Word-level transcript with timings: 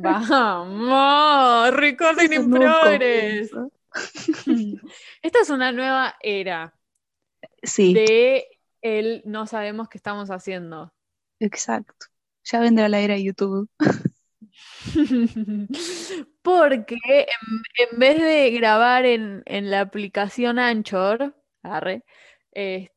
Vamos, 0.00 1.74
recording 1.74 2.32
in 2.32 2.50
progress. 2.50 3.50
Esta 5.22 5.40
es 5.40 5.50
una 5.50 5.72
nueva 5.72 6.16
era. 6.20 6.74
Sí. 7.62 7.92
De 7.94 8.46
el 8.80 9.22
no 9.24 9.46
sabemos 9.46 9.88
qué 9.88 9.98
estamos 9.98 10.30
haciendo. 10.30 10.92
Exacto. 11.40 12.06
Ya 12.44 12.60
vendrá 12.60 12.88
la 12.88 13.00
era 13.00 13.14
de 13.14 13.24
YouTube. 13.24 13.68
Porque 16.42 16.96
en, 17.06 17.98
vez 17.98 18.20
de 18.20 18.50
grabar 18.50 19.06
en, 19.06 19.42
la 19.46 19.80
aplicación 19.80 20.58
Anchor, 20.58 21.34
este, 22.50 22.92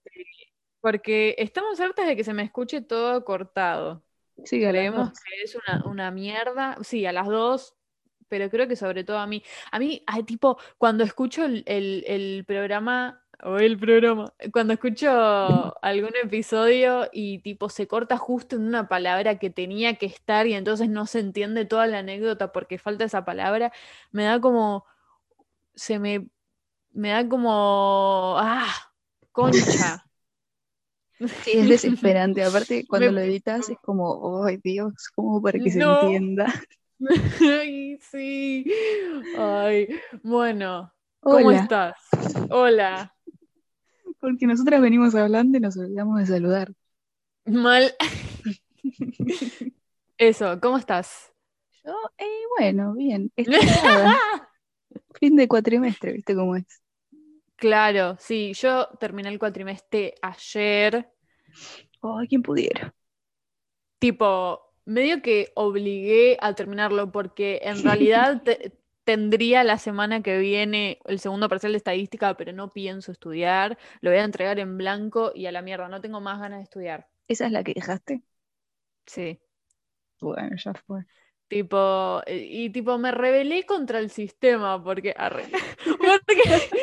porque 0.82 1.36
estamos 1.38 1.80
hartas 1.80 2.08
de 2.08 2.16
que 2.16 2.24
se 2.24 2.34
me 2.34 2.44
escuche 2.44 2.82
todo 2.82 3.24
cortado. 3.26 4.05
Sí, 4.44 4.60
Creemos 4.60 5.10
que 5.12 5.44
es 5.44 5.58
una, 5.86 6.12
mierda. 6.12 6.78
Sí, 6.84 7.06
a 7.06 7.12
las 7.12 7.28
dos, 7.28 7.76
pero 8.28 8.50
creo 8.50 8.68
que 8.68 8.76
sobre 8.76 9.04
todo 9.04 9.18
a 9.18 9.28
mí. 9.28 9.44
A 9.72 9.80
mí, 9.80 10.04
tipo, 10.26 10.58
cuando 10.78 11.04
escucho 11.04 11.46
el, 11.46 11.64
el 11.66 12.44
programa 12.46 13.26
o 13.44 13.58
el 13.58 13.78
programa. 13.78 14.34
Cuando 14.52 14.74
escucho 14.74 15.08
algún 15.82 16.12
episodio 16.24 17.10
y 17.12 17.40
tipo 17.40 17.70
se 17.70 17.88
corta 17.88 18.18
justo 18.18 18.56
en 18.56 18.64
una 18.64 18.88
palabra 18.88 19.40
que 19.40 19.50
tenía 19.50 19.96
que 19.96 20.06
estar 20.06 20.48
y 20.48 20.54
entonces 20.54 20.90
no 20.90 21.06
se 21.06 21.20
entiende 21.20 21.66
toda 21.66 21.88
la 21.88 22.00
anécdota 22.00 22.52
porque 22.52 22.78
falta 22.78 23.06
esa 23.06 23.26
palabra, 23.26 23.72
me 24.12 24.24
da 24.24 24.40
como. 24.40 24.86
Se 25.76 26.00
me. 26.00 26.28
Me 26.92 27.10
da 27.10 27.28
como. 27.28 28.36
¡Ah! 28.40 28.74
Concha. 29.32 30.06
Sí, 31.20 31.52
es 31.54 31.70
desesperante. 31.70 32.44
Aparte, 32.44 32.86
cuando 32.88 33.12
lo 33.12 33.22
editas 33.22 33.70
es 33.70 33.78
como, 33.82 34.44
¡ay 34.46 34.60
Dios! 34.64 34.94
¿Cómo 35.16 35.42
para 35.42 35.60
que 35.60 35.72
se 35.72 35.82
entienda? 35.82 36.54
Ay, 37.42 37.98
sí. 38.00 38.72
Ay, 39.38 39.90
bueno. 40.24 40.92
¿Cómo 41.20 41.52
estás? 41.52 41.98
Hola 42.50 43.12
porque 44.26 44.48
nosotras 44.48 44.82
venimos 44.82 45.14
hablando 45.14 45.60
y 45.60 45.62
nos 45.62 45.78
olvidamos 45.78 46.18
de 46.20 46.26
saludar. 46.26 46.74
Mal. 47.46 47.94
Eso, 50.18 50.60
¿cómo 50.60 50.80
estás? 50.80 51.32
Yo, 51.84 51.94
eh, 52.18 52.42
bueno, 52.58 52.96
bien. 52.96 53.32
fin 55.20 55.36
de 55.36 55.48
cuatrimestre, 55.48 56.14
¿viste 56.14 56.34
cómo 56.34 56.56
es? 56.56 56.82
Claro, 57.58 58.18
sí, 58.20 58.54
yo 58.54 58.88
terminé 59.00 59.30
el 59.30 59.40
cuatrimestre 59.40 60.16
ayer. 60.22 61.10
Ay, 62.02 62.28
quien 62.28 62.42
pudiera. 62.42 62.94
Tipo, 64.00 64.74
medio 64.86 65.22
que 65.22 65.52
obligué 65.56 66.38
a 66.42 66.54
terminarlo 66.54 67.12
porque 67.12 67.62
en 67.64 67.84
realidad 67.84 68.42
tendría 69.04 69.64
la 69.64 69.78
semana 69.78 70.22
que 70.22 70.38
viene 70.38 71.00
el 71.06 71.20
segundo 71.20 71.48
parcial 71.48 71.72
de 71.74 71.78
estadística, 71.78 72.36
pero 72.36 72.52
no 72.52 72.72
pienso 72.72 73.12
estudiar. 73.12 73.78
Lo 74.02 74.12
voy 74.12 74.20
a 74.20 74.24
entregar 74.24 74.60
en 74.60 74.78
blanco 74.78 75.32
y 75.34 75.46
a 75.46 75.52
la 75.52 75.62
mierda, 75.62 75.88
no 75.88 76.02
tengo 76.02 76.22
más 76.22 76.40
ganas 76.40 76.60
de 76.60 76.64
estudiar. 76.64 77.08
¿Esa 77.28 77.46
es 77.46 77.52
la 77.52 77.64
que 77.64 77.74
dejaste? 77.74 78.22
Sí. 79.06 79.40
Bueno, 80.20 80.56
ya 80.58 80.74
fue. 80.74 81.06
Tipo, 81.48 82.22
eh, 82.26 82.48
y 82.50 82.70
tipo 82.72 82.98
me 82.98 83.12
rebelé 83.12 83.66
contra 83.66 84.00
el 84.00 84.10
sistema 84.10 84.84
porque, 84.84 85.14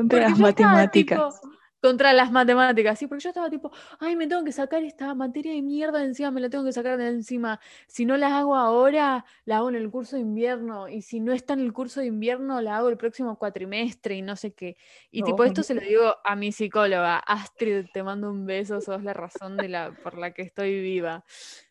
contra 0.00 0.28
las 0.28 0.38
matemáticas 0.38 1.40
contra 1.86 2.12
las 2.12 2.32
matemáticas, 2.32 2.98
sí, 2.98 3.06
porque 3.06 3.22
yo 3.22 3.30
estaba 3.30 3.48
tipo, 3.48 3.70
ay, 4.00 4.16
me 4.16 4.26
tengo 4.26 4.42
que 4.42 4.50
sacar 4.50 4.82
esta 4.82 5.14
materia 5.14 5.52
de 5.52 5.62
mierda 5.62 6.00
de 6.00 6.06
encima, 6.06 6.30
me 6.30 6.40
la 6.40 6.50
tengo 6.50 6.64
que 6.64 6.72
sacar 6.72 6.96
de 6.98 7.08
encima. 7.08 7.60
Si 7.86 8.04
no 8.04 8.16
la 8.16 8.38
hago 8.38 8.56
ahora, 8.56 9.24
la 9.44 9.58
hago 9.58 9.68
en 9.68 9.76
el 9.76 9.88
curso 9.90 10.16
de 10.16 10.22
invierno, 10.22 10.88
y 10.88 11.02
si 11.02 11.20
no 11.20 11.32
está 11.32 11.52
en 11.52 11.60
el 11.60 11.72
curso 11.72 12.00
de 12.00 12.06
invierno, 12.06 12.60
la 12.60 12.78
hago 12.78 12.88
el 12.88 12.96
próximo 12.96 13.38
cuatrimestre 13.38 14.16
y 14.16 14.22
no 14.22 14.34
sé 14.34 14.52
qué. 14.52 14.76
Y 15.12 15.22
tipo, 15.22 15.44
esto 15.44 15.62
se 15.62 15.74
lo 15.74 15.80
digo 15.80 16.16
a 16.24 16.34
mi 16.34 16.50
psicóloga, 16.50 17.18
Astrid, 17.18 17.86
te 17.92 18.02
mando 18.02 18.30
un 18.30 18.46
beso, 18.46 18.80
sos 18.80 19.04
la 19.04 19.12
razón 19.12 19.56
de 19.56 19.68
la, 19.68 19.92
por 20.02 20.18
la 20.18 20.32
que 20.32 20.42
estoy 20.42 20.80
viva. 20.80 21.24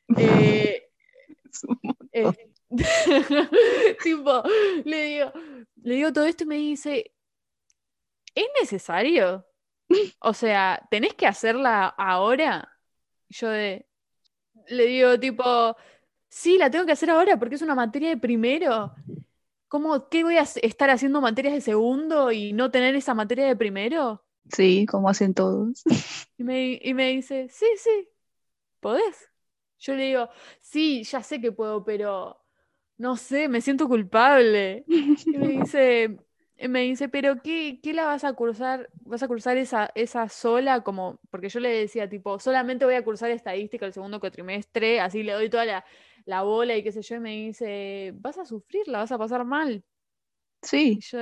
Eh, 0.18 0.92
eh, 2.12 2.32
tipo, 4.04 4.44
le 4.84 5.06
digo, 5.06 5.34
le 5.84 5.96
digo 5.96 6.14
todo 6.14 6.26
esto 6.26 6.44
y 6.44 6.48
me 6.48 6.56
dice, 6.56 7.15
¿es 8.36 8.48
necesario? 8.62 9.46
O 10.20 10.34
sea, 10.34 10.88
¿tenés 10.92 11.14
que 11.16 11.28
hacerla 11.28 11.88
ahora? 11.88 12.70
Yo 13.30 13.50
le 13.52 14.86
digo 14.86 15.20
tipo, 15.20 15.76
sí, 16.30 16.58
la 16.58 16.70
tengo 16.70 16.86
que 16.86 16.92
hacer 16.94 17.10
ahora 17.10 17.38
porque 17.38 17.56
es 17.56 17.62
una 17.62 17.76
materia 17.76 18.10
de 18.10 18.18
primero. 18.18 18.94
¿Cómo, 19.68 20.10
qué 20.10 20.24
voy 20.24 20.38
a 20.38 20.44
estar 20.44 20.90
haciendo 20.90 21.22
materias 21.22 21.56
de 21.56 21.62
segundo 21.62 22.32
y 22.32 22.54
no 22.54 22.72
tener 22.72 22.96
esa 22.96 23.14
materia 23.14 23.48
de 23.48 23.56
primero? 23.56 24.24
Sí, 24.52 24.86
como 24.86 25.10
hacen 25.10 25.34
todos. 25.34 25.84
Y 26.38 26.44
me, 26.44 26.80
y 26.82 26.94
me 26.94 27.12
dice, 27.12 27.48
sí, 27.50 27.66
sí, 27.78 28.10
¿podés? 28.80 29.32
Yo 29.80 29.96
le 29.96 30.06
digo, 30.06 30.30
sí, 30.62 31.04
ya 31.04 31.24
sé 31.24 31.42
que 31.42 31.52
puedo, 31.52 31.84
pero 31.84 32.42
no 32.98 33.18
sé, 33.18 33.48
me 33.50 33.62
siento 33.62 33.88
culpable. 33.88 34.90
Y 35.32 35.38
me 35.38 35.48
dice, 35.50 36.20
me 36.70 36.82
dice, 36.82 37.10
pero 37.10 37.42
qué, 37.42 37.80
la 37.94 38.06
vas 38.06 38.24
a 38.24 38.34
cursar? 38.34 38.90
¿Vas 39.02 39.22
a 39.24 39.28
cursar 39.28 39.58
esa, 39.58 39.92
esa 39.96 40.30
sola? 40.30 40.82
Como, 40.82 41.20
porque 41.30 41.50
yo 41.50 41.60
le 41.60 41.70
decía, 41.70 42.10
tipo, 42.10 42.40
solamente 42.40 42.86
voy 42.86 42.96
a 42.96 43.04
cursar 43.04 43.32
estadística 43.32 43.86
el 43.86 43.94
segundo 43.94 44.20
cuatrimestre, 44.20 45.02
así 45.02 45.24
le 45.24 45.34
doy 45.34 45.50
toda 45.50 45.66
la, 46.26 46.42
bola 46.44 46.76
y 46.76 46.84
qué 46.84 46.92
sé 46.92 47.02
yo, 47.02 47.16
y 47.16 47.20
me 47.20 47.32
dice, 47.32 48.14
vas 48.16 48.38
a 48.38 48.46
sufrir, 48.46 48.88
la 48.88 49.00
vas 49.00 49.12
a 49.12 49.18
pasar 49.18 49.44
mal. 49.44 49.84
Sí. 50.62 50.98
Y 50.98 51.02
yo, 51.02 51.20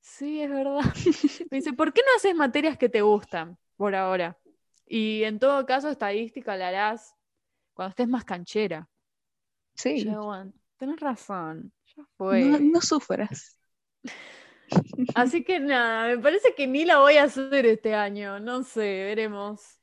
sí, 0.00 0.40
es 0.40 0.50
verdad. 0.50 0.80
me 1.50 1.58
dice, 1.58 1.72
¿por 1.72 1.92
qué 1.92 2.02
no 2.06 2.16
haces 2.16 2.34
materias 2.34 2.78
que 2.78 2.88
te 2.88 3.02
gustan 3.02 3.58
por 3.76 3.94
ahora? 3.94 4.38
Y 4.86 5.24
en 5.24 5.38
todo 5.38 5.66
caso, 5.66 5.88
estadística 5.88 6.56
la 6.56 6.68
harás 6.68 7.16
cuando 7.74 7.90
estés 7.90 8.08
más 8.08 8.24
canchera. 8.24 8.88
Sí. 9.74 10.04
Yo, 10.04 10.44
tenés 10.76 11.00
razón, 11.00 11.72
ya 11.96 12.04
fue. 12.16 12.44
No, 12.44 12.58
no 12.58 12.80
sufras. 12.80 13.56
Así 15.14 15.44
que 15.44 15.60
nada, 15.60 16.08
me 16.08 16.18
parece 16.18 16.54
que 16.54 16.66
ni 16.66 16.84
la 16.84 16.98
voy 16.98 17.16
a 17.16 17.24
hacer 17.24 17.66
este 17.66 17.94
año, 17.94 18.40
no 18.40 18.62
sé, 18.62 19.04
veremos. 19.04 19.78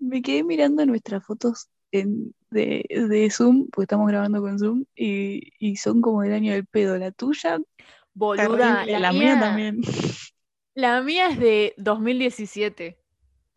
Me 0.00 0.22
quedé 0.22 0.44
mirando 0.44 0.84
nuestras 0.84 1.24
fotos 1.24 1.68
de, 1.90 3.28
Zoom, 3.30 3.68
porque 3.70 3.84
estamos 3.84 4.08
grabando 4.08 4.40
con 4.40 4.58
Zoom, 4.58 4.84
y, 4.94 5.76
son 5.76 6.00
como 6.00 6.22
del 6.22 6.34
año 6.34 6.52
del 6.52 6.66
pedo. 6.66 6.98
La 6.98 7.12
tuya, 7.12 7.58
boluda, 8.14 8.84
la, 8.86 9.12
mía 9.12 9.38
también. 9.40 9.80
La 10.74 11.02
mía 11.02 11.30
es 11.30 11.38
de 11.38 11.74
2017. 11.78 12.99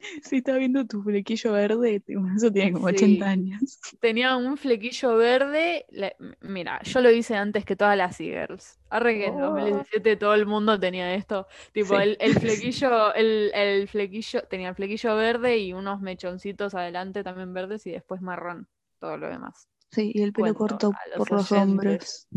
Sí, 0.24 0.38
está 0.38 0.58
viendo 0.58 0.86
tu 0.86 1.02
flequillo 1.02 1.54
verde, 1.54 2.02
eso 2.36 2.52
tiene 2.52 2.74
como 2.74 2.88
80 2.88 3.26
años. 3.26 3.80
Tenía 4.00 4.36
un 4.36 4.58
flequillo 4.58 5.16
verde, 5.16 5.86
mira, 6.42 6.82
yo 6.84 7.02
lo 7.02 7.12
hice 7.12 7.36
antes 7.36 7.66
que 7.66 7.76
todas 7.76 7.98
las 7.98 8.20
e-girls. 8.20 8.80
Arre 8.90 9.18
que 9.18 9.26
en 9.28 9.38
2017 9.38 10.18
todo 10.18 10.34
el 10.34 10.46
mundo 10.46 10.80
tenía 10.80 11.16
esto. 11.16 11.48
Tipo, 11.72 12.00
el, 12.00 12.18
flequillo, 12.40 13.14
el, 13.14 13.88
flequillo, 13.88 14.44
tenía 14.44 14.70
el 14.70 14.76
flequillo 14.76 15.16
verde 15.16 15.58
y 15.58 15.74
unos 15.74 16.02
mechoncitos 16.02 16.76
adelante 16.76 17.24
también 17.24 17.54
verdes 17.54 17.86
y 17.88 17.92
después 17.92 18.22
marrón, 18.22 18.68
todo 19.00 19.18
lo 19.18 19.30
demás. 19.30 19.68
Sí, 19.92 20.12
y 20.14 20.22
el 20.22 20.34
pelo 20.34 20.54
corto 20.54 20.92
por 21.18 21.32
los 21.32 21.52
hombros. 21.52 22.28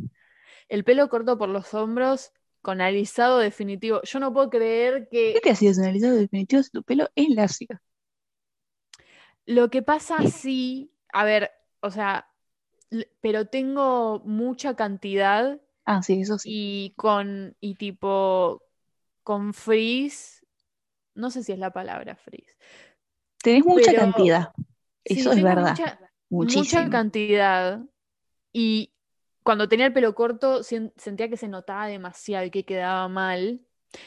El 0.69 0.85
pelo 0.85 1.09
corto 1.09 1.39
por 1.39 1.49
los 1.49 1.73
hombros 1.75 2.33
con 2.67 2.81
alisado 2.81 3.39
definitivo. 3.39 4.01
Yo 4.03 4.19
no 4.19 4.33
puedo 4.33 4.51
creer 4.51 5.07
que. 5.09 5.35
¿Qué 5.35 5.41
te 5.41 5.51
hacías 5.51 5.79
un 5.79 5.85
alisado 5.85 6.17
definitivo 6.17 6.61
si 6.65 6.71
tu 6.71 6.83
pelo 6.83 7.09
es 7.15 7.29
lacio? 7.29 7.69
Lo 9.45 9.71
que 9.71 9.83
pasa, 9.83 10.17
sí, 10.27 10.91
a 11.13 11.25
ver, 11.25 11.53
o 11.79 11.93
sea, 11.93 12.29
pero 13.21 13.47
tengo 13.47 14.21
mucha 14.25 14.75
cantidad. 14.75 15.61
Ah, 15.85 16.03
sí, 16.03 16.23
eso 16.23 16.39
sí. 16.39 16.49
Y 16.53 16.95
con, 16.97 17.55
y 17.61 17.77
tipo, 17.77 18.65
con 19.23 19.55
frizz, 19.55 20.45
no 21.15 21.31
sé 21.31 21.45
si 21.45 21.53
es 21.53 21.61
la 21.61 21.73
palabra 21.73 22.17
frizz. 22.17 22.49
Tenés 23.45 23.65
mucha 23.65 23.95
cantidad, 23.95 24.49
eso 25.05 25.31
es 25.31 25.41
verdad. 25.41 25.79
mucha 26.31 26.91
cantidad. 26.91 27.81
Y, 28.53 28.93
cuando 29.47 29.69
tenía 29.69 29.87
el 29.87 29.93
pelo 29.93 30.13
corto 30.13 30.65
sentía 30.65 31.29
que 31.29 31.37
se 31.37 31.47
notaba 31.47 31.87
demasiado 31.87 32.45
y 32.45 32.51
que 32.51 32.65
quedaba 32.65 33.07
mal. 33.07 33.61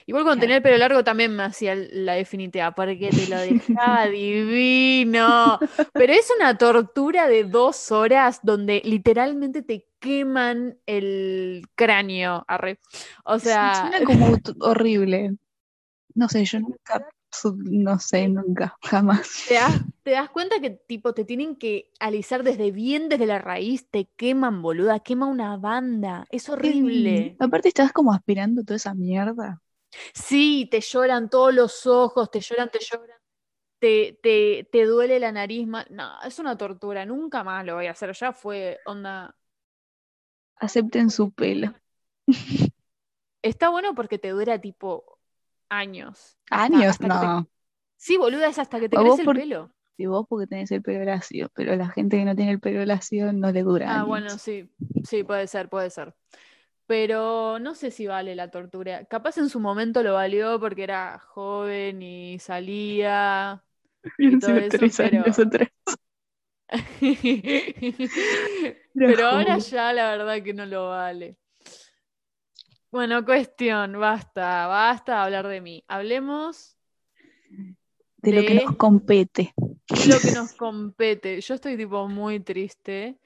Igual 0.05 0.25
cuando 0.25 0.41
tenía 0.41 0.57
el 0.57 0.61
pelo 0.61 0.77
largo 0.77 1.01
también 1.05 1.33
me 1.33 1.43
hacía 1.43 1.75
la 1.75 2.15
definitiva, 2.15 2.75
porque 2.75 3.09
te 3.09 3.27
lo 3.27 3.37
dejaba 3.77 4.07
divino. 4.07 5.57
Pero 5.93 6.11
es 6.11 6.29
una 6.35 6.57
tortura 6.57 7.29
de 7.29 7.45
dos 7.45 7.89
horas 7.93 8.41
donde 8.43 8.81
literalmente 8.83 9.61
te 9.61 9.87
queman 9.99 10.77
el 10.85 11.65
cráneo. 11.73 12.45
O 13.23 13.39
sea. 13.39 13.75
Suena 13.75 14.03
como 14.03 14.37
horrible. 14.59 15.37
No 16.15 16.27
sé, 16.27 16.43
yo 16.43 16.59
nunca 16.59 17.07
no 17.53 17.99
sé, 17.99 18.27
nunca, 18.27 18.77
jamás. 18.81 19.45
¿Te 19.47 19.55
das, 19.55 19.81
te 20.09 20.15
das 20.15 20.29
cuenta 20.29 20.59
que 20.59 20.71
tipo 20.71 21.13
te 21.13 21.23
tienen 21.25 21.55
que 21.55 21.91
alisar 21.99 22.43
desde 22.43 22.71
bien 22.71 23.09
desde 23.09 23.25
la 23.27 23.39
raíz? 23.39 23.87
Te 23.89 24.05
queman, 24.17 24.61
boluda, 24.61 24.99
quema 24.99 25.27
una 25.27 25.55
banda. 25.57 26.25
Es 26.31 26.49
horrible. 26.49 27.35
Aparte 27.39 27.67
estás 27.69 27.91
como 27.93 28.11
aspirando 28.13 28.63
toda 28.63 28.77
esa 28.77 28.93
mierda. 28.93 29.61
Sí, 30.13 30.67
te 30.71 30.81
lloran 30.81 31.29
todos 31.29 31.53
los 31.53 31.85
ojos, 31.87 32.29
te 32.31 32.39
lloran, 32.41 32.69
te 32.69 32.79
lloran. 32.79 33.17
Te, 33.79 34.19
te, 34.23 34.67
te 34.71 34.85
duele 34.85 35.19
la 35.19 35.31
nariz. 35.31 35.67
No, 35.67 36.21
es 36.23 36.39
una 36.39 36.57
tortura. 36.57 37.05
Nunca 37.05 37.43
más 37.43 37.65
lo 37.65 37.75
voy 37.75 37.87
a 37.87 37.91
hacer. 37.91 38.13
Ya 38.15 38.33
fue, 38.33 38.79
onda. 38.85 39.35
Acepten 40.57 41.09
su 41.09 41.31
pelo. 41.31 41.73
Está 43.41 43.69
bueno 43.69 43.95
porque 43.95 44.19
te 44.19 44.29
dura 44.29 44.59
tipo 44.59 45.19
años. 45.69 46.37
Años, 46.51 46.85
hasta 46.89 47.09
que 47.09 47.19
te- 47.19 47.31
no. 47.31 47.49
Sí, 47.97 48.17
boluda, 48.17 48.47
es 48.49 48.59
hasta 48.59 48.79
que 48.79 48.89
te 48.89 48.99
crece 48.99 49.21
el 49.23 49.31
pelo. 49.31 49.73
Y 49.99 50.05
vos 50.05 50.25
porque 50.29 50.47
tenés 50.47 50.71
el 50.71 50.81
pelo 50.81 51.03
lacio, 51.03 51.51
pero 51.53 51.75
la 51.75 51.89
gente 51.89 52.17
que 52.17 52.23
no 52.23 52.33
tiene 52.33 52.51
el 52.51 52.61
pelo 52.61 52.85
lacio 52.85 53.33
no 53.33 53.51
le 53.51 53.63
dura 53.63 53.89
Ah, 53.89 53.95
años. 53.95 54.07
bueno, 54.07 54.29
sí, 54.37 54.69
sí, 55.03 55.23
puede 55.23 55.45
ser, 55.47 55.67
puede 55.67 55.89
ser. 55.89 56.15
Pero 56.87 57.59
no 57.59 57.75
sé 57.75 57.91
si 57.91 58.07
vale 58.07 58.33
la 58.33 58.49
tortura. 58.49 59.03
Capaz 59.05 59.37
en 59.37 59.49
su 59.49 59.59
momento 59.59 60.01
lo 60.01 60.13
valió 60.13 60.57
porque 60.57 60.83
era 60.83 61.19
joven 61.19 62.01
y 62.01 62.39
salía. 62.39 63.61
Todo 64.39 64.55
eso, 64.55 64.77
tres 64.77 64.95
pero-. 64.95 65.25
Pero 68.95 69.25
ahora 69.25 69.57
ya 69.57 69.91
la 69.91 70.11
verdad 70.11 70.41
que 70.41 70.53
no 70.53 70.65
lo 70.65 70.89
vale. 70.89 71.37
Bueno, 72.89 73.25
cuestión, 73.25 73.99
basta, 73.99 74.65
basta 74.67 75.13
de 75.13 75.19
hablar 75.19 75.47
de 75.47 75.61
mí. 75.61 75.83
Hablemos 75.89 76.77
De 78.21 78.33
lo 78.33 78.41
que 78.41 78.55
nos 78.55 78.75
compete. 78.75 79.53
Lo 79.89 80.19
que 80.21 80.31
nos 80.31 80.53
compete. 80.53 81.41
Yo 81.41 81.53
estoy 81.55 81.77
tipo 81.77 82.07
muy 82.07 82.39
triste 82.39 83.17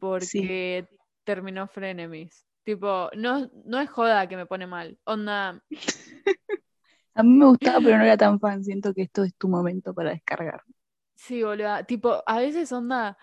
porque 0.00 0.86
terminó 1.24 1.66
Frenemies. 1.66 2.44
Tipo, 2.64 3.08
no, 3.16 3.50
no 3.64 3.80
es 3.80 3.88
joda 3.90 4.28
que 4.28 4.36
me 4.36 4.46
pone 4.46 4.66
mal. 4.66 4.98
Onda, 5.04 5.62
A 7.14 7.22
mí 7.22 7.30
me 7.30 7.46
gustaba, 7.46 7.78
pero 7.82 7.96
no 7.98 8.04
era 8.04 8.16
tan 8.16 8.38
fan. 8.38 8.62
Siento 8.62 8.92
que 8.94 9.02
esto 9.02 9.24
es 9.24 9.34
tu 9.36 9.48
momento 9.48 9.94
para 9.94 10.10
descargar. 10.10 10.62
sí, 11.14 11.42
boluda. 11.42 11.84
Tipo, 11.84 12.22
a 12.26 12.38
veces 12.38 12.70
onda, 12.72 13.16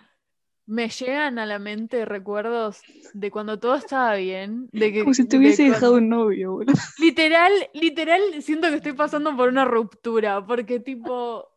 me 0.65 0.89
llegan 0.89 1.37
a 1.37 1.45
la 1.45 1.59
mente 1.59 2.05
recuerdos 2.05 2.81
de 3.13 3.29
cuando 3.29 3.59
todo 3.59 3.75
estaba 3.75 4.15
bien. 4.15 4.67
De 4.71 4.91
que, 4.91 5.01
Como 5.01 5.13
si 5.13 5.25
te 5.27 5.37
de 5.37 5.43
hubiese 5.43 5.63
cuando- 5.63 5.73
dejado 5.75 5.93
un 5.97 6.09
novio, 6.09 6.51
boludo. 6.53 6.73
Literal, 6.99 7.51
literal, 7.73 8.21
siento 8.41 8.69
que 8.69 8.77
estoy 8.77 8.93
pasando 8.93 9.35
por 9.37 9.47
una 9.49 9.63
ruptura, 9.63 10.43
porque 10.45 10.79
tipo, 10.79 11.47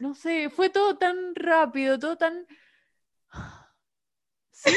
no 0.00 0.14
sé, 0.14 0.50
fue 0.50 0.70
todo 0.70 0.96
tan 0.96 1.34
rápido, 1.34 1.98
todo 1.98 2.16
tan... 2.16 2.46
Sí, 4.50 4.70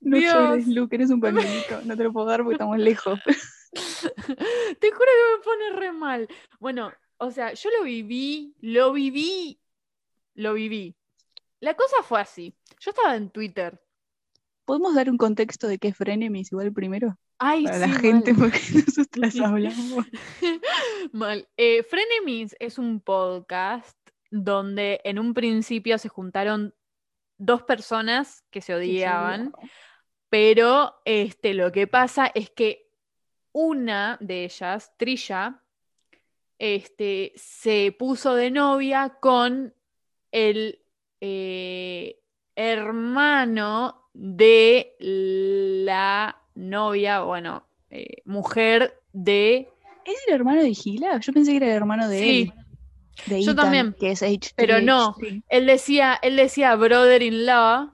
No 0.00 0.16
Dios. 0.18 0.32
llores, 0.34 0.66
Luke, 0.68 0.94
eres 0.96 1.10
un 1.10 1.20
pañuelito. 1.20 1.80
No 1.84 1.96
te 1.96 2.04
lo 2.04 2.12
puedo 2.12 2.26
dar 2.26 2.40
porque 2.40 2.54
estamos 2.54 2.78
lejos. 2.78 3.20
te 3.72 4.90
juro 4.90 4.98
que 4.98 5.36
me 5.36 5.44
pone 5.44 5.70
re 5.80 5.92
mal. 5.92 6.28
Bueno, 6.60 6.92
o 7.18 7.30
sea, 7.30 7.52
yo 7.54 7.70
lo 7.78 7.84
viví, 7.84 8.54
lo 8.60 8.92
viví, 8.92 9.60
lo 10.34 10.54
viví. 10.54 10.96
La 11.60 11.74
cosa 11.74 12.02
fue 12.02 12.20
así. 12.20 12.54
Yo 12.80 12.90
estaba 12.90 13.16
en 13.16 13.30
Twitter. 13.30 13.80
¿Podemos 14.64 14.94
dar 14.94 15.10
un 15.10 15.16
contexto 15.18 15.68
de 15.68 15.78
qué 15.78 15.88
es 15.88 15.96
Frenemies 15.96 16.52
igual 16.52 16.72
primero? 16.72 17.18
Ay, 17.38 17.64
Para 17.64 17.86
sí, 17.86 17.92
la 17.92 17.98
gente, 17.98 18.34
porque 18.34 18.60
nosotras 18.74 19.36
hablamos. 19.40 20.06
Mal. 21.12 21.48
Eh, 21.56 21.82
Frenemies 21.82 22.56
es 22.58 22.78
un 22.78 23.00
podcast 23.00 23.98
donde 24.30 25.00
en 25.04 25.18
un 25.18 25.34
principio 25.34 25.98
se 25.98 26.08
juntaron 26.08 26.74
dos 27.38 27.62
personas 27.62 28.44
que 28.50 28.60
se 28.60 28.74
odiaban, 28.74 29.52
pero 30.28 30.94
este, 31.04 31.54
lo 31.54 31.72
que 31.72 31.86
pasa 31.86 32.30
es 32.34 32.50
que 32.50 32.90
una 33.52 34.18
de 34.20 34.44
ellas, 34.44 34.92
Trilla, 34.96 35.62
este, 36.58 37.32
se 37.36 37.94
puso 37.98 38.34
de 38.34 38.50
novia 38.50 39.18
con 39.20 39.74
el 40.32 40.80
eh, 41.20 42.20
hermano 42.56 44.08
de 44.12 44.96
la 45.00 46.40
novia, 46.54 47.20
bueno, 47.20 47.66
eh, 47.90 48.22
mujer 48.24 49.00
de... 49.12 49.73
¿Es 50.06 50.16
el 50.26 50.34
hermano 50.34 50.62
de 50.62 50.74
Gila? 50.74 51.18
Yo 51.20 51.32
pensé 51.32 51.50
que 51.52 51.56
era 51.58 51.66
el 51.66 51.72
hermano 51.72 52.08
de 52.08 52.18
Sí, 52.18 52.52
él. 52.56 52.64
De 53.26 53.42
Yo 53.42 53.52
Ethan, 53.52 53.64
también. 53.64 53.96
Que 53.98 54.10
es 54.12 54.22
H3, 54.22 54.52
Pero 54.56 54.80
no. 54.80 55.14
H3. 55.14 55.42
él 55.48 55.66
decía, 55.66 56.18
él 56.22 56.36
decía 56.36 56.74
brother-in-law 56.76 57.92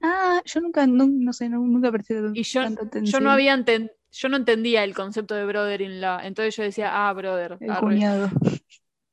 Ah, 0.00 0.40
yo 0.44 0.60
nunca, 0.60 0.86
no, 0.86 1.06
no 1.08 1.32
sé, 1.32 1.48
no- 1.48 1.58
nunca 1.58 1.90
presté 1.90 2.20
y 2.32 2.42
yo, 2.44 2.62
tanta 2.62 3.00
yo 3.02 3.18
no 3.20 3.30
había 3.32 3.56
enten- 3.56 3.90
yo 4.12 4.28
no 4.28 4.36
entendía 4.36 4.84
el 4.84 4.94
concepto 4.94 5.34
de 5.34 5.44
brother-in-law, 5.44 6.20
entonces 6.22 6.54
yo 6.54 6.62
decía, 6.62 7.08
ah, 7.08 7.12
brother, 7.12 7.56
El 7.60 7.70
arre. 7.72 7.80
cuñado. 7.80 8.30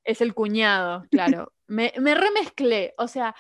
es 0.03 0.21
el 0.21 0.35
cuñado, 0.35 1.05
claro. 1.11 1.51
Me, 1.67 1.91
me 1.99 2.13
remezclé, 2.13 2.93
o 2.99 3.07
sea, 3.07 3.33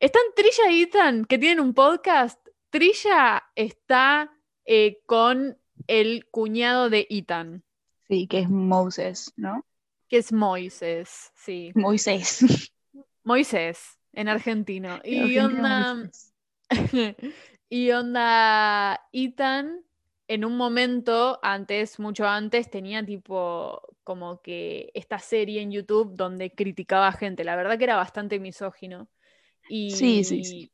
están 0.00 0.22
Trilla 0.34 0.72
y 0.72 0.82
Ethan 0.82 1.24
que 1.24 1.38
tienen 1.38 1.60
un 1.60 1.72
podcast. 1.72 2.40
Trilla 2.70 3.44
está 3.54 4.32
eh, 4.64 4.98
con 5.06 5.56
el 5.86 6.26
cuñado 6.32 6.90
de 6.90 7.06
Ethan, 7.10 7.62
Sí, 8.08 8.26
que 8.26 8.40
es 8.40 8.50
Moses, 8.50 9.32
¿no? 9.36 9.64
que 10.12 10.18
es 10.18 10.30
Moises, 10.30 11.32
sí. 11.34 11.72
Moisés. 11.74 12.40
Moisés, 13.24 13.98
en 14.12 14.28
argentino. 14.28 15.00
Y 15.04 15.38
onda, 15.38 15.94
Moisés. 15.94 16.34
y 17.70 17.90
onda, 17.92 19.00
Ethan 19.10 19.86
en 20.28 20.44
un 20.44 20.58
momento, 20.58 21.40
antes, 21.42 21.98
mucho 21.98 22.26
antes, 22.26 22.70
tenía 22.70 23.02
tipo 23.04 23.80
como 24.04 24.42
que 24.42 24.90
esta 24.92 25.18
serie 25.18 25.62
en 25.62 25.70
YouTube 25.70 26.14
donde 26.14 26.50
criticaba 26.50 27.08
a 27.08 27.12
gente. 27.12 27.42
La 27.42 27.56
verdad 27.56 27.78
que 27.78 27.84
era 27.84 27.96
bastante 27.96 28.38
misógino. 28.38 29.08
Y, 29.70 29.92
Sí, 29.92 30.24
sí, 30.24 30.44
sí. 30.44 30.72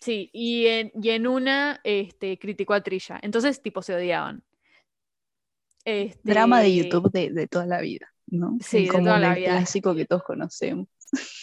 sí, 0.00 0.30
y 0.32 0.66
en, 0.68 0.92
y 0.94 1.10
en 1.10 1.26
una 1.26 1.80
este, 1.84 2.38
criticó 2.38 2.72
a 2.72 2.82
Trilla. 2.82 3.20
Entonces, 3.22 3.60
tipo, 3.60 3.82
se 3.82 3.94
odiaban. 3.94 4.42
Drama 6.22 6.60
de 6.60 6.66
Este, 6.68 6.88
YouTube 6.88 7.10
de, 7.12 7.30
de 7.30 7.46
toda 7.48 7.66
la 7.66 7.80
vida, 7.80 8.12
¿no? 8.26 8.56
Sí, 8.60 8.78
El 8.78 8.82
de 8.84 8.98
toda 8.98 9.18
la 9.18 9.34
vida. 9.34 9.50
clásico 9.56 9.94
que 9.94 10.04
todos 10.06 10.22
conocemos. 10.22 10.88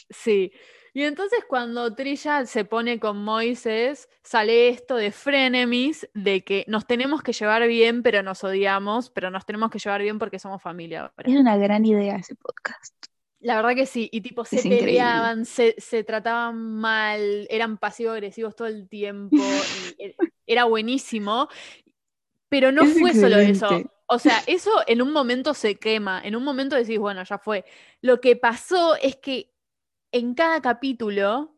Sí. 0.09 0.51
Y 0.91 1.03
entonces 1.03 1.39
cuando 1.47 1.93
Trilla 1.93 2.45
se 2.47 2.65
pone 2.65 2.99
con 2.99 3.23
Moises, 3.23 4.09
sale 4.23 4.69
esto 4.69 4.95
de 4.95 5.11
frenemies, 5.11 6.09
de 6.15 6.43
que 6.43 6.65
nos 6.67 6.87
tenemos 6.87 7.21
que 7.21 7.31
llevar 7.31 7.67
bien, 7.67 8.01
pero 8.01 8.23
nos 8.23 8.43
odiamos, 8.43 9.11
pero 9.11 9.29
nos 9.29 9.45
tenemos 9.45 9.69
que 9.69 9.77
llevar 9.77 10.01
bien 10.01 10.17
porque 10.17 10.39
somos 10.39 10.61
familia 10.63 11.01
ahora. 11.01 11.31
Es 11.31 11.39
una 11.39 11.57
gran 11.57 11.85
idea 11.85 12.15
ese 12.15 12.33
podcast. 12.35 12.95
La 13.39 13.55
verdad 13.55 13.75
que 13.75 13.85
sí, 13.85 14.09
y 14.11 14.19
tipo 14.21 14.43
se 14.43 14.57
Es 14.57 14.63
peleaban, 14.63 15.45
se, 15.45 15.75
se 15.77 16.03
trataban 16.03 16.57
mal, 16.57 17.45
eran 17.49 17.77
pasivo-agresivos 17.77 18.55
todo 18.55 18.67
el 18.67 18.89
tiempo, 18.89 19.37
y 19.37 20.03
e- 20.03 20.15
era 20.47 20.65
buenísimo, 20.65 21.47
pero 22.49 22.71
no 22.71 22.81
Es 22.83 22.99
fue 22.99 23.13
solo 23.13 23.37
eso. 23.37 23.69
O 24.09 24.17
sea, 24.19 24.41
eso 24.47 24.71
en 24.87 25.01
un 25.01 25.11
momento 25.11 25.53
se 25.53 25.75
quema, 25.75 26.21
en 26.23 26.35
un 26.35 26.43
momento 26.43 26.75
decís, 26.75 26.97
bueno, 26.99 27.23
ya 27.23 27.37
fue. 27.37 27.63
Lo 28.01 28.19
que 28.19 28.35
pasó 28.35 28.95
es 28.95 29.15
que 29.17 29.53
en 30.11 30.33
cada 30.33 30.61
capítulo, 30.61 31.55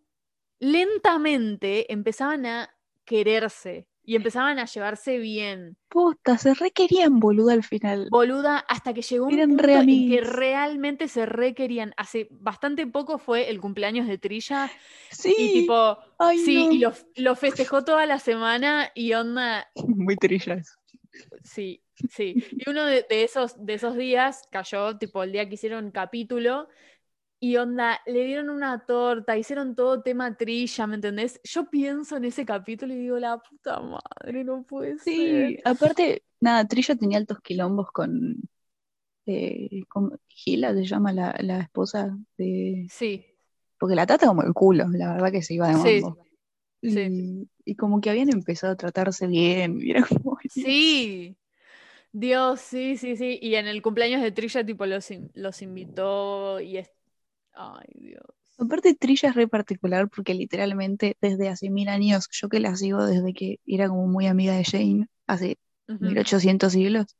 lentamente 0.60 1.92
empezaban 1.92 2.46
a 2.46 2.70
quererse 3.06 3.88
y 4.04 4.16
empezaban 4.16 4.58
a 4.60 4.66
llevarse 4.66 5.18
bien. 5.20 5.78
Posta, 5.88 6.38
se 6.38 6.54
requerían 6.54 7.20
boludo 7.20 7.52
al 7.52 7.64
final. 7.64 8.08
Boluda, 8.10 8.58
hasta 8.58 8.94
que 8.94 9.02
llegó 9.04 9.28
un 9.28 9.34
Eran 9.34 9.50
punto 9.50 9.68
en 9.70 10.10
que 10.10 10.22
realmente 10.22 11.08
se 11.08 11.26
requerían. 11.26 11.94
Hace 11.98 12.28
bastante 12.32 12.88
poco 12.88 13.20
fue 13.20 13.50
el 13.50 13.62
cumpleaños 13.62 14.08
de 14.08 14.18
Trilla 14.18 14.72
Sí. 15.12 15.36
y 15.38 15.54
tipo, 15.54 15.98
Ay, 16.18 16.40
sí, 16.40 16.66
no. 16.68 16.72
y 16.72 16.80
lo, 16.80 16.94
lo 17.16 17.36
festejó 17.36 17.84
toda 17.84 18.06
la 18.06 18.20
semana 18.20 18.92
y 18.96 19.14
onda, 19.14 19.70
Muy 19.88 20.16
trillas. 20.18 20.78
sí, 21.44 21.84
sí. 22.10 22.36
Y 22.58 22.70
uno 22.70 22.86
de, 22.86 23.06
de 23.10 23.24
esos, 23.24 23.64
de 23.66 23.74
esos 23.74 23.96
días 23.96 24.48
cayó, 24.52 24.98
tipo, 24.98 25.24
el 25.24 25.32
día 25.32 25.48
que 25.48 25.56
hicieron 25.56 25.92
capítulo 25.92 26.68
y 27.40 27.58
onda, 27.58 28.00
le 28.06 28.24
dieron 28.24 28.50
una 28.50 28.86
torta, 28.86 29.36
hicieron 29.38 29.76
todo 29.76 30.04
tema 30.04 30.38
Trilla, 30.38 30.86
¿me 30.86 30.96
entendés? 30.96 31.42
Yo 31.44 31.70
pienso 31.70 32.18
en 32.18 32.26
ese 32.26 32.46
capítulo 32.46 32.94
y 32.94 32.98
digo, 32.98 33.18
la 33.18 33.38
puta 33.40 33.80
madre, 33.80 34.44
no 34.44 34.64
puede 34.64 35.00
ser. 35.00 35.04
Sí, 35.04 35.60
aparte, 35.66 36.24
nada, 36.40 36.68
Trilla 36.68 36.96
tenía 36.96 37.18
altos 37.18 37.40
quilombos 37.42 37.92
con, 37.92 38.38
eh, 39.26 39.82
con 39.90 40.20
Gila, 40.28 40.74
se 40.76 40.86
llama 40.86 41.14
la, 41.14 41.36
la 41.40 41.62
esposa 41.62 42.16
de... 42.38 42.86
Sí, 42.90 43.26
Porque 43.80 43.96
la 43.96 44.06
trata 44.06 44.28
como 44.28 44.44
el 44.44 44.54
culo, 44.54 44.88
la 44.90 45.14
verdad 45.14 45.32
que 45.32 45.42
se 45.42 45.56
iba 45.56 45.68
de 45.68 45.74
Sí, 45.74 46.02
mambo. 46.02 46.18
sí. 46.84 47.48
Y, 47.66 47.72
y 47.72 47.76
como 47.76 48.02
que 48.02 48.12
habían 48.12 48.30
empezado 48.30 48.74
a 48.74 48.78
tratarse 48.78 49.26
bien, 49.26 49.80
y 49.82 49.90
era 49.90 50.06
como, 50.06 50.38
sí. 50.48 51.36
Dios, 52.14 52.60
sí, 52.62 52.98
sí, 52.98 53.16
sí. 53.16 53.40
Y 53.42 53.56
en 53.56 53.68
el 53.68 53.82
cumpleaños 53.82 54.22
de 54.22 54.32
Trilla, 54.32 54.66
tipo, 54.66 54.86
los, 54.86 55.10
in- 55.12 55.32
los 55.36 55.62
invitó 55.62 56.60
y 56.60 56.78
es... 56.78 56.92
Ay, 57.54 57.88
Dios. 57.96 58.24
Aparte, 58.58 58.94
Trilla 58.96 59.30
es 59.30 59.36
re 59.36 59.48
particular 59.48 60.08
porque 60.10 60.34
literalmente 60.36 61.18
desde 61.22 61.50
hace 61.50 61.70
mil 61.72 61.90
años, 61.90 62.28
yo 62.32 62.48
que 62.50 62.60
la 62.60 62.76
sigo 62.76 63.06
desde 63.06 63.34
que 63.34 63.60
era 63.66 63.90
como 63.90 64.08
muy 64.08 64.28
amiga 64.28 64.54
de 64.56 64.64
Jane, 64.66 65.08
hace 65.28 65.58
Ujú. 65.88 66.18
1800 66.30 66.74
siglos, 66.74 67.16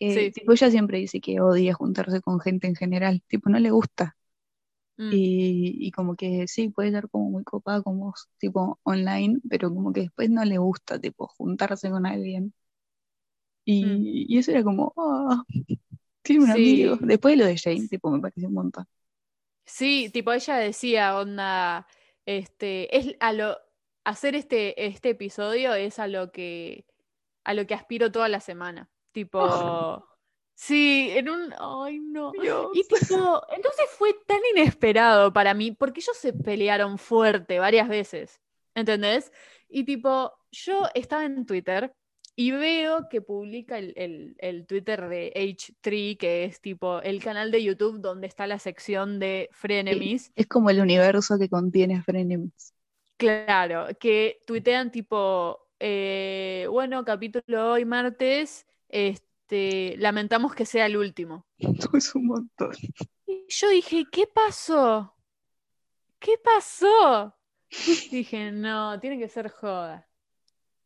eh, 0.00 0.30
Sí. 0.30 0.34
tipo, 0.34 0.52
ella 0.52 0.70
siempre 0.70 0.98
dice 0.98 1.20
que 1.20 1.40
odia 1.40 1.74
juntarse 1.74 2.20
con 2.22 2.40
gente 2.40 2.66
en 2.68 2.76
general, 2.76 3.22
tipo, 3.28 3.50
no 3.50 3.58
le 3.60 3.70
gusta. 3.72 4.16
Mm. 4.98 5.14
Y, 5.14 5.76
y 5.86 5.90
como 5.92 6.16
que 6.16 6.48
sí, 6.48 6.70
puede 6.70 6.92
ser 6.92 7.08
como 7.10 7.30
muy 7.30 7.44
copada 7.44 7.82
con 7.82 7.98
vos, 8.00 8.28
tipo, 8.38 8.80
online, 8.84 9.40
pero 9.50 9.70
como 9.74 9.92
que 9.92 10.02
después 10.02 10.30
no 10.30 10.44
le 10.44 10.58
gusta, 10.58 11.00
tipo, 11.00 11.28
juntarse 11.28 11.90
con 11.90 12.06
alguien. 12.06 12.54
Y, 13.70 13.84
Mm. 13.84 14.02
y 14.32 14.38
eso 14.38 14.50
era 14.52 14.62
como, 14.64 14.92
ah, 14.96 15.44
tiene 16.22 16.44
un 16.44 16.52
Sí. 16.54 16.84
amigo. 16.84 16.96
Después 17.00 17.32
de 17.32 17.36
lo 17.44 17.46
de 17.46 17.58
Jane, 17.58 17.88
tipo, 17.88 18.10
me 18.10 18.20
pareció 18.20 18.48
un 18.48 18.54
montón. 18.54 18.86
Sí, 19.64 20.10
tipo, 20.12 20.32
ella 20.32 20.56
decía, 20.56 21.16
onda, 21.16 21.86
este, 22.26 22.96
es 22.96 23.14
a 23.20 23.32
lo, 23.32 23.56
hacer 24.04 24.34
este, 24.34 24.86
este 24.86 25.10
episodio 25.10 25.74
es 25.74 25.98
a 25.98 26.06
lo 26.08 26.32
que, 26.32 26.86
a 27.44 27.54
lo 27.54 27.66
que 27.66 27.74
aspiro 27.74 28.10
toda 28.10 28.28
la 28.28 28.40
semana. 28.40 28.90
Tipo, 29.12 29.40
sí, 30.54 31.10
en 31.12 31.28
un, 31.30 31.54
ay, 31.58 32.00
no. 32.00 32.32
Dios. 32.32 32.70
Y 32.74 32.82
tipo, 32.84 33.42
entonces 33.54 33.84
fue 33.96 34.14
tan 34.26 34.40
inesperado 34.56 35.32
para 35.32 35.54
mí, 35.54 35.70
porque 35.72 36.00
ellos 36.00 36.16
se 36.16 36.32
pelearon 36.32 36.98
fuerte 36.98 37.58
varias 37.60 37.88
veces, 37.88 38.40
¿entendés? 38.74 39.32
Y 39.68 39.84
tipo, 39.84 40.32
yo 40.50 40.82
estaba 40.94 41.24
en 41.24 41.46
Twitter 41.46 41.94
y 42.40 42.52
veo 42.52 43.08
que 43.10 43.20
publica 43.20 43.76
el, 43.78 43.92
el- 43.96 44.34
el 44.38 44.66
Twitter 44.66 45.08
de 45.08 45.30
H3, 45.34 46.16
que 46.16 46.44
es 46.44 46.60
tipo 46.62 47.02
el 47.02 47.22
canal 47.22 47.50
de 47.50 47.62
YouTube 47.62 48.00
donde 48.00 48.26
está 48.26 48.46
la 48.46 48.58
sección 48.58 49.18
de 49.18 49.50
Frenemies. 49.52 50.32
Es 50.34 50.46
como 50.46 50.70
el 50.70 50.80
universo 50.80 51.38
que 51.38 51.50
contiene 51.50 52.02
Frenemies. 52.02 52.72
Claro, 53.18 53.88
que 54.00 54.40
tuitean 54.46 54.90
tipo, 54.90 55.68
eh, 55.78 56.66
bueno, 56.70 57.04
capítulo 57.04 57.72
hoy 57.72 57.84
martes, 57.84 58.66
este, 58.88 59.96
lamentamos 59.98 60.54
que 60.54 60.64
sea 60.64 60.86
el 60.86 60.96
último. 60.96 61.44
Es 61.92 62.14
un 62.14 62.26
montón. 62.26 62.72
Y 63.26 63.44
yo 63.48 63.68
dije, 63.68 64.06
¿qué 64.10 64.26
pasó? 64.26 65.14
¿Qué 66.18 66.38
pasó? 66.42 67.34
Dije, 68.10 68.52
no, 68.52 68.98
tiene 69.00 69.18
que 69.18 69.28
ser 69.28 69.50
joda. 69.50 70.09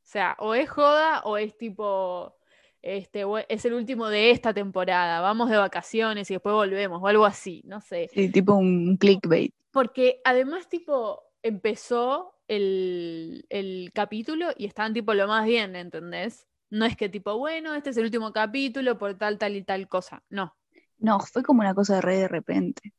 O 0.05 0.07
sea, 0.07 0.37
o 0.39 0.55
es 0.55 0.69
joda 0.69 1.23
o 1.25 1.39
es 1.39 1.57
tipo, 1.57 2.37
este, 2.83 3.25
es 3.49 3.65
el 3.65 3.73
último 3.73 4.09
de 4.09 4.31
esta 4.31 4.53
temporada, 4.53 5.23
vamos 5.23 5.49
de 5.49 5.57
vacaciones 5.57 6.31
y 6.31 6.35
después 6.35 6.53
volvemos, 6.53 7.03
o 7.03 7.07
algo 7.07 7.25
así, 7.25 7.63
no 7.65 7.81
sé. 7.81 8.11
Sí, 8.13 8.31
tipo 8.31 8.55
un 8.55 8.99
clickbait. 8.99 9.55
Porque 9.71 10.21
además, 10.25 10.69
tipo, 10.69 11.23
empezó 11.43 12.35
el, 12.49 13.47
el 13.49 13.93
capítulo 13.95 14.49
y 14.59 14.67
estaban 14.67 14.93
tipo 14.93 15.15
lo 15.15 15.27
más 15.27 15.47
bien, 15.47 15.75
¿entendés? 15.75 16.47
No 16.69 16.85
es 16.85 16.97
que 16.97 17.09
tipo, 17.09 17.39
bueno, 17.39 17.75
este 17.75 17.91
es 17.91 17.97
el 17.97 18.05
último 18.05 18.31
capítulo 18.33 18.99
por 18.99 19.15
tal, 19.15 19.39
tal 19.39 19.57
y 19.57 19.63
tal 19.63 19.89
cosa. 19.89 20.23
No. 20.29 20.55
No, 20.99 21.19
fue 21.21 21.43
como 21.43 21.61
una 21.61 21.75
cosa 21.75 21.97
de 21.97 22.01
re 22.03 22.19
de 22.19 22.29
repente. 22.29 22.93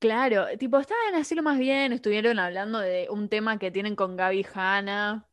Claro, 0.00 0.46
tipo, 0.58 0.78
estaban 0.78 1.14
así 1.14 1.36
lo 1.36 1.44
más 1.44 1.58
bien, 1.58 1.92
estuvieron 1.92 2.40
hablando 2.40 2.80
de 2.80 3.06
un 3.10 3.28
tema 3.28 3.58
que 3.60 3.70
tienen 3.70 3.94
con 3.94 4.16
Gaby 4.16 4.44
Hanna, 4.52 5.27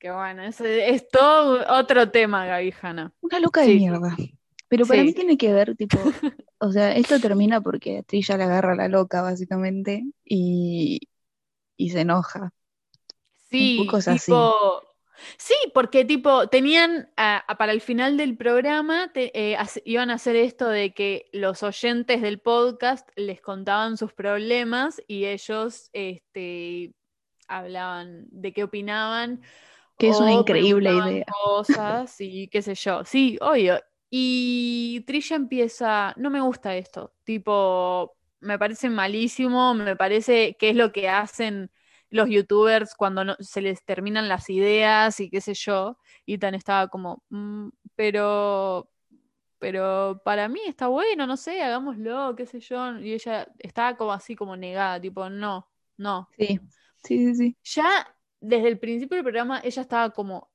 que 0.00 0.10
bueno, 0.10 0.42
ese 0.42 0.90
es 0.90 1.06
todo 1.08 1.64
otro 1.68 2.10
tema, 2.10 2.46
Gaby 2.46 2.74
Hanna. 2.82 3.12
Una 3.20 3.38
loca 3.38 3.60
de 3.60 3.74
mierda. 3.74 4.16
Pero 4.68 4.86
para 4.86 5.00
Sí. 5.00 5.06
mí 5.06 5.12
tiene 5.12 5.36
que 5.36 5.52
ver, 5.52 5.76
tipo, 5.76 5.98
o 6.58 6.72
sea, 6.72 6.94
esto 6.96 7.20
termina 7.20 7.60
porque 7.60 8.02
Trilla 8.04 8.36
le 8.36 8.44
agarra 8.44 8.72
a 8.72 8.76
la 8.76 8.88
loca, 8.88 9.20
básicamente, 9.20 10.04
y, 10.24 11.00
y 11.76 11.90
se 11.90 12.00
enoja. 12.00 12.52
Sí, 13.50 13.82
poco 13.84 13.98
es 13.98 14.08
así. 14.08 14.26
tipo, 14.26 14.54
sí, 15.36 15.54
porque 15.74 16.04
tipo 16.04 16.46
tenían 16.48 17.10
a- 17.16 17.38
a- 17.46 17.58
para 17.58 17.72
el 17.72 17.80
final 17.80 18.16
del 18.16 18.36
programa 18.36 19.10
te- 19.12 19.32
eh, 19.34 19.58
iban 19.84 20.10
a 20.10 20.14
hacer 20.14 20.36
esto 20.36 20.68
de 20.68 20.94
que 20.94 21.28
los 21.32 21.62
oyentes 21.64 22.22
del 22.22 22.38
podcast 22.40 23.08
les 23.16 23.40
contaban 23.40 23.96
sus 23.96 24.12
problemas 24.14 25.02
y 25.08 25.24
ellos 25.26 25.90
este, 25.92 26.94
hablaban 27.48 28.26
de 28.30 28.52
qué 28.52 28.62
opinaban. 28.62 29.42
Que 30.00 30.08
es 30.08 30.20
una 30.20 30.32
increíble 30.34 30.94
idea. 30.94 31.26
Cosas 31.26 32.16
y 32.20 32.48
qué 32.48 32.62
sé 32.62 32.74
yo. 32.74 33.04
Sí, 33.04 33.38
obvio. 33.40 33.80
Y 34.10 35.02
Trilla 35.06 35.36
empieza, 35.36 36.14
no 36.16 36.30
me 36.30 36.40
gusta 36.40 36.74
esto, 36.76 37.14
tipo, 37.24 38.16
me 38.40 38.58
parece 38.58 38.90
malísimo, 38.90 39.74
me 39.74 39.94
parece 39.96 40.56
que 40.58 40.70
es 40.70 40.76
lo 40.76 40.90
que 40.92 41.08
hacen 41.08 41.70
los 42.10 42.28
youtubers 42.28 42.94
cuando 42.96 43.24
no- 43.24 43.36
se 43.38 43.60
les 43.62 43.84
terminan 43.84 44.28
las 44.28 44.50
ideas 44.50 45.20
y 45.20 45.30
qué 45.30 45.40
sé 45.40 45.54
yo. 45.54 45.98
Y 46.26 46.38
Tan 46.38 46.54
estaba 46.56 46.88
como, 46.88 47.22
"Mm, 47.30 47.68
pero, 47.94 48.90
pero 49.58 50.22
para 50.24 50.48
mí 50.48 50.60
está 50.66 50.88
bueno, 50.88 51.26
no 51.26 51.36
sé, 51.36 51.62
hagámoslo, 51.62 52.34
qué 52.36 52.46
sé 52.46 52.60
yo. 52.60 52.98
Y 53.00 53.14
ella 53.14 53.48
estaba 53.60 53.96
como 53.96 54.12
así, 54.12 54.36
como 54.36 54.56
negada, 54.56 55.00
tipo, 55.00 55.30
no, 55.30 55.68
no. 55.98 56.30
Sí, 56.36 56.60
sí, 57.04 57.18
sí, 57.18 57.34
sí. 57.34 57.56
Ya 57.64 58.06
desde 58.40 58.68
el 58.68 58.78
principio 58.78 59.16
del 59.16 59.24
programa 59.24 59.60
ella 59.64 59.82
estaba 59.82 60.10
como 60.10 60.50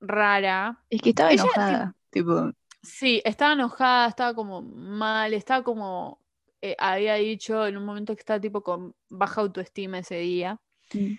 rara. 0.00 0.84
Es 0.88 1.02
que 1.02 1.10
estaba 1.10 1.30
Ella, 1.30 1.32
enojada, 1.32 1.96
tipo, 2.10 2.52
Sí, 2.82 3.20
estaba 3.24 3.52
enojada, 3.52 4.08
estaba 4.08 4.34
como 4.34 4.62
mal, 4.62 5.34
estaba 5.34 5.62
como, 5.64 6.20
eh, 6.62 6.76
había 6.78 7.14
dicho 7.16 7.66
en 7.66 7.76
un 7.76 7.84
momento 7.84 8.14
que 8.14 8.20
estaba 8.20 8.40
tipo 8.40 8.62
con 8.62 8.94
baja 9.08 9.40
autoestima 9.42 9.98
ese 9.98 10.16
día. 10.18 10.60
mm. 10.94 11.18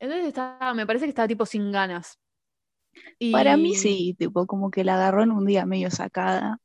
Entonces 0.00 0.26
estaba, 0.28 0.74
me 0.74 0.86
parece 0.86 1.04
que 1.06 1.10
estaba 1.10 1.28
tipo 1.28 1.46
sin 1.46 1.70
ganas. 1.72 2.18
para 3.30 3.56
mí 3.56 3.74
sí, 3.74 4.14
tipo, 4.18 4.46
como 4.46 4.70
que 4.70 4.84
la 4.84 4.94
agarró 4.94 5.22
en 5.22 5.32
un 5.32 5.46
día 5.46 5.66
medio 5.66 5.90
sacada, 5.90 6.58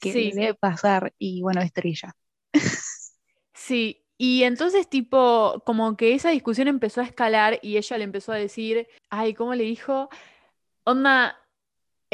que 0.00 0.12
Sí. 0.12 0.32
debe 0.34 0.54
pasar, 0.54 1.14
y 1.18 1.42
bueno, 1.42 1.60
es 1.62 1.72
Trilla. 1.72 2.14
Sí, 3.54 4.01
y 4.18 4.44
entonces 4.44 4.88
tipo, 4.88 5.62
como 5.66 5.96
que 5.96 6.14
esa 6.14 6.30
discusión 6.30 6.68
empezó 6.68 7.00
a 7.00 7.04
escalar 7.04 7.58
y 7.62 7.76
ella 7.76 7.98
le 7.98 8.04
empezó 8.04 8.32
a 8.32 8.36
decir, 8.36 8.88
ay, 9.10 9.34
¿cómo 9.34 9.54
le 9.54 9.64
dijo? 9.64 10.08
Onda, 10.84 11.38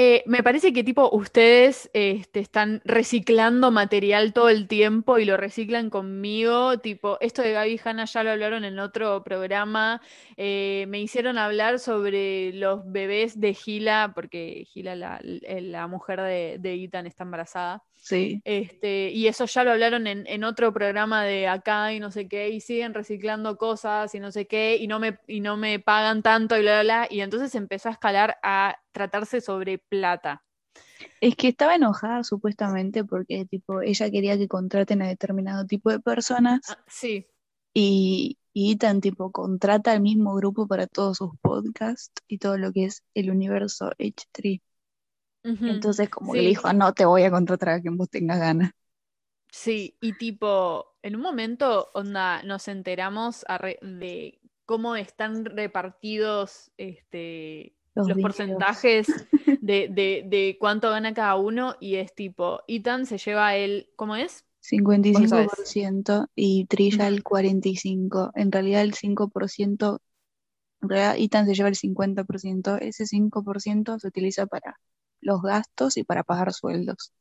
eh, 0.01 0.23
me 0.27 0.45
parece 0.45 0.73
que 0.73 0.85
tipo 0.85 1.11
ustedes 1.13 1.91
este, 1.93 2.39
están 2.39 2.81
reciclando 2.85 3.73
material 3.73 4.33
todo 4.33 4.49
el 4.49 4.69
tiempo 4.69 5.19
y 5.19 5.25
lo 5.25 5.37
reciclan 5.37 5.91
conmigo, 5.91 6.79
tipo, 6.79 7.19
esto 7.21 7.43
de 7.43 7.51
Gaby 7.53 7.73
y 7.73 7.81
Hanna 7.85 8.05
ya 8.05 8.23
lo 8.23 8.31
hablaron 8.31 8.65
en 8.65 8.79
otro 8.79 9.25
programa, 9.25 10.01
eh, 10.37 10.87
me 10.89 11.01
hicieron 11.01 11.37
hablar 11.37 11.81
sobre 11.81 12.53
los 12.53 12.83
bebés 12.91 13.41
de 13.41 13.55
Gila, 13.55 14.13
porque 14.15 14.67
Gila, 14.73 14.95
la, 14.95 15.21
la 15.23 15.87
mujer 15.89 16.21
de, 16.21 16.59
de 16.61 16.75
Ethan, 16.85 17.09
está 17.09 17.25
embarazada. 17.25 17.83
Sí, 17.99 18.43
Este, 18.45 19.11
y 19.11 19.27
eso 19.29 19.45
ya 19.45 19.63
lo 19.65 19.73
hablaron 19.73 20.07
en, 20.07 20.27
en 20.27 20.43
otro 20.45 20.73
programa 20.73 21.23
de 21.25 21.49
acá 21.49 21.93
y 21.93 22.01
no 22.01 22.11
sé 22.11 22.29
qué, 22.29 22.49
y 22.51 22.61
siguen 22.63 22.95
reciclando 22.95 23.59
cosas 23.59 24.15
y 24.15 24.21
no 24.21 24.33
sé 24.33 24.47
qué, 24.47 24.77
y 24.79 24.87
no 24.89 24.99
me, 25.01 25.19
y 25.27 25.41
no 25.41 25.57
me 25.59 25.79
pagan 25.81 26.23
tanto 26.23 26.57
y 26.57 26.63
bla, 26.63 26.83
bla, 26.83 26.83
bla. 26.83 27.09
Y 27.11 27.21
entonces 27.21 27.55
empezó 27.55 27.91
a 27.91 27.93
escalar 27.93 28.39
a 28.43 28.79
tratarse 28.93 29.41
sobre 29.43 29.79
plata. 29.79 30.45
es 31.21 31.37
que 31.37 31.47
estaba 31.49 31.77
enojada 31.77 32.25
supuestamente 32.25 33.05
porque, 33.05 33.45
tipo, 33.47 33.83
ella 33.83 34.11
quería 34.11 34.37
que 34.39 34.49
contraten 34.49 35.01
a 35.03 35.09
determinado 35.09 35.65
tipo 35.67 35.91
de 35.91 36.01
personas, 36.01 36.61
Ah, 36.69 36.79
sí, 36.89 37.27
y, 37.75 38.39
y 38.53 38.73
Ethan, 38.73 39.01
tipo, 39.01 39.33
contrata 39.33 39.93
al 39.93 40.01
mismo 40.03 40.35
grupo 40.35 40.67
para 40.67 40.87
todos 40.87 41.19
sus 41.19 41.31
podcasts 41.41 42.13
y 42.29 42.39
todo 42.39 42.59
lo 42.59 42.73
que 42.73 42.87
es 42.87 43.03
el 43.15 43.31
universo 43.31 43.91
H3. 43.99 44.61
Entonces, 45.67 46.09
como 46.11 46.35
que 46.35 46.39
Sí. 46.39 46.43
le 46.43 46.51
dijo, 46.51 46.73
no 46.73 46.93
te 46.95 47.05
voy 47.07 47.23
a 47.25 47.31
contratar 47.31 47.71
a 47.71 47.81
quien 47.81 47.97
vos 47.97 48.09
tengas 48.11 48.39
ganas. 48.41 48.73
sí, 49.51 49.97
y 50.01 50.15
tipo, 50.15 50.97
en 51.03 51.17
un 51.17 51.23
momento, 51.23 51.91
onda, 51.95 52.43
nos 52.43 52.69
enteramos 52.69 53.45
de 53.83 54.41
cómo 54.67 54.97
están 54.97 55.45
repartidos 55.45 56.71
este, 56.77 57.75
Los 57.95 58.19
porcentajes 58.19 59.27
de, 59.61 59.89
de, 59.89 60.25
de 60.27 60.57
cuánto 60.61 60.91
gana 60.91 61.15
cada 61.15 61.37
uno, 61.37 61.77
y 61.81 61.97
es 61.97 62.15
tipo, 62.15 62.63
Ethan 62.69 63.07
se 63.07 63.19
lleva 63.19 63.57
el, 63.57 63.91
¿cómo 63.97 64.17
es? 64.17 64.45
55% 64.61 66.29
y 66.35 66.67
Trilla 66.67 67.09
el 67.09 67.23
45%. 67.23 68.41
En 68.41 68.53
realidad 68.53 68.83
el 68.83 68.95
5%, 68.95 70.01
en 70.83 70.89
realidad 70.91 71.17
Ethan 71.19 71.47
se 71.47 71.55
lleva 71.55 71.69
el 71.71 71.77
50%. 71.77 72.77
Ese 72.79 73.07
5% 73.07 73.99
se 74.01 74.09
utiliza 74.09 74.47
para 74.47 74.79
los 75.21 75.43
gastos 75.43 75.97
y 75.97 76.05
para 76.05 76.23
pagar 76.25 76.53
sueldos. 76.53 77.13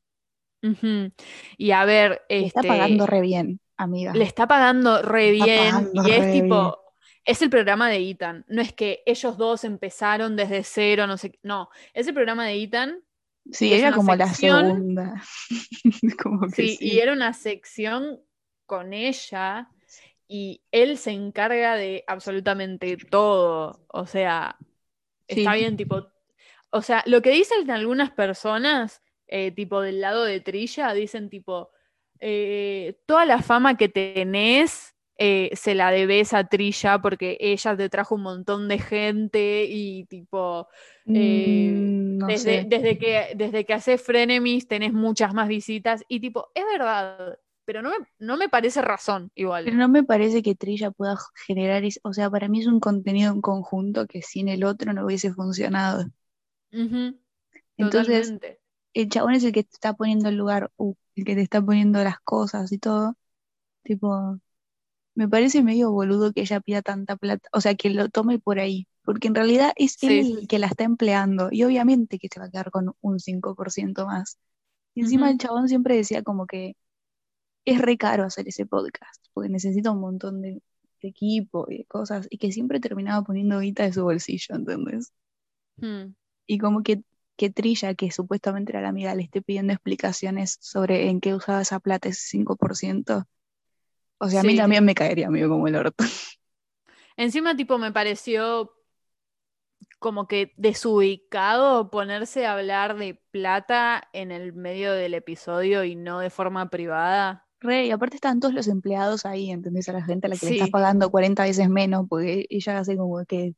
Y 1.58 1.72
a 1.72 1.86
ver, 1.86 2.22
Le 2.30 2.46
está 2.48 2.62
este, 2.62 2.68
pagando 2.68 3.06
re 3.06 3.22
bien, 3.22 3.60
amiga. 3.78 4.14
le 4.14 4.24
está 4.24 4.48
pagando 4.48 5.02
re 5.02 5.32
está 5.32 5.46
bien 5.46 5.72
pagando 5.72 6.08
y 6.08 6.12
es 6.12 6.32
tipo, 6.32 6.80
es 7.24 7.42
el 7.42 7.50
programa 7.50 7.90
de 7.90 8.10
Ethan. 8.10 8.46
No 8.48 8.62
es 8.62 8.74
que 8.74 9.04
ellos 9.06 9.38
dos 9.38 9.64
empezaron 9.64 10.36
desde 10.36 10.64
cero, 10.64 11.08
no 11.08 11.18
sé, 11.18 11.40
no, 11.44 11.70
es 11.94 12.08
el 12.08 12.14
programa 12.14 12.46
de 12.46 12.62
Ethan 12.64 13.04
Sí, 13.52 13.74
una 13.80 13.94
como 13.94 14.16
la 14.16 14.34
segunda. 14.34 15.24
como 16.22 16.48
que 16.48 16.56
Sí, 16.56 16.78
y 16.82 17.00
era 17.00 17.14
una 17.14 17.34
sección 17.34 18.20
con 18.66 18.94
ella 18.94 19.70
y 20.28 20.62
él 20.72 20.98
se 20.98 21.12
encarga 21.12 21.76
de 21.76 22.04
absolutamente 22.08 22.98
todo. 22.98 23.86
O 23.88 24.06
sea, 24.06 24.58
está 25.28 25.54
bien, 25.56 25.78
tipo. 25.78 26.08
O 26.78 26.82
sea, 26.82 27.04
lo 27.08 27.22
que 27.22 27.32
dicen 27.32 27.70
algunas 27.72 28.12
personas, 28.12 29.02
eh, 29.28 29.52
tipo 29.52 29.82
del 29.82 30.02
lado 30.02 30.24
de 30.24 30.40
Trilla, 30.42 30.94
dicen 30.94 31.30
tipo, 31.30 31.72
eh, 32.20 33.00
toda 33.06 33.26
la 33.26 33.42
fama 33.42 33.78
que 33.78 33.90
tenés 33.90 34.96
eh, 35.18 35.50
se 35.54 35.74
la 35.76 35.92
debes 35.92 36.34
a 36.34 36.46
Trilla 36.48 37.00
porque 37.02 37.38
ella 37.40 37.76
te 37.76 37.90
trajo 37.90 38.16
un 38.16 38.22
montón 38.22 38.68
de 38.68 38.80
gente 38.80 39.66
y 39.68 40.06
tipo, 40.06 40.68
eh, 41.14 41.74
Mm, 41.74 42.18
no 42.18 42.28
desde, 42.28 42.64
desde 42.68 42.98
que, 42.98 43.34
desde 43.36 43.66
que 43.66 43.74
haces 43.74 44.02
Frenemies 44.02 44.68
tenés 44.68 44.94
muchas 44.94 45.34
más 45.34 45.48
visitas 45.48 46.04
y 46.08 46.20
tipo, 46.20 46.50
es 46.54 46.64
verdad, 46.72 47.40
pero 47.66 47.82
no 47.82 47.90
me, 47.90 47.96
no 48.20 48.38
me 48.38 48.50
parece 48.50 48.82
razón 48.82 49.32
igual. 49.36 49.66
Pero 49.66 49.78
no 49.78 49.90
me 49.90 50.04
parece 50.04 50.44
que 50.44 50.56
Trilla 50.56 50.92
pueda 50.92 51.18
generar, 51.48 51.84
o 52.04 52.14
sea, 52.14 52.30
para 52.30 52.48
mí 52.48 52.62
es 52.62 52.68
un 52.68 52.80
contenido 52.80 53.34
en 53.34 53.42
conjunto 53.42 54.06
que 54.08 54.22
sin 54.22 54.50
el 54.50 54.64
otro 54.64 54.94
no 54.94 55.06
hubiese 55.06 55.34
funcionado. 55.34 56.06
Entonces, 57.78 58.28
totalmente. 58.28 58.60
el 58.94 59.10
chabón 59.10 59.34
es 59.34 59.44
el 59.44 59.52
que 59.52 59.64
te 59.64 59.74
está 59.74 59.94
poniendo 59.94 60.30
el 60.30 60.36
lugar, 60.36 60.72
uh, 60.78 60.94
el 61.16 61.26
que 61.26 61.36
te 61.36 61.42
está 61.42 61.62
poniendo 61.62 62.04
las 62.04 62.20
cosas 62.22 62.72
y 62.72 62.78
todo. 62.78 63.16
Tipo, 63.84 64.40
me 65.16 65.28
parece 65.28 65.64
medio 65.64 65.92
boludo 65.92 66.34
que 66.34 66.42
ella 66.42 66.60
pida 66.60 66.82
tanta 66.82 67.16
plata, 67.16 67.50
o 67.52 67.62
sea, 67.62 67.76
que 67.76 67.90
lo 67.90 68.10
tome 68.10 68.40
por 68.40 68.60
ahí, 68.60 68.88
porque 69.04 69.28
en 69.28 69.36
realidad 69.36 69.74
es 69.76 70.02
él 70.04 70.38
el 70.42 70.48
que 70.48 70.60
la 70.60 70.68
está 70.68 70.84
empleando 70.84 71.50
y 71.52 71.64
obviamente 71.64 72.20
que 72.20 72.30
se 72.32 72.40
va 72.40 72.48
a 72.48 72.52
quedar 72.52 72.72
con 72.72 72.94
un 73.02 73.20
5% 73.20 74.06
más. 74.06 74.38
Y 74.94 75.02
encima 75.02 75.30
el 75.32 75.38
chabón 75.38 75.70
siempre 75.70 75.96
decía 75.96 76.24
como 76.24 76.46
que 76.48 76.76
es 77.66 77.80
re 77.82 77.98
caro 77.98 78.24
hacer 78.26 78.48
ese 78.48 78.66
podcast, 78.66 79.26
porque 79.34 79.50
necesita 79.50 79.92
un 79.92 80.02
montón 80.02 80.42
de, 80.42 80.62
de 81.02 81.08
equipo 81.08 81.68
y 81.70 81.80
de 81.80 81.86
cosas, 81.86 82.28
y 82.30 82.38
que 82.38 82.52
siempre 82.52 82.80
terminaba 82.80 83.24
poniendo 83.24 83.60
guita 83.60 83.84
de 83.84 83.94
su 83.94 84.04
bolsillo, 84.04 84.56
¿entendés? 84.56 85.12
Mm. 85.78 86.14
Y 86.48 86.58
como 86.58 86.82
que, 86.82 87.02
que 87.36 87.50
Trilla, 87.50 87.94
que 87.94 88.10
supuestamente 88.10 88.72
era 88.72 88.82
la 88.82 88.90
amiga, 88.90 89.14
le 89.14 89.24
esté 89.24 89.42
pidiendo 89.42 89.74
explicaciones 89.74 90.58
sobre 90.62 91.10
en 91.10 91.22
qué 91.22 91.36
usaba 91.36 91.62
esa 91.62 91.80
plata, 91.80 92.10
ese 92.10 92.40
5%. 92.40 93.28
O 94.20 94.30
sea, 94.30 94.40
a 94.40 94.44
mí 94.44 94.56
también 94.56 94.84
me 94.84 94.96
caería 94.96 95.30
medio 95.30 95.50
como 95.50 95.68
el 95.68 95.76
orto. 95.76 96.04
Encima, 97.18 97.56
tipo, 97.56 97.78
me 97.78 97.92
pareció 97.92 98.72
como 100.00 100.28
que 100.28 100.54
desubicado 100.58 101.90
ponerse 101.90 102.46
a 102.46 102.54
hablar 102.54 102.98
de 102.98 103.22
plata 103.32 104.08
en 104.14 104.32
el 104.32 104.54
medio 104.54 104.94
del 104.94 105.14
episodio 105.14 105.84
y 105.84 105.96
no 105.96 106.20
de 106.20 106.30
forma 106.30 106.70
privada. 106.70 107.46
Re, 107.60 107.88
y 107.88 107.92
aparte 107.92 108.16
estaban 108.16 108.40
todos 108.40 108.54
los 108.54 108.68
empleados 108.68 109.26
ahí, 109.26 109.50
¿entendés? 109.50 109.90
A 109.90 109.94
la 109.94 110.04
gente 110.04 110.28
a 110.28 110.30
la 110.30 110.38
que 110.38 110.46
le 110.46 110.52
estás 110.54 110.70
pagando 110.70 111.10
40 111.10 111.44
veces 111.44 111.70
menos, 111.70 112.06
porque 112.08 112.46
ella 112.50 112.78
hace 112.78 112.96
como 112.96 113.26
que 113.26 113.56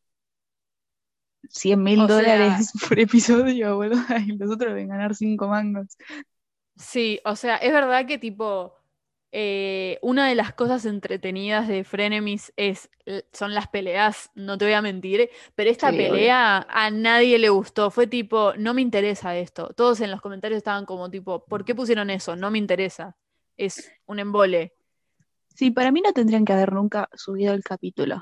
100 1.50 1.82
mil 1.84 2.08
sea- 2.08 2.08
dólares 2.08 2.72
por 2.88 3.00
episodio, 3.00 3.76
boludo, 3.78 4.02
y 4.28 4.38
los 4.38 4.52
otros 4.52 4.74
deben 4.74 4.90
ganar 4.90 5.16
5 5.16 5.48
mangos. 5.48 5.98
Sí, 6.76 7.20
o 7.26 7.36
sea, 7.36 7.58
es 7.58 7.74
verdad 7.74 8.06
que 8.08 8.18
tipo, 8.18 8.74
eh, 9.32 10.00
una 10.02 10.28
de 10.30 10.36
las 10.36 10.54
cosas 10.54 10.86
entretenidas 10.86 11.68
de 11.68 11.84
Frenemies 11.84 12.54
es, 12.56 12.90
son 13.34 13.54
las 13.54 13.68
peleas, 13.68 14.32
no 14.34 14.58
te 14.58 14.66
voy 14.66 14.74
a 14.74 14.82
mentir, 14.82 15.30
pero 15.56 15.70
esta 15.70 15.90
Sí, 15.90 15.96
obvio. 16.08 16.08
pelea 16.10 16.66
a 16.70 16.90
nadie 16.92 17.38
le 17.38 17.50
gustó, 17.50 17.92
fue 17.92 18.08
tipo, 18.08 18.54
no 18.58 18.74
me 18.74 18.82
interesa 18.82 19.36
esto. 19.38 19.74
Todos 19.76 20.00
en 20.02 20.12
los 20.12 20.22
comentarios 20.22 20.58
estaban 20.58 20.86
como 20.86 21.10
tipo, 21.12 21.46
¿por 21.46 21.66
qué 21.66 21.76
pusieron 21.76 22.10
eso? 22.10 22.36
No 22.38 22.50
me 22.50 22.58
interesa. 22.60 23.18
Es 23.58 23.92
un 24.06 24.20
embole. 24.20 24.74
Sí, 25.56 25.70
para 25.70 25.92
mí 25.92 26.02
no 26.02 26.12
tendrían 26.12 26.44
que 26.44 26.54
haber 26.54 26.74
nunca 26.74 27.08
subido 27.14 27.54
el 27.54 27.64
capítulo, 27.64 28.20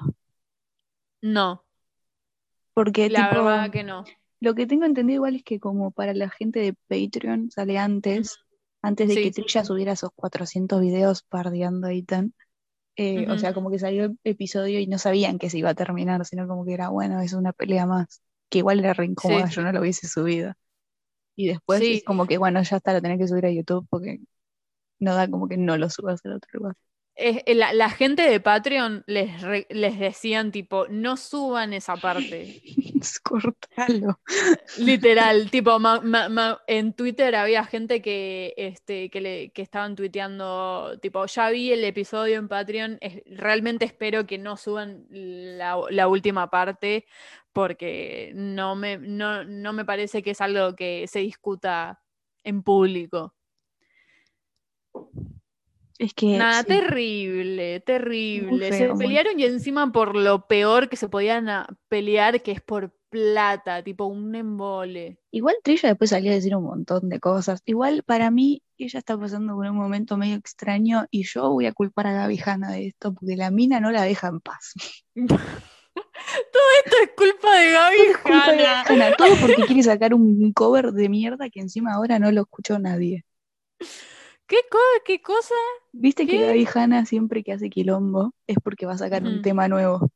No, 1.22 1.64
porque 2.84 3.10
la 3.10 3.28
tipo, 3.28 3.40
verdad 3.40 3.72
que 3.72 3.84
no. 3.84 4.06
lo 4.40 4.56
que 4.56 4.68
tengo 4.68 4.86
entendido 4.86 5.18
igual 5.18 5.36
es 5.38 5.44
que 5.44 5.60
como 5.60 5.92
para 5.92 6.14
la 6.14 6.30
gente 6.30 6.60
de 6.62 6.76
Patreon 6.90 7.52
sale 7.52 7.78
antes, 7.80 8.40
antes 8.82 9.08
de 9.10 9.18
Sí, 9.18 9.20
que 9.20 9.32
Trilla 9.32 9.64
sí. 9.64 9.66
subiera 9.66 9.94
esos 9.94 10.12
400 10.16 10.82
videos 10.82 11.24
pardeando 11.24 11.92
y 11.92 12.04
tan, 12.04 12.34
eh, 12.98 13.28
o 13.30 13.38
sea, 13.40 13.54
como 13.54 13.72
que 13.72 13.80
salió 13.80 14.06
el 14.06 14.20
episodio 14.26 14.80
y 14.80 14.88
no 14.88 15.00
sabían 15.00 15.40
que 15.40 15.50
se 15.50 15.60
iba 15.60 15.72
a 15.72 15.76
terminar, 15.76 16.26
sino 16.26 16.48
como 16.48 16.66
que 16.66 16.74
era, 16.76 16.90
bueno, 16.90 17.22
es 17.22 17.34
una 17.34 17.54
pelea 17.54 17.86
más, 17.88 18.22
que 18.50 18.60
igual 18.60 18.80
era 18.80 18.94
re 18.94 19.06
incómoda, 19.08 19.50
Sí, 19.50 19.52
yo 19.52 19.64
no 19.64 19.72
lo 19.74 19.82
hubiese 19.82 20.08
subido. 20.08 20.54
Y 21.36 21.48
después 21.50 21.90
como 22.06 22.28
que, 22.28 22.38
bueno, 22.40 22.62
ya 22.64 22.78
está, 22.78 22.94
lo 22.94 23.02
tenés 23.02 23.20
que 23.20 23.28
subir 23.28 23.46
a 23.48 23.52
YouTube 23.52 23.88
porque 23.90 24.20
no 25.00 25.16
da 25.16 25.30
como 25.30 25.48
que 25.50 25.58
no 25.58 25.78
lo 25.78 25.90
subas 25.90 26.22
al 26.26 26.34
otro 26.36 26.50
lugar. 26.60 26.76
Eh, 27.20 27.56
la, 27.56 27.74
la 27.74 27.90
gente 27.90 28.22
de 28.30 28.40
Patreon 28.40 29.04
les, 29.08 29.42
re- 29.42 29.66
les 29.72 29.98
decían 29.98 30.52
tipo, 30.52 30.86
no 30.88 31.18
suban 31.18 31.74
esa 31.74 31.96
parte. 31.96 32.62
Cortalo. 33.24 34.20
Literal, 34.78 35.50
tipo, 35.50 35.80
ma- 35.80 36.00
ma- 36.02 36.30
ma- 36.30 36.62
en 36.68 36.94
Twitter 36.94 37.36
había 37.36 37.66
gente 37.66 38.04
que, 38.04 38.54
este, 38.56 39.10
que, 39.10 39.22
le, 39.22 39.50
que 39.50 39.64
estaban 39.64 39.96
tuiteando, 39.96 41.00
tipo, 41.02 41.26
ya 41.26 41.50
vi 41.50 41.72
el 41.72 41.84
episodio 41.86 42.38
en 42.38 42.48
Patreon, 42.48 43.00
es- 43.02 43.24
realmente 43.26 43.86
espero 43.86 44.28
que 44.28 44.38
no 44.38 44.56
suban 44.56 45.08
la, 45.10 45.76
la 45.90 46.08
última 46.08 46.52
parte 46.52 47.06
porque 47.52 48.32
no 48.36 48.76
me, 48.76 49.00
no, 49.00 49.44
no 49.44 49.74
me 49.74 49.86
parece 49.86 50.22
que 50.22 50.32
es 50.32 50.42
algo 50.42 50.76
que 50.76 51.08
se 51.08 51.20
discuta 51.20 52.00
en 52.44 52.62
público. 52.62 53.34
Es 56.00 56.14
que 56.14 56.38
Nada, 56.38 56.62
sí, 56.62 56.68
terrible, 56.68 57.80
terrible. 57.80 58.70
feo, 58.70 58.78
Se 58.78 58.94
muy 58.94 59.06
pelearon 59.06 59.40
y 59.40 59.46
encima 59.46 59.92
por 59.92 60.16
lo 60.16 60.48
peor 60.48 60.90
que 60.90 60.96
se 60.96 61.10
podían 61.10 61.50
a- 61.50 61.68
pelear, 61.88 62.42
que 62.44 62.52
es 62.52 62.62
por 62.62 62.94
plata, 63.10 63.82
tipo 63.84 64.06
un 64.06 64.36
embole. 64.36 65.18
Igual 65.32 65.56
Trilla 65.64 65.90
después 65.90 66.10
salió 66.10 66.30
a 66.32 66.36
decir 66.36 66.56
un 66.56 66.66
montón 66.66 67.10
de 67.10 67.20
cosas. 67.20 67.62
Igual 67.66 68.04
para 68.04 68.30
mí 68.32 68.62
ella 68.78 69.00
está 69.00 69.18
pasando 69.18 69.56
por 69.56 69.66
un 69.66 69.76
momento 69.78 70.18
medio 70.18 70.36
extraño 70.36 71.08
y 71.10 71.24
yo 71.24 71.50
voy 71.50 71.66
a 71.66 71.74
culpar 71.74 72.08
a 72.08 72.14
Gaby 72.14 72.40
Hanna 72.46 72.72
de 72.72 72.88
esto 72.88 73.14
porque 73.14 73.36
la 73.36 73.50
mina 73.50 73.80
no 73.80 73.92
la 73.92 74.04
deja 74.04 74.28
en 74.28 74.40
paz. 74.42 74.74
Todo 75.16 76.64
esto 76.86 76.96
es 77.04 77.10
culpa 77.16 77.58
de 77.58 77.72
Gaby 77.72 77.98
Todo 78.24 78.34
de 78.34 78.66
Hanna. 78.66 78.82
Hanna, 78.84 79.16
todo 79.18 79.30
porque 79.42 79.64
quiere 79.66 79.82
sacar 79.84 80.14
un 80.14 80.52
cover 80.54 80.92
de 80.92 81.10
mierda 81.10 81.50
que 81.50 81.60
encima 81.60 81.94
ahora 81.94 82.20
no 82.20 82.32
lo 82.32 82.42
escuchó 82.42 82.78
nadie. 82.78 83.26
¿Qué, 84.48 84.58
co- 84.72 84.78
qué 85.06 85.22
cosa? 85.22 85.54
Viste 85.92 86.26
que. 86.26 86.40
Gaby 86.46 86.68
Hanna 86.74 87.06
siempre 87.06 87.44
que 87.44 87.52
hace 87.54 87.70
quilombo 87.70 88.34
es 88.48 88.58
porque 88.64 88.86
va 88.86 88.94
a 88.94 88.98
sacar 88.98 89.24
un 89.24 89.34
Ujú. 89.36 89.42
tema 89.42 89.68
nuevo 89.68 90.10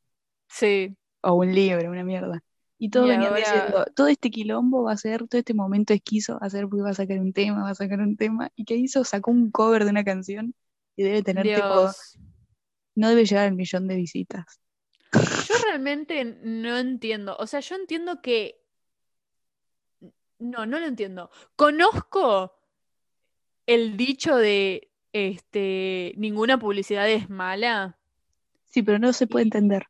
Sí, 0.48 0.96
o 1.22 1.34
un 1.34 1.54
libro, 1.54 1.90
una 1.90 2.04
mierda. 2.04 2.42
Y 2.78 2.90
todos 2.90 3.08
Y 3.10 3.12
ahora- 3.12 3.36
diciendo, 3.36 3.86
todo 3.96 4.08
este 4.08 4.32
quilombo 4.32 4.84
va 4.84 4.94
a 4.94 4.98
ser, 4.98 5.28
todo 5.28 5.38
este 5.40 5.54
momento 5.54 5.94
esquizo 5.94 6.40
va 6.42 6.48
a 6.48 6.50
ser 6.50 6.68
porque 6.68 6.82
va 6.82 6.90
a 6.90 6.94
sacar 6.96 7.20
un 7.20 7.32
tema, 7.34 7.64
va 7.64 7.70
a 7.70 7.76
sacar 7.76 8.00
un 8.00 8.18
tema. 8.18 8.50
¿Y 8.56 8.66
qué 8.66 8.76
hizo? 8.76 9.04
Sacó 9.04 9.30
un 9.32 9.52
cover 9.52 9.84
de 9.86 9.92
una 9.92 10.04
canción 10.04 10.56
y 10.96 11.04
debe 11.04 11.22
tener 11.24 11.44
tipo, 11.44 11.58
Dios. 11.68 12.18
no 12.96 13.10
debe 13.10 13.26
llegar 13.26 13.48
al 13.48 13.56
millón 13.56 13.88
de 13.88 13.96
visitas. 13.96 14.60
Yo 15.14 15.56
realmente 15.66 16.24
no 16.44 16.78
entiendo. 16.78 17.36
O 17.38 17.46
sea, 17.48 17.60
yo 17.60 17.76
entiendo 17.76 18.22
que. 18.22 18.62
No, 20.40 20.66
no 20.66 20.80
lo 20.80 20.86
entiendo. 20.88 21.30
Conozco 21.56 22.54
el 23.68 23.98
dicho 23.98 24.36
de 24.38 24.90
este 25.14 26.14
ninguna 26.18 26.58
publicidad 26.60 27.10
es 27.10 27.30
mala. 27.30 27.98
Sí, 28.66 28.84
pero 28.84 29.00
no 29.00 29.12
se 29.14 29.28
puede 29.28 29.44
Y- 29.46 29.48
entender. 29.48 29.86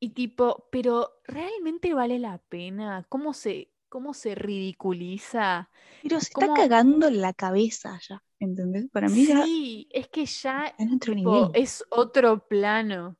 Y 0.00 0.10
tipo, 0.10 0.68
pero 0.70 1.20
¿realmente 1.24 1.94
vale 1.94 2.18
la 2.18 2.38
pena? 2.38 3.06
¿Cómo 3.08 3.32
se, 3.32 3.70
cómo 3.88 4.12
se 4.12 4.34
ridiculiza? 4.34 5.70
Pero 6.02 6.20
se 6.20 6.26
está 6.28 6.46
¿Cómo- 6.46 6.54
cagando 6.54 7.08
en 7.08 7.20
la 7.22 7.32
cabeza 7.32 7.98
ya, 8.06 8.22
¿entendés? 8.38 8.86
Para 8.90 9.08
mí 9.08 9.26
ya 9.26 9.42
Sí, 9.44 9.88
es 9.90 10.08
que 10.08 10.26
ya 10.26 10.74
otro 10.94 11.14
tipo, 11.14 11.30
nivel. 11.36 11.50
es 11.54 11.84
otro 11.90 12.46
plano. 12.46 13.16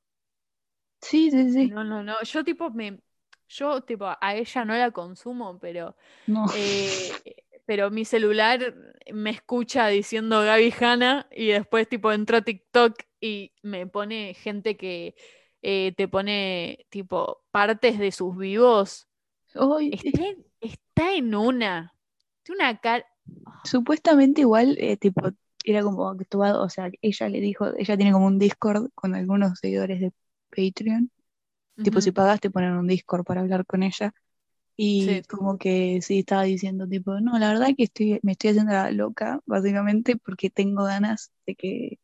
Sí, 1.00 1.30
sí, 1.30 1.52
sí. 1.52 1.68
No, 1.68 1.84
no, 1.84 2.02
no. 2.02 2.22
Yo 2.22 2.44
tipo 2.44 2.70
me. 2.70 3.00
Yo 3.48 3.82
tipo 3.82 4.06
a 4.06 4.34
ella 4.34 4.64
no 4.64 4.74
la 4.74 4.90
consumo, 4.90 5.58
pero. 5.58 5.96
No. 6.26 6.46
eh, 6.56 7.12
pero 7.66 7.90
mi 7.90 8.04
celular 8.04 8.74
me 9.12 9.30
escucha 9.30 9.88
diciendo 9.88 10.42
Gaby 10.42 10.74
Hanna 10.78 11.28
y 11.30 11.48
después 11.48 11.88
tipo 11.88 12.12
entro 12.12 12.38
a 12.38 12.42
TikTok 12.42 12.94
y 13.20 13.52
me 13.62 13.86
pone 13.86 14.34
gente 14.34 14.76
que 14.76 15.14
eh, 15.62 15.94
te 15.96 16.08
pone 16.08 16.86
tipo 16.90 17.42
partes 17.50 17.98
de 17.98 18.12
sus 18.12 18.36
vivos. 18.36 19.08
Está 19.92 20.26
en, 20.26 20.46
está 20.60 21.14
en 21.14 21.34
una. 21.34 21.94
Tiene 22.42 22.62
una 22.62 22.78
cara. 22.80 23.06
supuestamente 23.64 24.42
igual, 24.42 24.76
eh, 24.78 24.96
tipo, 24.98 25.22
era 25.64 25.82
como 25.82 26.08
actuado, 26.08 26.62
o 26.62 26.68
sea, 26.68 26.90
ella 27.00 27.28
le 27.28 27.40
dijo, 27.40 27.74
ella 27.78 27.96
tiene 27.96 28.12
como 28.12 28.26
un 28.26 28.38
Discord 28.38 28.90
con 28.94 29.14
algunos 29.14 29.58
seguidores 29.58 30.00
de 30.00 30.12
Patreon. 30.50 31.10
Tipo, 31.82 32.00
si 32.00 32.12
pagas 32.12 32.40
te 32.40 32.50
ponen 32.50 32.72
un 32.72 32.86
Discord 32.86 33.24
para 33.24 33.40
hablar 33.40 33.66
con 33.66 33.82
ella. 33.82 34.14
Y 34.76 35.20
Sí. 35.20 35.24
como 35.28 35.58
que 35.58 36.00
sí 36.02 36.20
estaba 36.20 36.42
diciendo, 36.44 36.88
tipo, 36.88 37.20
no, 37.20 37.38
la 37.38 37.48
verdad 37.50 37.68
que 37.76 37.84
estoy, 37.84 38.20
me 38.22 38.32
estoy 38.32 38.50
haciendo 38.50 38.72
la 38.72 38.90
loca, 38.92 39.40
básicamente, 39.46 40.16
porque 40.16 40.50
tengo 40.50 40.84
ganas 40.84 41.32
de 41.46 41.54
que, 41.56 42.00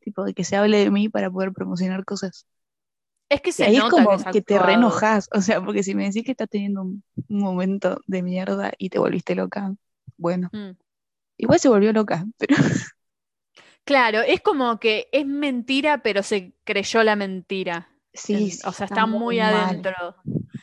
tipo, 0.00 0.24
de 0.24 0.34
que 0.34 0.44
se 0.44 0.56
hable 0.56 0.78
de 0.78 0.90
mí 0.92 1.08
para 1.10 1.30
poder 1.30 1.52
promocionar 1.52 2.04
cosas. 2.06 2.46
Es 3.28 3.40
que 3.40 3.52
Y 3.56 3.64
se 3.64 3.64
ahí 3.64 3.76
es 3.78 3.84
como 3.84 4.26
que 4.30 4.40
te 4.42 4.58
reenojas, 4.58 5.28
o 5.32 5.40
sea, 5.42 5.62
porque 5.62 5.82
si 5.82 5.94
me 5.94 6.04
decís 6.04 6.24
que 6.24 6.30
estás 6.32 6.48
teniendo 6.48 6.82
un, 6.82 7.04
un 7.28 7.38
momento 7.40 8.00
de 8.06 8.22
mierda 8.22 8.72
y 8.78 8.88
te 8.90 8.98
volviste 8.98 9.34
loca, 9.34 9.74
bueno, 10.16 10.50
Mm. 10.54 10.76
igual 11.38 11.60
se 11.60 11.68
volvió 11.70 11.92
loca, 11.92 12.26
pero 12.38 12.56
Claro, 13.84 14.20
es 14.20 14.40
como 14.40 14.78
que 14.78 15.08
es 15.12 15.26
mentira, 15.26 16.02
pero 16.02 16.22
se 16.22 16.52
creyó 16.64 17.02
la 17.02 17.16
mentira. 17.16 17.88
sí, 18.12 18.50
En- 18.50 18.50
sí, 18.50 18.60
o 18.64 18.72
sea, 18.72 18.86
está 18.86 19.06
muy 19.06 19.40
mal. 19.40 19.40
adentro. 19.40 19.94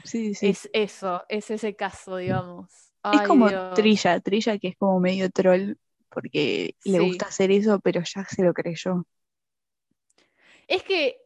Sí, 0.07 0.33
sí. 0.35 0.57
Es 0.57 0.69
eso, 0.73 1.25
es 1.29 1.49
ese 1.51 1.75
caso, 1.75 2.17
digamos. 2.17 2.93
Es 3.11 3.21
como 3.21 3.49
Dios. 3.49 3.73
Trilla, 3.73 4.19
Trilla 4.21 4.57
que 4.59 4.69
es 4.69 4.77
como 4.77 4.99
medio 4.99 5.29
troll 5.29 5.75
porque 6.09 6.75
le 6.83 6.99
gusta 7.01 7.27
hacer 7.27 7.51
eso, 7.51 7.79
pero 7.79 8.01
ya 8.03 8.25
se 8.25 8.43
lo 8.43 8.53
creyó. 8.53 9.05
Es 10.67 10.83
que 10.83 11.17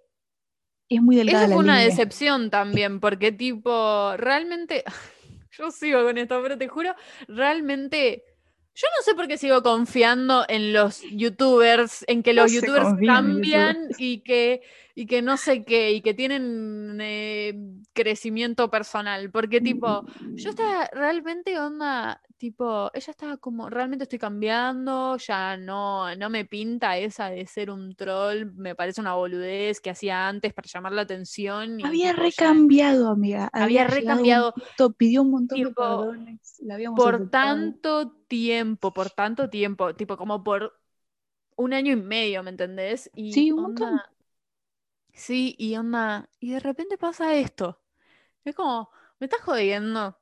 Es 0.89 1.02
muy 1.02 1.15
delgada 1.15 1.48
Eso 1.48 1.50
fue 1.50 1.60
una 1.62 1.80
línea. 1.80 1.80
decepción 1.80 2.50
también, 2.50 3.00
porque 3.00 3.32
tipo, 3.32 4.13
realmente, 4.17 4.84
yo 5.52 5.72
sigo 5.72 6.04
con 6.04 6.17
esto, 6.17 6.41
pero 6.41 6.58
te 6.58 6.67
juro, 6.67 6.96
realmente, 7.28 8.24
yo 8.74 8.88
no 8.98 9.04
sé 9.04 9.16
por 9.16 9.28
qué 9.28 9.38
sigo 9.38 9.62
confiando 9.62 10.46
en 10.48 10.74
los 10.74 11.02
youtubers, 11.12 12.06
en 12.08 12.24
que 12.24 12.34
los 12.34 12.52
youtubers 12.52 12.88
cambian 13.06 13.90
y 13.98 14.22
que, 14.22 14.62
y 14.96 15.06
que 15.08 15.22
no 15.22 15.38
sé 15.38 15.64
qué, 15.64 15.92
y 15.92 16.02
que 16.02 16.14
tienen 16.14 16.98
eh, 17.02 17.54
crecimiento 17.94 18.70
personal, 18.70 19.30
porque 19.30 19.60
tipo, 19.60 20.06
yo 20.36 20.52
estaba 20.52 20.90
realmente 20.94 21.60
onda, 21.60 22.22
tipo, 22.41 22.89
ella 22.93 23.12
estaba 23.12 23.38
como, 23.38 23.69
realmente 23.69 24.04
estoy 24.06 24.17
cambiando, 24.19 25.15
ya 25.17 25.58
no, 25.58 26.13
no 26.15 26.30
me 26.32 26.45
pinta 26.45 26.97
esa 26.97 27.30
de 27.30 27.45
ser 27.45 27.69
un 27.71 27.95
troll, 27.95 28.51
me 28.56 28.75
parece 28.75 28.99
una 29.01 29.13
boludez 29.15 29.80
que 29.82 29.91
hacía 29.91 30.27
antes 30.27 30.54
para 30.54 30.67
llamar 30.67 30.93
la 30.93 31.04
atención. 31.04 31.80
Y, 31.80 31.89
Había 31.89 32.13
tipo, 32.13 32.25
ya 32.27 32.51
recambiado, 32.54 33.10
amiga. 33.10 33.51
Había 33.58 33.84
un 33.84 33.88
recambiado. 33.88 34.54
punto, 34.54 34.93
pidió 34.93 35.21
un 35.23 35.32
montón 35.32 35.63
de 35.63 35.71
Tipo, 35.71 35.73
perdones. 35.73 36.58
La 36.62 36.75
habíamos 36.75 37.06
por 37.06 37.08
aceptado. 37.08 37.75
tanto 37.75 38.12
tiempo, 38.27 38.93
por 38.93 39.12
tanto 39.12 39.49
tiempo, 39.49 39.95
tipo 39.95 40.17
como 40.17 40.43
por 40.43 40.80
un 41.58 41.73
año 41.73 41.93
y 41.93 41.97
medio, 41.97 42.43
¿me 42.43 42.51
entendés? 42.51 43.12
Y 43.15 43.36
Sí, 43.36 43.51
un 43.51 43.63
montón. 43.63 44.01
onda, 44.01 44.12
sí, 45.13 45.56
y 45.58 45.75
onda, 45.77 46.30
y 46.39 46.51
de 46.54 46.60
repente 46.60 46.97
pasa 46.97 47.36
esto. 47.36 47.82
Es 48.45 48.56
como, 48.56 48.91
me 49.19 49.27
estás 49.27 49.41
jodiendo. 49.43 50.19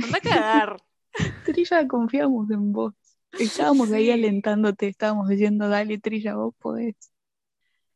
Anda 0.00 0.18
a 0.18 0.20
cagar. 0.20 0.76
Trilla, 1.44 1.86
confiamos 1.88 2.50
en 2.50 2.72
vos. 2.72 2.94
Estábamos 3.38 3.90
ahí 3.92 4.10
alentándote, 4.10 4.88
estábamos 4.88 5.28
diciendo, 5.28 5.68
dale, 5.68 5.98
Trilla, 5.98 6.36
vos 6.36 6.54
podés. 6.58 6.96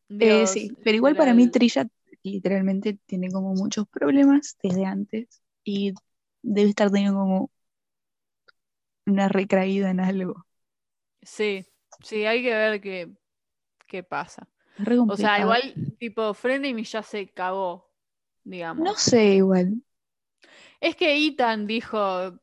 Eh, 0.08 0.46
sí, 0.46 0.72
pero 0.82 0.96
igual 0.96 1.16
para 1.16 1.34
mí. 1.34 1.48
Trilla 1.50 1.86
literalmente 2.22 2.98
tiene 3.06 3.30
como 3.30 3.54
muchos 3.54 3.86
problemas 3.88 4.56
desde 4.62 4.84
antes 4.84 5.42
y 5.64 5.94
debe 6.42 6.70
estar 6.70 6.90
teniendo 6.90 7.20
como 7.20 7.50
una 9.06 9.28
recaída 9.28 9.90
en 9.90 10.00
algo. 10.00 10.46
Sí, 11.22 11.66
sí, 12.02 12.24
hay 12.24 12.42
que 12.42 12.54
ver 12.54 12.80
qué, 12.80 13.10
qué 13.86 14.02
pasa. 14.02 14.48
O 15.06 15.16
sea, 15.16 15.40
igual, 15.40 15.76
tipo, 15.98 16.34
Frenemy 16.34 16.84
ya 16.84 17.02
se 17.02 17.28
cagó, 17.28 17.90
digamos. 18.44 18.84
No 18.84 18.94
sé, 18.94 19.34
igual. 19.36 19.82
Es 20.80 20.96
que 20.96 21.16
Ethan 21.26 21.66
dijo. 21.66 22.38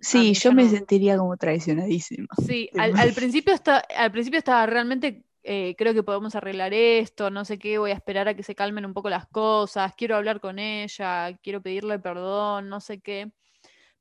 Sí, 0.00 0.34
yo 0.34 0.52
me 0.52 0.68
sentiría 0.68 1.16
como 1.18 1.36
traicionadísima. 1.36 2.28
Sí, 2.46 2.70
al, 2.78 2.98
al 2.98 3.12
principio 3.12 3.54
está, 3.54 3.78
al 3.96 4.10
principio 4.12 4.38
estaba 4.38 4.66
realmente. 4.66 5.24
eh, 5.42 5.74
creo 5.76 5.94
que 5.94 6.02
podemos 6.02 6.34
arreglar 6.34 6.74
esto, 6.74 7.30
no 7.30 7.44
sé 7.44 7.58
qué, 7.58 7.78
voy 7.78 7.90
a 7.92 7.94
esperar 7.94 8.28
a 8.28 8.34
que 8.34 8.42
se 8.42 8.54
calmen 8.54 8.84
un 8.86 8.92
poco 8.94 9.08
las 9.10 9.26
cosas, 9.28 9.94
quiero 9.96 10.16
hablar 10.16 10.40
con 10.40 10.58
ella, 10.58 11.34
quiero 11.42 11.62
pedirle 11.62 11.98
perdón, 11.98 12.68
no 12.68 12.80
sé 12.80 13.00
qué. 13.00 13.32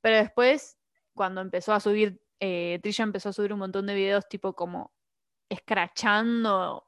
Pero 0.02 0.18
después, 0.18 0.78
cuando 1.14 1.42
empezó 1.42 1.74
a 1.74 1.80
subir, 1.80 2.22
eh, 2.40 2.80
Trisha 2.84 3.04
empezó 3.04 3.30
a 3.30 3.34
subir 3.34 3.54
un 3.54 3.60
montón 3.60 3.86
de 3.88 3.96
videos 3.96 4.28
tipo 4.30 4.54
como 4.54 4.92
escrachando 5.50 6.86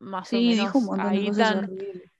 más 0.00 0.28
o 0.32 0.36
Sí, 0.36 0.48
menos 0.48 0.66
dijo 0.66 0.78
un 0.78 0.86
montón 0.86 1.12
de 1.12 1.20
cosas 1.20 1.50
Ethan. 1.50 1.64
horribles. 1.64 2.11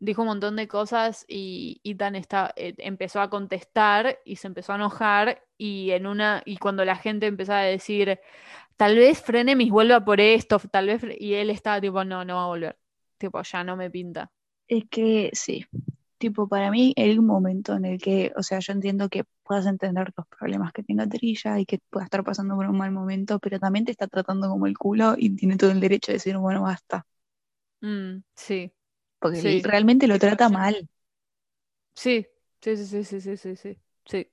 Dijo 0.00 0.22
un 0.22 0.28
montón 0.28 0.56
de 0.56 0.68
cosas 0.68 1.24
y 1.28 1.80
Ethan 1.84 2.16
está, 2.16 2.52
eh, 2.56 2.74
empezó 2.78 3.20
a 3.20 3.30
contestar 3.30 4.18
y 4.24 4.36
se 4.36 4.46
empezó 4.48 4.72
a 4.72 4.76
enojar 4.76 5.42
y 5.56 5.90
en 5.92 6.06
una 6.06 6.42
y 6.44 6.56
cuando 6.58 6.84
la 6.84 6.96
gente 6.96 7.26
empezaba 7.26 7.60
a 7.60 7.64
decir 7.64 8.20
tal 8.76 8.96
vez 8.96 9.22
Frenemies 9.22 9.70
vuelva 9.70 10.04
por 10.04 10.20
esto, 10.20 10.58
tal 10.70 10.86
vez 10.86 11.02
Fre-", 11.02 11.16
y 11.20 11.34
él 11.34 11.50
estaba 11.50 11.80
tipo 11.80 12.04
no, 12.04 12.24
no 12.24 12.36
va 12.36 12.44
a 12.44 12.46
volver. 12.48 12.78
Tipo, 13.18 13.42
ya 13.42 13.64
no 13.64 13.76
me 13.76 13.90
pinta. 13.90 14.30
Es 14.68 14.84
que 14.90 15.30
sí, 15.32 15.64
tipo, 16.18 16.48
para 16.48 16.70
mí 16.70 16.94
un 16.96 17.26
momento 17.26 17.74
en 17.76 17.84
el 17.86 17.98
que, 18.00 18.32
o 18.36 18.42
sea, 18.42 18.58
yo 18.60 18.72
entiendo 18.72 19.08
que 19.08 19.24
puedas 19.44 19.66
entender 19.66 20.12
los 20.16 20.26
problemas 20.26 20.72
que 20.72 20.82
tenga 20.82 21.08
Trilla 21.08 21.58
y 21.58 21.66
que 21.66 21.80
pueda 21.90 22.04
estar 22.04 22.22
pasando 22.24 22.54
por 22.56 22.66
un 22.68 22.76
mal 22.78 22.92
momento, 22.92 23.38
pero 23.40 23.58
también 23.58 23.84
te 23.86 23.92
está 23.92 24.06
tratando 24.08 24.48
como 24.48 24.66
el 24.66 24.76
culo 24.78 25.14
y 25.18 25.34
tiene 25.36 25.56
todo 25.56 25.70
el 25.70 25.80
derecho 25.80 26.12
de 26.12 26.16
decir, 26.18 26.36
bueno, 26.38 26.62
basta, 26.62 27.06
Mm, 27.82 28.22
sí, 28.36 28.72
porque 29.18 29.60
realmente 29.64 30.06
lo 30.06 30.18
trata 30.18 30.48
mal. 30.48 30.88
Sí, 31.94 32.26
sí, 32.60 32.76
sí, 32.76 33.04
sí, 33.04 33.20
sí, 33.20 33.36
sí, 33.36 33.56
sí, 33.56 33.78
sí. 34.04 34.30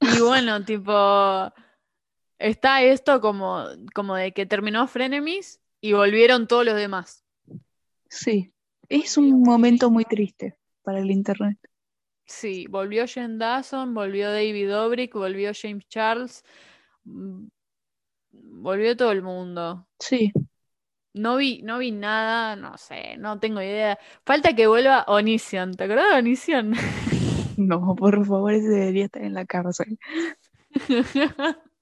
Y 0.00 0.20
bueno, 0.20 0.62
tipo, 0.64 0.92
está 2.38 2.82
esto 2.82 3.20
como, 3.20 3.64
como 3.94 4.16
de 4.16 4.32
que 4.32 4.46
terminó 4.46 4.86
Frenemies 4.86 5.60
y 5.80 5.92
volvieron 5.92 6.46
todos 6.46 6.64
los 6.64 6.76
demás. 6.76 7.24
Sí, 8.08 8.52
es 8.88 9.16
un 9.16 9.42
momento 9.42 9.90
muy 9.90 10.04
triste 10.04 10.56
para 10.82 11.00
el 11.00 11.10
Internet. 11.10 11.58
Sí, 12.26 12.66
volvió 12.68 13.06
Jen 13.06 13.38
Dawson, 13.38 13.94
volvió 13.94 14.30
David 14.30 14.70
Dobrik, 14.70 15.14
volvió 15.14 15.52
James 15.54 15.86
Charles, 15.88 16.44
mm, 17.04 17.46
volvió 18.32 18.96
todo 18.96 19.12
el 19.12 19.22
mundo. 19.22 19.86
Sí, 19.98 20.32
no 21.14 21.36
vi, 21.36 21.62
no 21.62 21.78
vi 21.78 21.92
nada, 21.92 22.56
no 22.56 22.76
sé, 22.76 23.16
no 23.18 23.38
tengo 23.38 23.62
idea. 23.62 23.98
Falta 24.24 24.54
que 24.54 24.66
vuelva 24.66 25.04
Onision. 25.06 25.74
¿Te 25.74 25.84
acordás 25.84 26.10
de 26.10 26.18
Onision? 26.18 26.72
no, 27.56 27.94
por 27.96 28.24
favor, 28.26 28.52
ese 28.52 28.68
debería 28.68 29.04
estar 29.06 29.22
en 29.22 29.34
la 29.34 29.46
cárcel. 29.46 29.98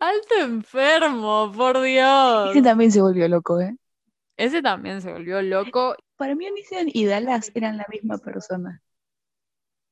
Alto 0.00 0.34
enfermo, 0.40 1.52
por 1.54 1.80
Dios. 1.82 2.50
Ese 2.50 2.62
también 2.62 2.92
se 2.92 3.00
volvió 3.00 3.28
loco, 3.28 3.60
¿eh? 3.60 3.76
Ese 4.36 4.62
también 4.62 5.00
se 5.02 5.12
volvió 5.12 5.42
loco, 5.42 5.96
Para 6.16 6.34
mí 6.34 6.46
Onision 6.48 6.88
y 6.92 7.06
Dallas 7.06 7.50
eran 7.54 7.76
la 7.76 7.86
misma 7.90 8.18
persona. 8.18 8.82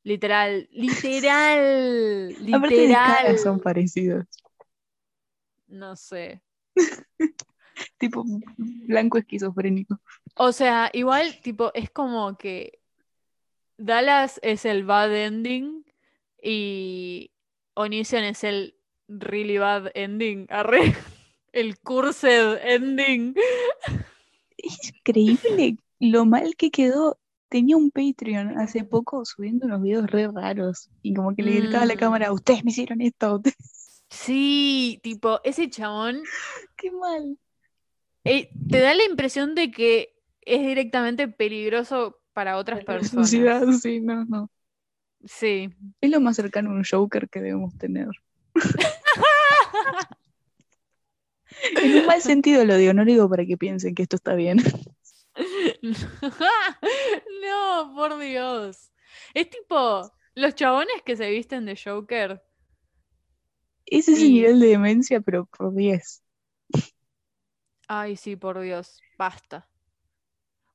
literal, 0.04 0.68
literal, 0.72 2.28
Aparte 2.52 2.74
de 2.74 2.88
cara 2.94 3.32
literal. 3.32 3.38
son 3.38 3.60
parecidos. 3.60 4.24
No 5.68 5.94
sé. 5.96 6.40
Tipo 7.98 8.24
blanco 8.56 9.18
esquizofrénico. 9.18 10.00
O 10.36 10.52
sea, 10.52 10.90
igual, 10.92 11.40
tipo, 11.42 11.72
es 11.74 11.90
como 11.90 12.36
que 12.36 12.80
Dallas 13.78 14.40
es 14.42 14.64
el 14.64 14.84
bad 14.84 15.14
ending 15.14 15.84
y 16.42 17.30
Onision 17.74 18.24
es 18.24 18.44
el 18.44 18.76
really 19.08 19.58
bad 19.58 19.90
ending. 19.94 20.46
Arre, 20.50 20.94
el 21.52 21.78
cursed 21.78 22.58
ending. 22.62 23.34
Es 24.56 24.88
increíble 24.94 25.76
lo 26.00 26.24
mal 26.24 26.56
que 26.56 26.70
quedó. 26.70 27.18
Tenía 27.48 27.76
un 27.76 27.90
Patreon 27.92 28.58
hace 28.58 28.82
poco 28.84 29.24
subiendo 29.24 29.66
unos 29.66 29.80
videos 29.80 30.10
re 30.10 30.26
raros 30.28 30.90
y 31.02 31.14
como 31.14 31.34
que 31.36 31.42
le 31.44 31.60
gritaba 31.60 31.84
a 31.84 31.86
la 31.86 31.94
Mm. 31.94 31.98
cámara, 31.98 32.32
ustedes 32.32 32.64
me 32.64 32.70
hicieron 32.72 33.00
esto, 33.00 33.36
ustedes-". 33.36 33.56
Sí, 34.10 35.00
tipo, 35.02 35.40
ese 35.44 35.68
chabón 35.68 36.22
qué 36.76 36.90
mal. 36.90 37.38
Eh, 38.26 38.50
te 38.70 38.80
da 38.80 38.94
la 38.94 39.04
impresión 39.04 39.54
de 39.54 39.70
que 39.70 40.14
es 40.42 40.60
directamente 40.64 41.28
peligroso 41.28 42.18
para 42.32 42.56
otras 42.58 42.84
personas. 42.84 43.28
sociedad, 43.30 43.66
sí, 43.80 44.00
no, 44.00 44.24
no. 44.26 44.50
Sí. 45.24 45.70
Es 46.00 46.10
lo 46.10 46.20
más 46.20 46.36
cercano 46.36 46.70
a 46.70 46.74
un 46.74 46.84
Joker 46.84 47.28
que 47.28 47.40
debemos 47.40 47.76
tener. 47.78 48.08
En 51.80 51.96
un 51.96 52.06
mal 52.06 52.20
sentido 52.20 52.64
lo 52.64 52.76
digo, 52.76 52.92
no 52.92 53.04
lo 53.04 53.10
digo 53.10 53.28
para 53.30 53.46
que 53.46 53.56
piensen 53.56 53.94
que 53.94 54.02
esto 54.02 54.16
está 54.16 54.34
bien. 54.34 54.58
No, 57.42 57.92
por 57.94 58.18
Dios. 58.18 58.90
Es 59.34 59.50
tipo 59.50 60.10
los 60.34 60.54
chabones 60.54 61.02
que 61.04 61.16
se 61.16 61.30
visten 61.30 61.64
de 61.66 61.76
Joker. 61.82 62.42
Es 63.86 64.08
ese 64.08 64.24
Y- 64.26 64.32
nivel 64.32 64.60
de 64.60 64.68
demencia, 64.68 65.20
pero 65.20 65.46
por 65.46 65.74
10. 65.74 66.22
Ay, 67.88 68.16
sí, 68.16 68.36
por 68.36 68.60
Dios, 68.60 69.00
basta. 69.16 69.68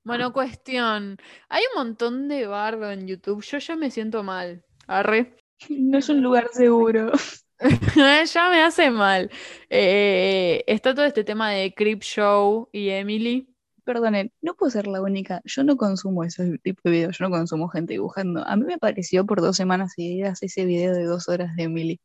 Bueno, 0.04 0.34
cuestión. 0.34 1.18
Hay 1.50 1.64
un 1.74 1.84
montón 1.84 2.28
de 2.28 2.48
bardo 2.48 2.90
en 2.92 3.08
YouTube. 3.08 3.44
Yo 3.44 3.60
ya 3.60 3.76
me 3.76 3.92
siento 3.92 4.24
mal. 4.24 4.64
Arre. 4.88 5.36
No 5.70 6.00
es 6.00 6.10
un 6.10 6.22
lugar 6.24 6.50
seguro. 6.52 7.12
ya 8.34 8.50
me 8.50 8.64
hace 8.64 8.90
mal. 8.90 9.30
Eh, 9.70 10.64
está 10.66 10.96
todo 10.96 11.06
este 11.06 11.24
tema 11.24 11.52
de 11.52 11.74
Creep 11.74 12.02
Show 12.02 12.70
y 12.72 12.90
Emily. 12.90 13.48
Perdonen, 13.84 14.32
no 14.42 14.56
puedo 14.56 14.72
ser 14.72 14.88
la 14.88 15.02
única. 15.02 15.42
Yo 15.44 15.64
no 15.64 15.78
consumo 15.78 16.24
ese 16.24 16.58
tipo 16.60 16.82
de 16.86 16.92
videos. 16.92 17.18
Yo 17.20 17.26
no 17.26 17.32
consumo 17.32 17.68
gente 17.68 17.94
dibujando. 17.94 18.44
A 18.48 18.56
mí 18.56 18.66
me 18.66 18.80
pareció 18.80 19.26
por 19.26 19.42
dos 19.42 19.56
semanas 19.58 19.94
seguidas 19.96 20.42
ese 20.42 20.66
video 20.66 20.94
de 20.94 21.04
dos 21.04 21.30
horas 21.30 21.56
de 21.56 21.64
Emily. 21.64 22.00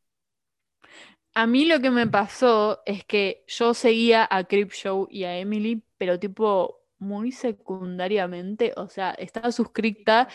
A 1.37 1.45
mí 1.45 1.65
lo 1.65 1.79
que 1.79 1.91
me 1.91 2.07
pasó 2.07 2.81
es 2.87 3.05
que 3.05 3.43
yo 3.45 3.75
seguía 3.75 4.27
a 4.27 4.45
Creep 4.45 4.71
Show 4.71 5.07
y 5.07 5.23
a 5.23 5.37
Emily, 5.37 5.83
pero 5.99 6.19
tipo 6.19 6.81
muy 6.97 7.31
secundariamente. 7.31 8.73
O 8.75 8.89
sea, 8.89 9.11
estaba 9.11 9.51
suscrita 9.51 10.29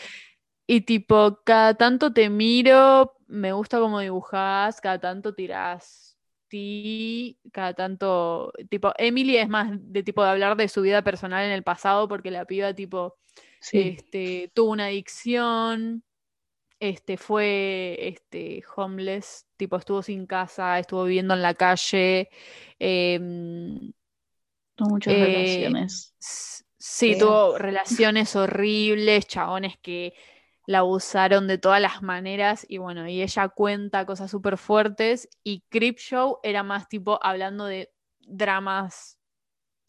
y 0.64 0.82
tipo, 0.82 1.40
cada 1.44 1.74
tanto 1.74 2.12
te 2.12 2.30
miro, 2.30 3.16
me 3.26 3.52
gusta 3.52 3.80
cómo 3.80 3.98
dibujas, 3.98 4.80
cada 4.80 5.00
tanto 5.00 5.34
tirás 5.34 6.16
ti, 6.46 7.36
cada 7.52 7.74
tanto, 7.74 8.52
tipo, 8.70 8.92
Emily 8.96 9.38
es 9.38 9.48
más 9.48 9.72
de 9.72 10.04
tipo 10.04 10.22
de 10.22 10.30
hablar 10.30 10.56
de 10.56 10.68
su 10.68 10.82
vida 10.82 11.02
personal 11.02 11.44
en 11.44 11.50
el 11.50 11.64
pasado 11.64 12.06
porque 12.06 12.30
la 12.30 12.44
piba 12.44 12.74
tipo, 12.74 13.16
este, 13.72 14.52
tuvo 14.54 14.70
una 14.70 14.84
adicción, 14.84 16.04
este, 16.82 17.16
fue 17.16 17.96
este, 18.00 18.64
homeless, 18.74 19.46
tipo, 19.56 19.76
estuvo 19.76 20.02
sin 20.02 20.26
casa, 20.26 20.80
estuvo 20.80 21.04
viviendo 21.04 21.32
en 21.32 21.40
la 21.40 21.54
calle. 21.54 22.28
Em, 22.80 23.92
tuvo 24.74 24.88
muchas 24.88 25.14
eh, 25.14 25.24
relaciones. 25.24 26.16
Sí, 26.18 27.16
tuvo 27.16 27.56
relaciones 27.56 28.34
horribles, 28.34 29.28
chabones 29.28 29.76
que 29.80 30.14
la 30.66 30.82
usaron 30.82 31.46
de 31.46 31.58
todas 31.58 31.80
las 31.80 32.02
maneras 32.02 32.66
y 32.68 32.78
bueno, 32.78 33.08
y 33.08 33.22
ella 33.22 33.48
cuenta 33.48 34.04
cosas 34.04 34.32
súper 34.32 34.58
fuertes 34.58 35.28
y 35.44 35.62
Creep 35.68 35.98
Show 35.98 36.38
era 36.42 36.64
más 36.64 36.88
tipo 36.88 37.20
hablando 37.22 37.66
de 37.66 37.92
dramas 38.18 39.20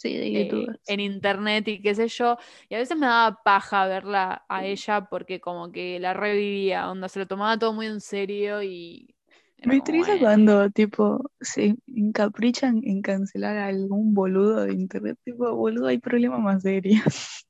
sí, 0.03 0.17
de 0.17 0.41
eh, 0.41 0.67
en 0.87 0.99
internet 0.99 1.67
y 1.69 1.81
qué 1.81 1.95
sé 1.95 2.09
yo, 2.09 2.37
y 2.67 2.75
a 2.75 2.77
veces 2.77 2.97
me 2.97 3.05
daba 3.05 3.41
paja 3.41 3.87
verla 3.87 4.43
a 4.49 4.65
ella 4.65 5.05
porque 5.05 5.39
como 5.39 5.71
que 5.71 5.97
la 5.99 6.13
revivía, 6.13 6.91
onda, 6.91 7.07
se 7.07 7.19
lo 7.19 7.27
tomaba 7.27 7.57
todo 7.57 7.73
muy 7.73 7.87
en 7.87 8.01
serio 8.01 8.61
y... 8.61 9.15
Me 9.65 9.75
interesa 9.77 10.19
cuando, 10.19 10.69
tipo, 10.71 11.31
se 11.39 11.77
encaprichan 11.87 12.81
en 12.83 13.01
cancelar 13.01 13.55
a 13.55 13.67
algún 13.67 14.13
boludo 14.13 14.65
de 14.65 14.73
internet, 14.73 15.17
tipo, 15.23 15.55
boludo, 15.55 15.87
hay 15.87 15.99
problemas 15.99 16.41
más 16.41 16.63
serios. 16.63 17.45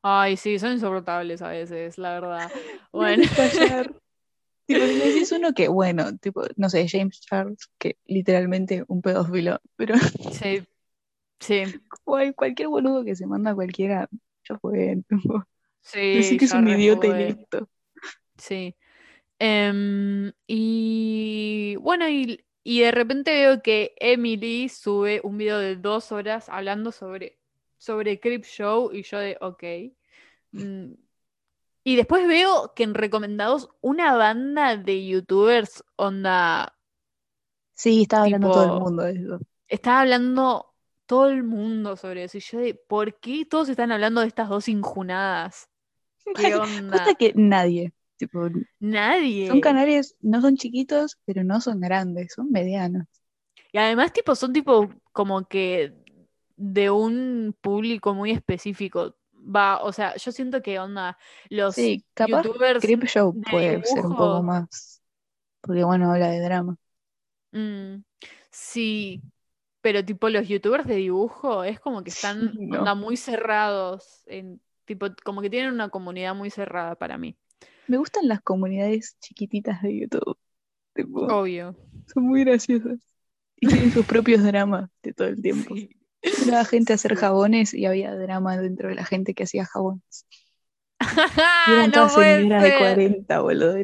Ay, 0.00 0.36
sí, 0.36 0.60
son 0.60 0.74
insoportables 0.74 1.42
a 1.42 1.48
veces, 1.48 1.98
la 1.98 2.20
verdad. 2.20 2.50
Bueno. 2.92 3.24
tipo, 4.66 4.86
si 4.86 4.98
decís 4.98 5.32
uno 5.32 5.52
que, 5.52 5.66
bueno, 5.66 6.16
tipo, 6.18 6.44
no 6.54 6.70
sé, 6.70 6.86
James 6.88 7.20
Charles, 7.20 7.68
que 7.78 7.96
literalmente 8.06 8.84
un 8.86 9.02
pedófilo, 9.02 9.60
pero. 9.74 9.96
Sí. 10.30 10.64
Sí. 11.40 11.64
cualquier 12.04 12.68
boludo 12.68 13.04
que 13.04 13.16
se 13.16 13.26
manda 13.26 13.50
a 13.50 13.54
cualquiera, 13.54 14.08
ya 14.48 14.58
fue. 14.58 15.02
sí. 15.82 16.22
sí 16.22 16.36
que 16.36 16.44
es 16.44 16.52
un 16.52 16.68
idiota 16.68 17.06
y 17.06 17.34
listo. 17.34 17.68
Sí. 18.38 18.74
Em, 19.38 20.32
y 20.46 21.76
bueno, 21.76 22.08
y, 22.08 22.44
y 22.62 22.80
de 22.80 22.90
repente 22.90 23.32
veo 23.32 23.62
que 23.62 23.94
Emily 23.98 24.68
sube 24.68 25.20
un 25.22 25.36
video 25.36 25.58
de 25.58 25.76
dos 25.76 26.10
horas 26.12 26.48
hablando 26.48 26.90
sobre 26.90 27.38
sobre 27.78 28.18
Crip 28.20 28.44
Show 28.44 28.90
y 28.92 29.02
yo 29.02 29.18
de, 29.18 29.36
ok. 29.40 29.62
Mm. 30.52 30.94
Y 31.84 31.96
después 31.96 32.26
veo 32.26 32.72
que 32.74 32.82
en 32.82 32.94
recomendados 32.94 33.70
una 33.80 34.16
banda 34.16 34.76
de 34.76 35.06
youtubers 35.06 35.84
onda... 35.94 36.76
Sí, 37.74 38.02
estaba 38.02 38.24
hablando 38.24 38.50
todo 38.50 38.64
el 38.64 38.80
mundo 38.80 39.02
de 39.04 39.12
eso. 39.12 39.38
Estaba 39.68 40.00
hablando 40.00 40.74
todo 41.06 41.28
el 41.28 41.42
mundo 41.42 41.96
sobre 41.96 42.24
eso. 42.24 42.38
Y 42.38 42.40
yo 42.40 42.58
de, 42.58 42.74
¿por 42.74 43.18
qué 43.18 43.44
todos 43.44 43.68
están 43.68 43.92
hablando 43.92 44.20
de 44.20 44.26
estas 44.28 44.48
dos 44.48 44.68
injunadas? 44.68 45.68
¿Qué 46.34 46.54
onda? 46.54 47.14
que 47.18 47.32
nadie. 47.34 47.92
Tipo, 48.16 48.48
nadie. 48.80 49.48
Son 49.48 49.60
canales, 49.60 50.16
no 50.20 50.40
son 50.40 50.56
chiquitos, 50.56 51.18
pero 51.24 51.44
no 51.44 51.60
son 51.60 51.80
grandes, 51.80 52.32
son 52.34 52.50
medianos. 52.50 53.06
Y 53.72 53.78
además, 53.78 54.12
tipo, 54.12 54.34
son 54.34 54.52
tipo 54.52 54.88
como 55.12 55.46
que 55.46 55.92
de 56.56 56.90
un 56.90 57.54
público 57.60 58.14
muy 58.14 58.30
específico. 58.30 59.16
Va, 59.34 59.82
o 59.82 59.92
sea, 59.92 60.16
yo 60.16 60.32
siento 60.32 60.62
que 60.62 60.78
onda, 60.78 61.18
los 61.50 61.74
sí, 61.74 62.04
capaz 62.14 62.42
youtubers 62.42 62.84
Crip 62.84 63.04
Show 63.04 63.38
puede 63.50 63.84
ser 63.84 64.06
un 64.06 64.16
poco 64.16 64.42
más, 64.42 65.02
porque 65.60 65.84
bueno, 65.84 66.10
habla 66.10 66.30
de 66.30 66.40
drama. 66.40 66.76
Mm, 67.52 68.02
sí, 68.50 69.22
pero 69.86 70.04
tipo 70.04 70.28
los 70.28 70.48
youtubers 70.48 70.84
de 70.84 70.96
dibujo 70.96 71.62
es 71.62 71.78
como 71.78 72.02
que 72.02 72.10
están 72.10 72.52
muy 72.96 73.16
cerrados, 73.16 74.24
en, 74.26 74.60
tipo, 74.84 75.06
como 75.24 75.40
que 75.40 75.48
tienen 75.48 75.72
una 75.72 75.90
comunidad 75.90 76.34
muy 76.34 76.50
cerrada 76.50 76.96
para 76.96 77.18
mí. 77.18 77.36
Me 77.86 77.96
gustan 77.96 78.26
las 78.26 78.40
comunidades 78.42 79.16
chiquititas 79.20 79.80
de 79.82 80.00
YouTube. 80.00 80.36
Obvio. 81.30 81.76
Son 82.12 82.24
muy 82.24 82.42
graciosas. 82.42 82.98
Y 83.60 83.68
tienen 83.68 83.92
sus 83.92 84.04
propios 84.04 84.42
dramas 84.42 84.90
de 85.04 85.12
todo 85.12 85.28
el 85.28 85.40
tiempo. 85.40 85.76
Era 86.20 86.64
gente 86.64 86.92
a 86.92 86.96
hacer 86.96 87.14
jabones 87.14 87.72
y 87.72 87.86
había 87.86 88.12
drama 88.12 88.56
dentro 88.56 88.88
de 88.88 88.96
la 88.96 89.04
gente 89.04 89.34
que 89.34 89.44
hacía 89.44 89.66
jabones. 89.66 90.26
eran 91.68 91.92
no 91.92 92.08
señoras 92.08 92.60
de 92.64 92.76
40, 92.76 93.40
boludo. 93.40 93.76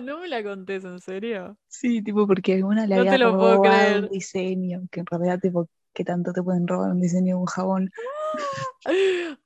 no 0.16 0.18
me 0.20 0.28
la 0.28 0.42
contés, 0.42 0.84
¿en 0.84 1.00
serio? 1.00 1.56
Sí, 1.68 2.02
tipo, 2.02 2.26
porque 2.26 2.54
alguna 2.54 2.86
le 2.86 2.94
no 2.94 3.00
había 3.02 3.18
robado 3.18 4.00
un 4.00 4.08
diseño, 4.08 4.82
que 4.90 5.00
en 5.00 5.06
realidad, 5.06 5.40
tipo, 5.40 5.68
que 5.92 6.04
tanto 6.04 6.32
te 6.32 6.42
pueden 6.42 6.66
robar 6.66 6.90
un 6.90 7.00
diseño 7.00 7.36
de 7.36 7.40
un 7.40 7.46
jabón. 7.46 7.90
¡Me 8.86 8.92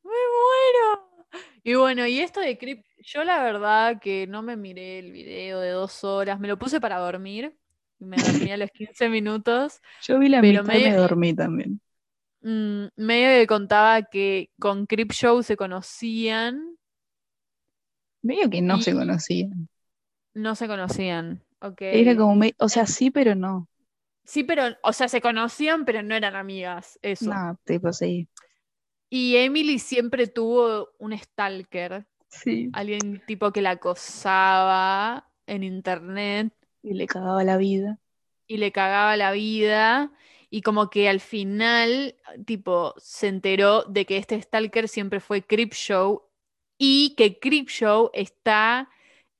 muero! 0.03 1.11
Y 1.63 1.75
bueno, 1.75 2.07
y 2.07 2.21
esto 2.21 2.41
de 2.41 2.59
Crip, 2.59 2.85
yo 2.99 3.25
la 3.25 3.43
verdad 3.43 4.01
que 4.01 4.27
no 4.27 4.43
me 4.43 4.57
miré 4.57 4.99
el 4.99 5.13
video 5.13 5.61
de 5.61 5.71
dos 5.71 6.05
horas, 6.05 6.41
me 6.41 6.49
lo 6.49 6.59
puse 6.59 6.81
para 6.81 6.99
dormir 6.99 7.57
me 8.01 8.19
dormí 8.19 8.51
a 8.51 8.57
los 8.57 8.71
15 8.71 9.09
minutos. 9.09 9.81
Yo 10.03 10.19
vi 10.19 10.29
la 10.29 10.41
pero 10.41 10.63
mitad 10.63 10.75
y 10.75 10.85
me 10.85 10.95
dormí 10.95 11.35
también. 11.35 11.81
Mm, 12.43 12.87
medio 12.97 13.41
que 13.41 13.47
contaba 13.47 14.03
que 14.03 14.51
con 14.59 14.87
Crip 14.87 15.13
Show 15.13 15.43
se 15.43 15.57
conocían. 15.57 16.77
Medio 18.23 18.51
que 18.51 18.63
no 18.63 18.81
se 18.81 18.95
conocían. 18.95 19.69
No 20.35 20.55
se 20.55 20.67
conocían, 20.69 21.43
ok. 21.61 21.81
Era 21.81 22.17
como, 22.17 22.45
o 22.59 22.69
sea, 22.69 22.87
sí, 22.87 23.11
pero 23.11 23.35
no. 23.35 23.69
Sí, 24.25 24.45
pero, 24.45 24.77
o 24.83 24.93
sea, 24.93 25.09
se 25.09 25.21
conocían, 25.21 25.85
pero 25.85 26.03
no 26.03 26.15
eran 26.15 26.37
amigas, 26.37 26.99
eso. 27.03 27.33
No, 27.33 27.59
tipo, 27.65 27.93
sí. 27.93 28.29
Y 29.09 29.37
Emily 29.37 29.79
siempre 29.81 30.29
tuvo 30.29 30.91
un 30.99 31.17
stalker. 31.19 32.07
Sí. 32.29 32.71
Alguien 32.73 33.23
tipo 33.27 33.51
que 33.51 33.61
la 33.61 33.71
acosaba 33.71 35.29
en 35.47 35.65
internet 35.65 36.55
y 36.83 36.95
le 36.95 37.07
cagaba 37.07 37.45
la 37.45 37.57
vida. 37.57 37.99
Y 38.47 38.57
le 38.57 38.73
cagaba 38.73 39.17
la 39.17 39.33
vida. 39.33 40.13
Y 40.49 40.63
como 40.63 40.91
que 40.91 41.09
al 41.09 41.21
final, 41.21 42.17
tipo, 42.45 42.95
se 42.99 43.29
enteró 43.29 43.85
de 43.85 44.05
que 44.05 44.17
este 44.17 44.41
Stalker 44.41 44.89
siempre 44.89 45.21
fue 45.21 45.45
Show 45.71 46.23
y 46.77 47.15
que 47.17 47.39
Show 47.67 48.11
está 48.13 48.89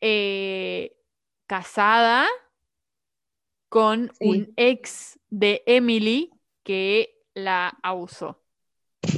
eh, 0.01 0.97
casada 1.47 2.27
con 3.69 4.11
un 4.21 4.53
ex 4.57 5.19
de 5.31 5.63
Emily 5.67 6.31
que 6.63 7.25
la 7.35 7.79
abusó. 7.83 8.43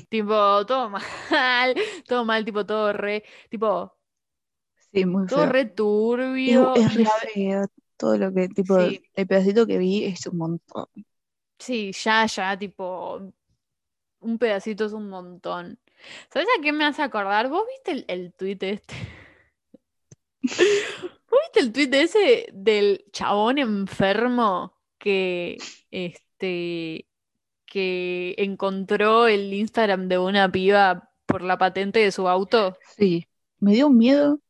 Tipo, 0.09 0.64
todo 0.66 0.90
mal, 0.90 1.03
todo 2.07 2.25
mal, 2.25 2.45
tipo, 2.45 2.64
todo 2.64 2.92
re, 2.92 3.25
tipo, 3.49 3.97
sí, 4.92 5.05
muy 5.05 5.27
todo 5.27 5.47
re 5.47 5.64
turbio. 5.64 6.75
Es, 6.77 6.95
re 6.95 7.07
feo, 7.35 7.66
todo 7.97 8.16
lo 8.16 8.33
que, 8.33 8.49
tipo, 8.49 8.79
el 8.79 9.27
pedacito 9.27 9.66
que 9.66 9.79
vi 9.79 10.05
es 10.05 10.27
un 10.27 10.37
montón. 10.37 10.87
Sí, 11.59 11.92
ya, 11.92 12.27
ya, 12.27 12.57
tipo, 12.59 13.33
un 14.21 14.38
pedacito 14.38 14.85
es 14.85 14.92
un 14.92 15.09
montón. 15.09 15.79
¿Sabes 16.31 16.49
a 16.59 16.62
qué 16.62 16.73
me 16.73 16.85
hace 16.85 17.03
acordar? 17.03 17.49
¿Vos 17.49 17.64
viste 17.68 17.92
el, 17.92 18.05
el 18.09 18.33
tweet 18.33 18.59
este? 18.61 18.95
¿Vos 20.43 21.41
viste 21.45 21.61
el 21.61 21.73
tweet 21.73 22.03
ese 22.03 22.47
del 22.53 23.05
chabón 23.13 23.59
enfermo 23.59 24.77
que, 24.99 25.59
este, 25.91 27.07
que 27.67 28.35
encontró 28.39 29.27
el 29.27 29.53
Instagram 29.53 30.09
de 30.09 30.19
una 30.19 30.51
piba 30.51 31.11
por 31.27 31.43
la 31.43 31.59
patente 31.59 32.01
de 32.01 32.13
su 32.13 32.29
auto? 32.29 32.77
Sí, 32.97 33.27
me 33.59 33.73
dio 33.73 33.89
un 33.89 33.97
miedo 33.97 34.41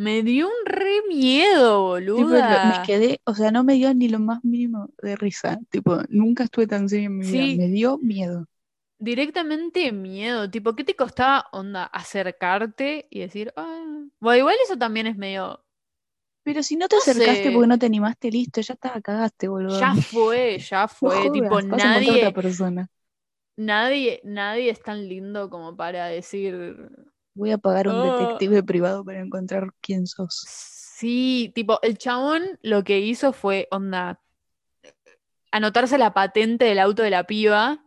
me 0.00 0.22
dio 0.22 0.46
un 0.46 0.64
re 0.64 1.02
miedo, 1.10 1.82
boluda. 1.82 2.78
me 2.78 2.86
quedé, 2.86 3.20
o 3.24 3.34
sea, 3.34 3.50
no 3.50 3.64
me 3.64 3.74
dio 3.74 3.92
ni 3.92 4.08
lo 4.08 4.18
más 4.18 4.42
mínimo 4.42 4.88
de 5.02 5.14
risa. 5.14 5.60
Tipo, 5.68 5.98
nunca 6.08 6.44
estuve 6.44 6.66
tan 6.66 6.88
serio 6.88 7.08
en 7.08 7.18
mi 7.18 7.30
vida. 7.30 7.62
Me 7.62 7.68
dio 7.68 7.98
miedo. 7.98 8.46
Directamente 9.00 9.92
miedo. 9.92 10.50
Tipo, 10.50 10.76
¿qué 10.76 10.84
te 10.84 10.96
costaba 10.96 11.48
onda 11.52 11.84
acercarte 11.86 13.08
y 13.10 13.20
decir, 13.20 13.52
ah, 13.56 13.84
bueno, 14.20 14.38
igual 14.38 14.56
eso 14.64 14.76
también 14.78 15.06
es 15.08 15.16
medio. 15.18 15.64
Pero 16.44 16.62
si 16.62 16.76
no 16.76 16.86
te 16.88 16.96
No 16.96 17.00
acercaste 17.02 17.50
sé. 17.50 17.52
porque 17.52 17.66
no 17.68 17.78
te 17.78 17.86
animaste, 17.86 18.30
listo, 18.30 18.60
ya 18.60 18.74
estaba, 18.74 19.00
cagaste, 19.00 19.48
boludo. 19.48 19.80
Ya 19.80 19.94
fue, 19.94 20.58
ya 20.70 20.88
fue. 20.88 21.30
tipo, 21.30 21.60
nadie, 21.62 22.10
otra 22.16 22.32
persona. 22.32 22.88
nadie, 23.56 24.20
nadie 24.24 24.70
es 24.70 24.82
tan 24.82 25.08
lindo 25.08 25.50
como 25.50 25.76
para 25.76 26.06
decir. 26.06 26.90
Voy 27.34 27.50
a 27.50 27.58
pagar 27.58 27.88
un 27.88 27.94
"Oh". 27.96 28.02
detective 28.02 28.62
privado 28.62 29.04
para 29.04 29.18
encontrar 29.20 29.72
quién 29.80 30.06
sos. 30.06 30.46
Sí, 30.46 31.52
tipo, 31.54 31.80
el 31.82 31.96
chabón 31.98 32.58
lo 32.62 32.84
que 32.84 33.00
hizo 33.00 33.32
fue, 33.32 33.68
onda, 33.70 34.20
anotarse 35.52 35.98
la 35.98 36.12
patente 36.12 36.64
del 36.64 36.78
auto 36.78 37.02
de 37.02 37.10
la 37.10 37.24
piba. 37.24 37.84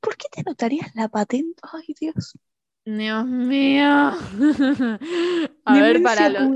¿Por 0.00 0.16
qué 0.16 0.26
te 0.30 0.40
anotarías 0.42 0.94
la 0.94 1.08
patente? 1.08 1.60
Ay, 1.72 1.94
Dios. 1.98 2.34
Dios 2.84 3.26
mío. 3.26 3.84
A 5.64 5.78
ver, 5.78 6.02
para, 6.02 6.28
lo, 6.28 6.52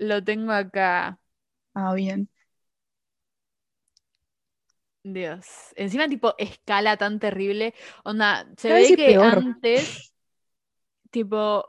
lo 0.00 0.24
tengo 0.24 0.52
acá. 0.52 1.20
Ah, 1.74 1.94
bien. 1.94 2.28
Dios. 5.02 5.46
Encima, 5.76 6.08
tipo, 6.08 6.34
escala 6.38 6.96
tan 6.96 7.18
terrible. 7.20 7.74
Onda, 8.04 8.46
se 8.56 8.72
Cada 8.72 8.80
ve 8.80 8.94
que 8.94 9.16
peor. 9.16 9.44
antes, 9.44 10.14
tipo, 11.10 11.64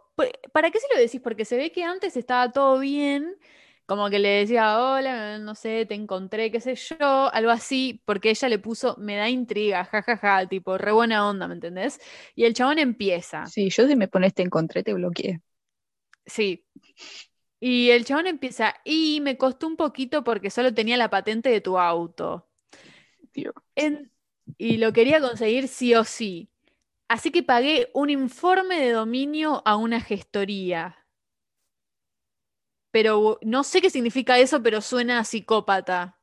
¿para 0.54 0.72
qué 0.72 0.80
se 0.80 0.88
lo 0.94 1.00
decís? 1.00 1.22
Porque 1.22 1.46
se 1.46 1.58
ve 1.58 1.72
que 1.72 1.84
antes 1.84 2.18
estaba 2.18 2.52
todo 2.52 2.80
bien, 2.80 3.38
como 3.86 4.10
que 4.10 4.20
le 4.20 4.30
decía, 4.30 4.80
hola, 4.80 5.38
no 5.40 5.56
sé, 5.56 5.86
te 5.86 5.96
encontré, 5.96 6.52
qué 6.52 6.60
sé 6.62 6.76
yo, 6.76 7.34
algo 7.34 7.52
así, 7.52 8.02
porque 8.06 8.30
ella 8.32 8.50
le 8.50 8.60
puso, 8.60 8.96
me 9.00 9.16
da 9.18 9.30
intriga, 9.30 9.86
jajaja, 9.86 10.48
tipo, 10.48 10.78
re 10.78 10.92
buena 10.92 11.28
onda, 11.30 11.48
¿me 11.48 11.56
entendés? 11.56 12.00
Y 12.36 12.46
el 12.46 12.54
chabón 12.54 12.80
empieza, 12.80 13.54
Sí, 13.54 13.70
yo 13.70 13.88
si 13.88 13.96
me 13.96 14.08
pones 14.10 14.34
te 14.34 14.42
encontré, 14.44 14.84
te 14.84 14.94
bloqueé. 14.94 15.42
sí. 16.26 16.66
Y 17.60 17.92
el 17.92 18.06
chabón 18.06 18.28
empieza, 18.28 18.76
y 18.86 19.22
me 19.22 19.38
costó 19.38 19.68
un 19.68 19.78
poquito 19.78 20.24
porque 20.24 20.50
solo 20.52 20.74
tenía 20.74 20.98
la 20.98 21.10
patente 21.10 21.50
de 21.50 21.62
tu 21.62 21.80
auto. 21.80 22.50
En- 23.76 24.12
y 24.58 24.78
lo 24.78 24.94
quería 24.94 25.20
conseguir 25.22 25.68
sí 25.68 25.96
o 25.96 26.04
sí. 26.04 26.50
Así 27.10 27.32
que 27.32 27.44
pagué 27.44 27.90
un 27.96 28.10
informe 28.12 28.80
de 28.82 28.92
dominio 28.94 29.64
a 29.66 29.78
una 29.78 30.02
gestoría. 30.02 31.05
Pero 32.96 33.40
no 33.42 33.66
sé 33.66 33.82
qué 33.82 33.90
significa 33.90 34.40
eso, 34.40 34.64
pero 34.64 34.80
suena 34.80 35.20
a 35.20 35.26
psicópata. 35.26 36.16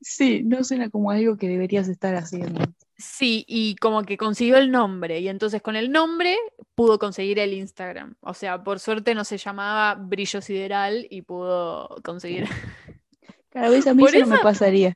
Sí, 0.00 0.42
no 0.42 0.64
suena 0.64 0.88
como 0.88 1.10
algo 1.10 1.36
que 1.36 1.48
deberías 1.48 1.86
estar 1.86 2.14
haciendo. 2.14 2.62
Sí, 2.96 3.44
y 3.46 3.76
como 3.76 4.04
que 4.04 4.16
consiguió 4.16 4.56
el 4.56 4.70
nombre. 4.70 5.20
Y 5.20 5.28
entonces 5.28 5.60
con 5.60 5.76
el 5.76 5.92
nombre 5.92 6.38
pudo 6.74 6.98
conseguir 6.98 7.38
el 7.38 7.52
Instagram. 7.52 8.14
O 8.20 8.32
sea, 8.32 8.64
por 8.64 8.80
suerte 8.80 9.14
no 9.14 9.22
se 9.24 9.36
llamaba 9.36 9.96
Brillo 9.96 10.40
Sideral 10.40 11.06
y 11.10 11.20
pudo 11.20 11.94
conseguir. 12.02 12.46
Cada 13.50 13.68
vez 13.68 13.86
a 13.86 13.92
mí 13.92 14.02
eso 14.02 14.20
no 14.20 14.26
me 14.28 14.38
pasaría. 14.38 14.94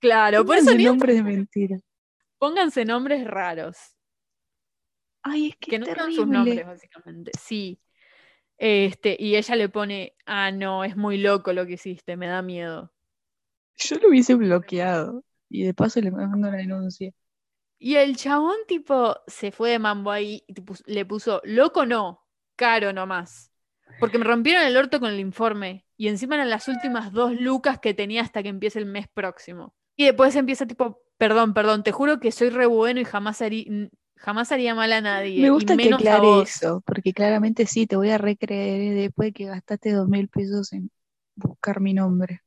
Claro, 0.00 0.44
por 0.44 0.56
eso 0.56 0.74
nombres 0.74 1.14
de 1.14 1.22
mentira. 1.22 1.78
pónganse 2.38 2.84
nombres 2.84 3.24
raros. 3.24 3.76
Ay, 5.22 5.50
es 5.50 5.56
que, 5.58 5.70
que 5.70 5.78
no 5.78 5.86
sus 6.10 6.26
nombres, 6.26 6.66
básicamente. 6.66 7.30
Sí. 7.40 7.78
Este, 8.58 9.16
y 9.18 9.36
ella 9.36 9.56
le 9.56 9.68
pone, 9.68 10.14
ah, 10.26 10.50
no, 10.50 10.84
es 10.84 10.96
muy 10.96 11.18
loco 11.18 11.52
lo 11.52 11.66
que 11.66 11.74
hiciste, 11.74 12.16
me 12.16 12.26
da 12.28 12.42
miedo. 12.42 12.92
Yo 13.76 13.96
lo 13.98 14.08
hubiese 14.08 14.34
bloqueado. 14.34 15.24
Y 15.48 15.64
de 15.64 15.74
paso 15.74 16.00
le 16.00 16.10
mando 16.10 16.36
una 16.36 16.50
denuncia. 16.50 17.12
Y 17.78 17.96
el 17.96 18.16
chabón, 18.16 18.56
tipo, 18.66 19.16
se 19.26 19.52
fue 19.52 19.70
de 19.70 19.78
mambo 19.78 20.10
ahí 20.10 20.42
y 20.46 20.54
le 20.86 21.04
puso, 21.04 21.40
loco 21.44 21.84
no, 21.86 22.24
caro 22.56 22.92
nomás. 22.92 23.50
Porque 24.00 24.18
me 24.18 24.24
rompieron 24.24 24.62
el 24.62 24.76
orto 24.76 25.00
con 25.00 25.10
el 25.10 25.20
informe. 25.20 25.84
Y 25.96 26.08
encima 26.08 26.34
eran 26.36 26.50
las 26.50 26.66
últimas 26.66 27.12
dos 27.12 27.38
lucas 27.38 27.78
que 27.78 27.94
tenía 27.94 28.22
hasta 28.22 28.42
que 28.42 28.48
empiece 28.48 28.78
el 28.78 28.86
mes 28.86 29.06
próximo. 29.12 29.74
Y 29.96 30.06
después 30.06 30.34
empieza 30.34 30.66
tipo, 30.66 31.02
perdón, 31.18 31.54
perdón, 31.54 31.82
te 31.82 31.92
juro 31.92 32.18
que 32.18 32.32
soy 32.32 32.50
re 32.50 32.66
bueno 32.66 33.00
y 33.00 33.04
jamás 33.04 33.42
haría, 33.42 33.64
jamás 34.16 34.52
haría 34.52 34.74
mal 34.74 34.92
a 34.92 35.00
nadie. 35.00 35.40
Me 35.40 35.46
y 35.46 35.50
gusta 35.50 35.76
que 35.76 35.84
menos 35.84 36.04
a 36.06 36.16
aclare 36.16 36.42
eso, 36.42 36.82
porque 36.86 37.12
claramente 37.12 37.66
sí, 37.66 37.86
te 37.86 37.96
voy 37.96 38.10
a 38.10 38.18
recreer 38.18 38.94
después 38.94 39.28
de 39.28 39.32
que 39.32 39.44
gastaste 39.46 39.92
dos 39.92 40.08
mil 40.08 40.28
pesos 40.28 40.72
en 40.72 40.90
buscar 41.34 41.80
mi 41.80 41.94
nombre. 41.94 42.42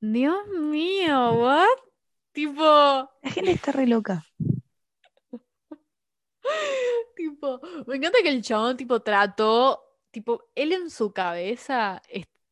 Dios 0.00 0.46
mío, 0.48 1.32
¿what? 1.34 1.66
Tipo, 2.32 2.62
La 2.62 3.30
gente 3.30 3.52
está 3.52 3.72
re 3.72 3.86
loca. 3.86 4.24
tipo, 7.16 7.60
me 7.86 7.96
encanta 7.96 8.18
que 8.22 8.30
el 8.30 8.42
chabón, 8.42 8.76
tipo, 8.76 9.00
trató, 9.00 9.82
tipo, 10.10 10.44
él 10.54 10.72
en 10.72 10.90
su 10.90 11.12
cabeza 11.12 12.02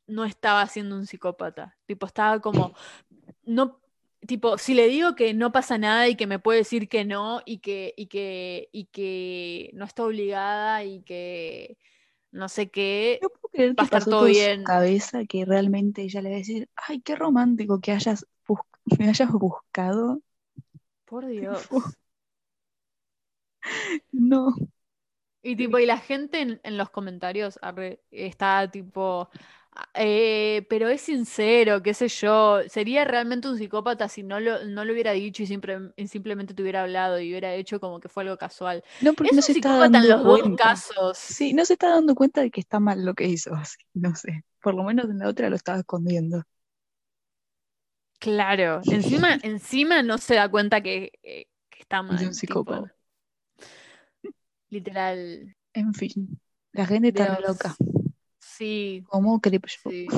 no 0.06 0.24
estaba 0.24 0.66
siendo 0.66 0.96
un 0.96 1.06
psicópata. 1.06 1.76
Tipo, 1.86 2.06
estaba 2.06 2.40
como, 2.40 2.74
no, 3.44 3.80
tipo, 4.28 4.58
si 4.58 4.74
le 4.74 4.88
digo 4.88 5.16
que 5.16 5.34
no 5.34 5.52
pasa 5.52 5.78
nada 5.78 6.08
y 6.08 6.16
que 6.16 6.28
me 6.28 6.38
puede 6.40 6.60
decir 6.60 6.88
que 6.90 7.04
no 7.06 7.42
y 7.46 7.58
que, 7.60 7.94
y 7.98 8.08
que, 8.08 8.70
y 8.72 8.86
que 8.86 9.72
no 9.74 9.86
está 9.86 10.04
obligada 10.04 10.84
y 10.84 11.02
que 11.02 11.78
no 12.32 12.48
sé 12.50 12.70
qué, 12.70 13.22
No 13.22 13.28
puedo 13.30 13.48
creer 13.52 13.76
va 13.78 13.82
a 13.82 13.86
estar 13.86 14.06
todo 14.06 14.24
bien. 14.24 14.34
su 14.34 14.50
cabeza 14.62 15.24
que 15.24 15.44
realmente 15.44 16.02
ella 16.02 16.20
le 16.22 16.30
va 16.30 16.34
a 16.36 16.38
decir, 16.38 16.68
ay, 16.76 17.00
qué 17.00 17.14
romántico 17.16 17.80
que 17.80 17.92
hayas 17.92 18.26
me 18.98 19.08
hayas 19.08 19.30
buscado. 19.32 20.22
por 21.04 21.26
Dios. 21.26 21.68
No, 24.12 24.54
Y 25.42 25.56
tipo, 25.56 25.78
y 25.78 25.86
la 25.86 25.98
gente 25.98 26.40
en, 26.40 26.60
en 26.64 26.76
los 26.76 26.90
comentarios 26.90 27.58
arre, 27.62 28.02
está 28.10 28.70
tipo, 28.70 29.30
"Ah, 29.32 29.38
eh, 29.94 30.66
pero 30.68 30.88
es 30.88 31.00
sincero, 31.02 31.82
qué 31.82 31.94
sé 31.94 32.08
yo, 32.08 32.60
sería 32.68 33.04
realmente 33.04 33.48
un 33.48 33.58
psicópata 33.58 34.08
si 34.08 34.22
no 34.22 34.40
lo, 34.40 34.64
no 34.64 34.84
lo 34.84 34.92
hubiera 34.92 35.12
dicho 35.12 35.42
y, 35.42 35.46
siempre, 35.46 35.78
y 35.96 36.08
simplemente 36.08 36.54
te 36.54 36.62
hubiera 36.62 36.82
hablado 36.82 37.20
y 37.20 37.28
hubiera 37.30 37.54
hecho 37.54 37.80
como 37.80 38.00
que 38.00 38.08
fue 38.08 38.22
algo 38.24 38.36
casual. 38.38 38.82
no 39.00 39.14
porque 39.14 39.34
Es 39.34 39.36
no 39.36 39.42
un 39.42 39.42
se 39.42 39.52
está 39.52 39.76
psicópata 39.76 39.98
en 39.98 40.08
dando 40.08 40.08
los 40.08 40.22
dos 40.24 40.40
cuenta. 40.40 40.56
casos. 40.56 41.18
Sí, 41.26 41.52
no 41.54 41.64
se 41.64 41.74
está 41.74 41.90
dando 41.90 42.14
cuenta 42.14 42.40
de 42.42 42.50
que 42.50 42.60
está 42.60 42.80
mal 42.80 43.04
lo 43.04 43.14
que 43.14 43.26
hizo, 43.28 43.54
así, 43.54 43.78
no 43.94 44.14
sé. 44.16 44.44
Por 44.62 44.74
lo 44.74 44.82
menos 44.84 45.06
en 45.10 45.18
la 45.18 45.28
otra 45.28 45.50
lo 45.50 45.56
estaba 45.56 45.78
escondiendo. 45.80 46.42
Claro, 48.20 48.84
encima, 48.88 49.38
encima 49.42 50.02
no 50.02 50.18
se 50.18 50.34
da 50.34 50.48
cuenta 50.50 50.80
que, 50.82 51.12
eh, 51.22 51.46
que 51.70 51.80
está 51.80 52.02
mal. 52.02 52.18
Es 52.18 52.22
un 52.26 52.34
tipo, 52.44 52.90
psicópata. 52.90 52.94
literal. 54.70 55.54
En 55.72 55.94
fin, 55.94 56.38
la 56.72 56.84
gente 56.86 57.08
está 57.08 57.38
Dios. 57.38 57.40
loca. 57.40 57.74
Sí, 58.58 59.04
Como 59.08 59.40
Creepshow. 59.40 59.92
sí. 59.92 60.08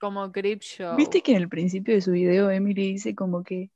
Como 0.00 0.30
Creep 0.32 0.60
Show. 0.60 0.96
¿Viste 0.96 1.22
que 1.22 1.32
en 1.32 1.38
el 1.42 1.48
principio 1.48 1.94
de 1.94 2.00
su 2.00 2.12
video 2.12 2.50
Emily 2.50 2.92
dice 2.92 3.14
como 3.14 3.42
que 3.42 3.70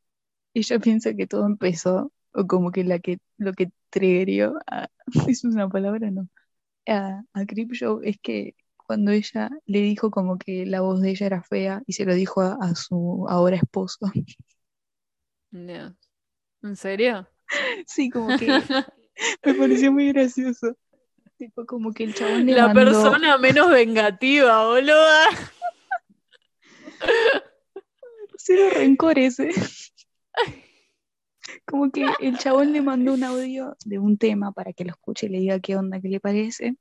ella 0.55 0.79
piensa 0.79 1.15
que 1.15 1.27
todo 1.27 1.47
empezó, 1.47 2.13
o 2.33 2.47
como 2.47 2.73
que 2.73 2.85
la 2.85 2.99
que 2.99 3.19
lo 3.39 3.53
que 3.53 3.71
triggerió 3.91 4.59
a, 4.67 4.89
es 5.29 5.45
una 5.45 5.69
palabra, 5.69 6.11
no, 6.11 6.29
a, 6.89 7.23
a 7.33 7.47
Creepshow 7.47 8.01
es 8.03 8.19
que 8.23 8.55
cuando 8.87 9.13
ella 9.13 9.51
le 9.67 9.81
dijo 9.81 10.11
como 10.11 10.39
que 10.39 10.67
la 10.67 10.81
voz 10.81 11.01
de 11.01 11.11
ella 11.11 11.27
era 11.27 11.43
fea 11.43 11.83
y 11.87 11.93
se 11.95 12.05
lo 12.05 12.15
dijo 12.15 12.41
a, 12.43 12.57
a 12.61 12.75
su 12.75 13.27
ahora 13.29 13.57
esposo. 13.57 13.99
¿En 15.53 16.77
serio? 16.77 17.29
Sí, 17.87 18.11
como 18.11 18.37
que 18.37 18.47
me 19.45 19.55
pareció 19.55 19.93
muy 19.93 20.13
gracioso. 20.13 20.77
Tipo, 21.39 21.65
como 21.67 21.93
que 21.93 22.03
el 22.05 22.15
chabón 22.15 22.47
le 22.47 22.53
La 22.53 22.67
mandó, 22.67 22.81
persona 22.81 23.39
menos 23.39 23.71
vengativa, 23.71 24.67
boluda. 24.67 25.25
cero 28.37 28.71
rencores, 28.75 29.39
¿eh? 29.39 29.53
Como 31.65 31.93
que 31.93 32.07
el 32.21 32.39
chabón 32.39 32.73
le 32.73 32.83
mandó 32.83 33.15
un 33.15 33.23
audio 33.23 33.77
de 33.85 34.01
un 34.01 34.19
tema 34.19 34.51
para 34.51 34.73
que 34.73 34.85
lo 34.85 34.91
escuche 34.91 35.27
y 35.27 35.29
le 35.29 35.39
diga 35.39 35.61
qué 35.61 35.77
onda, 35.77 36.01
qué 36.01 36.09
le 36.09 36.19
parece. 36.19 36.77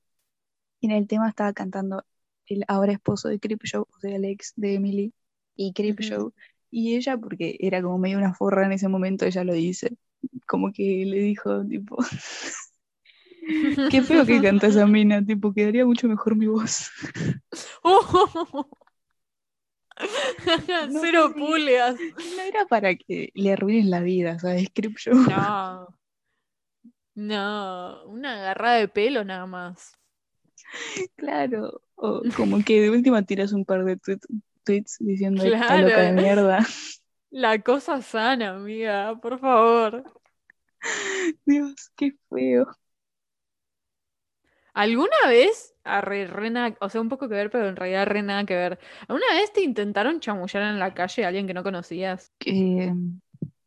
Y 0.80 0.88
en 0.88 0.92
el 0.92 1.08
tema 1.08 1.30
estaba 1.30 1.54
cantando 1.54 2.04
el 2.48 2.64
ahora 2.68 2.94
esposo 2.94 3.28
de 3.28 3.40
Creepshow, 3.40 3.84
o 3.84 4.00
sea, 4.00 4.16
el 4.16 4.26
ex 4.26 4.54
de 4.56 4.76
Emily, 4.76 5.14
y 5.56 5.74
Creepshow. 5.74 6.34
Y 6.72 6.96
ella, 6.96 7.18
porque 7.18 7.58
era 7.60 7.82
como 7.82 7.98
medio 8.00 8.18
una 8.18 8.34
forra 8.34 8.66
en 8.66 8.72
ese 8.72 8.88
momento, 8.88 9.26
ella 9.26 9.44
lo 9.44 9.54
dice. 9.54 9.98
Como 10.48 10.72
que 10.72 11.06
le 11.06 11.20
dijo, 11.20 11.64
tipo, 11.66 11.98
qué 13.92 14.02
feo 14.02 14.26
que 14.26 14.42
canta 14.42 14.68
esa 14.68 14.86
mina, 14.86 15.24
tipo, 15.26 15.54
quedaría 15.54 15.86
mucho 15.86 16.08
mejor 16.08 16.36
mi 16.36 16.48
voz. 16.48 16.90
No 20.90 21.02
Cero 21.02 21.34
pulgas. 21.36 21.96
No 22.00 22.42
era 22.44 22.66
para 22.68 22.96
que 22.96 23.32
le 23.34 23.54
arruines 23.54 23.88
la 23.88 24.00
vida, 24.02 24.38
¿sabes? 24.40 24.70
Creepshow. 24.74 25.16
No. 25.16 25.88
No, 27.16 28.06
una 28.06 28.34
agarrada 28.34 28.76
de 28.78 28.88
pelo 28.88 29.24
nada 29.26 29.48
más. 29.48 29.98
Claro. 31.16 31.82
O 31.96 32.22
como 32.36 32.64
que 32.64 32.80
de 32.80 32.92
última 32.92 33.24
tiras 33.24 33.54
un 33.54 33.66
par 33.66 33.84
de 33.86 33.98
tweets, 33.98 34.28
tweets 34.64 34.98
diciendo 35.00 35.44
esta 35.44 35.82
loca 35.82 35.98
de 36.00 36.12
Claro. 36.12 36.14
mierda. 36.14 36.60
La 37.32 37.60
cosa 37.60 38.04
sana, 38.04 38.50
amiga, 38.52 39.20
por 39.20 39.40
favor. 39.40 40.04
Dios, 41.44 41.74
qué 41.96 42.12
feo. 42.30 42.68
¿Alguna 44.78 45.16
vez, 45.28 45.74
a 45.84 46.02
re, 46.02 46.28
nada- 46.52 46.76
o 46.82 46.90
sea, 46.90 47.02
un 47.02 47.10
poco 47.10 47.28
que 47.28 47.36
ver, 47.36 47.50
pero 47.50 47.68
en 47.68 47.76
realidad 47.76 48.06
re 48.06 48.22
nada 48.22 48.46
que 48.46 48.56
ver, 48.56 48.80
¿alguna 49.08 49.26
vez 49.34 49.52
te 49.52 49.62
intentaron 49.64 50.20
chamullar 50.20 50.64
en 50.64 50.80
la 50.80 50.94
calle 50.94 51.26
a 51.26 51.30
alguien 51.30 51.48
que 51.48 51.54
no 51.56 51.64
conocías? 51.64 52.32
Que, 52.40 52.94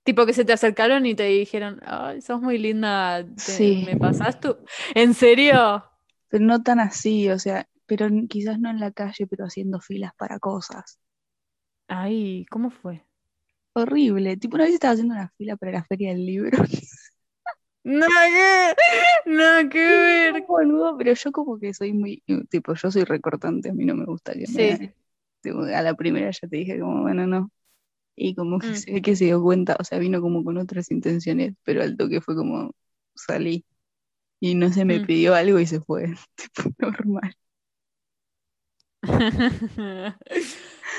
Tipo 0.05 0.25
que 0.27 0.33
se 0.33 0.45
te 0.45 0.53
acercaron 0.53 1.05
y 1.07 1.15
te 1.15 1.25
dijeron, 1.25 1.81
ay, 1.85 2.21
sos 2.23 2.41
muy 2.41 2.59
linda, 2.59 3.25
te- 3.45 3.53
Sí. 3.53 3.85
¿me 3.85 3.97
pasás 3.97 4.41
tú? 4.41 4.57
¿En 4.95 5.15
serio? 5.15 5.85
pero 6.29 6.45
no 6.45 6.63
tan 6.63 6.81
así, 6.81 7.29
o 7.31 7.39
sea, 7.39 7.69
pero 7.87 8.09
quizás 8.29 8.59
no 8.61 8.71
en 8.71 8.81
la 8.81 8.93
calle, 8.93 9.27
pero 9.27 9.45
haciendo 9.47 9.81
filas 9.81 10.13
para 10.17 10.39
cosas. 10.39 10.99
Ay, 11.89 12.47
¿cómo 12.51 12.71
fue? 12.71 13.05
Horrible. 13.75 14.37
Tipo, 14.37 14.57
una 14.57 14.65
vez 14.65 14.75
estaba 14.75 14.93
haciendo 14.95 15.15
una 15.15 15.31
fila 15.39 15.57
para 15.57 15.73
la 15.73 15.85
feria 15.85 16.11
del 16.11 16.27
libro. 16.27 16.59
Nada 17.85 18.27
que, 18.29 19.31
nada 19.31 19.69
que 19.69 19.79
ver. 19.79 20.35
No, 20.35 20.47
boludo, 20.47 20.97
pero 20.99 21.15
yo 21.15 21.33
como 21.33 21.59
que 21.59 21.73
soy 21.75 21.93
muy, 21.93 22.23
tipo, 22.51 22.75
yo 22.75 22.91
soy 22.91 23.05
recortante, 23.05 23.71
a 23.71 23.73
mí 23.75 23.85
no 23.87 23.95
me 23.95 24.05
gusta 24.05 24.35
que 24.35 24.47
me 24.49 24.79
Sí. 24.79 24.95
tipo, 25.43 25.61
a 25.63 25.83
la 25.83 25.95
primera 25.95 26.31
ya 26.31 26.49
te 26.49 26.57
dije 26.59 26.81
como, 26.81 27.03
bueno, 27.03 27.27
no. 27.27 27.51
Y 28.17 28.35
como 28.37 28.61
que 28.61 28.75
Mm. 28.75 28.77
se 28.77 29.03
que 29.03 29.17
se 29.17 29.27
dio 29.27 29.43
cuenta, 29.43 29.77
o 29.81 29.85
sea, 29.85 29.99
vino 30.01 30.21
como 30.23 30.45
con 30.45 30.59
otras 30.59 30.91
intenciones, 30.93 31.55
pero 31.65 31.83
al 31.83 31.97
toque 31.97 32.21
fue 32.23 32.37
como, 32.37 32.73
salí. 33.17 33.65
Y 34.41 34.55
no 34.57 34.73
se 34.73 34.85
me 34.87 35.01
Mm. 35.01 35.03
pidió 35.03 35.35
algo 35.37 35.61
y 35.61 35.67
se 35.67 35.81
fue, 35.83 36.15
tipo, 36.37 36.71
normal. 36.81 37.35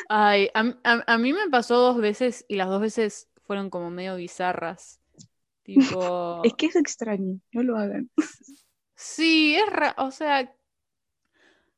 Ay, 0.10 0.50
a, 0.56 0.62
a- 0.86 1.04
a 1.08 1.20
mí 1.20 1.34
me 1.34 1.50
pasó 1.50 1.78
dos 1.78 1.98
veces 2.00 2.46
y 2.50 2.58
las 2.58 2.70
dos 2.70 2.82
veces 2.82 3.30
fueron 3.44 3.72
como 3.72 3.92
medio 3.92 4.18
bizarras. 4.18 5.01
Tipo, 5.74 6.44
Es 6.46 6.54
que 6.56 6.68
es 6.68 6.76
extraño, 6.76 7.40
no 7.54 7.64
lo 7.64 7.78
hagan. 7.78 8.10
sí, 8.96 9.56
es 9.56 9.68
ra- 9.70 9.96
o 9.98 10.12
sea, 10.12 10.54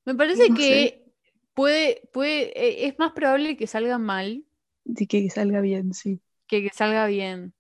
me 0.06 0.16
parece 0.16 0.44
No 0.50 0.56
que 0.56 1.06
puede, 1.54 2.02
puede, 2.12 2.58
eh, 2.60 2.88
es 2.88 3.00
más 3.00 3.12
probable 3.14 3.58
que 3.58 3.68
salga 3.68 3.98
mal 3.98 4.44
De 4.86 5.08
que 5.08 5.30
salga 5.30 5.60
bien, 5.60 5.94
sí. 5.94 6.22
que 6.48 6.64
que 6.64 6.70
salga 6.74 7.08
bien. 7.08 7.54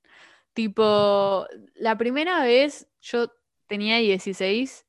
Tipo, 0.53 1.47
la 1.75 1.97
primera 1.97 2.43
vez 2.43 2.87
yo 3.01 3.31
tenía 3.67 3.97
16. 3.97 4.85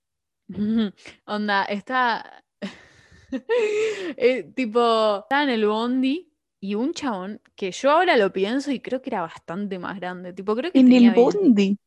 Onda, 1.27 1.65
está. 1.65 2.45
eh, 4.17 4.45
tipo, 4.55 5.19
estaba 5.21 5.45
en 5.45 5.51
el 5.51 5.67
bondi 5.67 6.33
y 6.69 6.75
un 6.77 6.95
chabón 6.95 7.41
que 7.57 7.73
yo 7.73 7.91
ahora 7.91 8.17
lo 8.17 8.33
pienso 8.33 8.71
y 8.73 8.81
creo 8.81 9.03
que 9.03 9.11
era 9.11 9.23
bastante 9.23 9.79
más 9.79 9.97
grande. 10.01 10.33
Tipo, 10.33 10.57
creo 10.57 10.73
que 10.73 10.81
En 10.81 10.93
tenía 10.93 11.11
el 11.11 11.13
20. 11.13 11.41
bondi. 11.51 11.79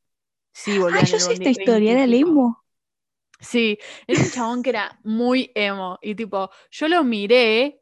Sí, 0.53 0.79
boludo, 0.79 1.01
Ah, 1.01 1.05
yo 1.05 1.19
sé 1.19 1.33
esta 1.33 1.49
historia, 1.51 1.91
20 1.91 1.93
era 1.93 2.03
el 2.05 2.13
emo. 2.15 2.63
Sí, 3.39 3.77
era 4.07 4.23
un 4.23 4.29
chabón 4.31 4.63
que 4.63 4.71
era 4.71 4.99
muy 5.03 5.51
emo. 5.55 5.99
Y 6.01 6.15
tipo, 6.15 6.49
yo 6.71 6.87
lo 6.87 7.03
miré, 7.03 7.79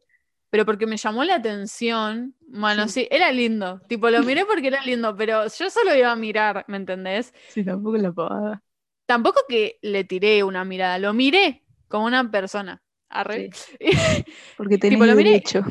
pero 0.49 0.65
porque 0.65 0.85
me 0.85 0.97
llamó 0.97 1.23
la 1.23 1.35
atención. 1.35 2.35
Bueno, 2.47 2.87
Sí. 2.87 2.89
sí, 2.89 3.07
era 3.09 3.31
lindo. 3.31 3.81
Tipo, 3.87 4.09
lo 4.09 4.23
miré 4.23 4.45
porque 4.45 4.67
era 4.67 4.83
lindo, 4.83 5.15
pero 5.15 5.47
yo 5.47 5.69
solo 5.69 5.95
iba 5.95 6.11
a 6.11 6.15
mirar, 6.17 6.65
¿me 6.67 6.77
entendés? 6.77 7.33
Sí, 7.47 7.63
tampoco 7.65 7.97
la 7.97 8.11
pavada. 8.13 8.63
Tampoco 9.05 9.41
que 9.47 9.77
le 9.81 10.03
tiré 10.03 10.43
una 10.43 10.65
mirada, 10.65 10.97
lo 10.99 11.13
miré 11.13 11.63
como 11.87 12.05
una 12.05 12.29
persona. 12.31 12.81
Arre. 13.09 13.49
Porque 14.55 14.77
tenés 14.77 14.99
Tipo, 14.99 15.05
lo 15.05 15.15
miré. 15.15 15.31
derecho. 15.31 15.61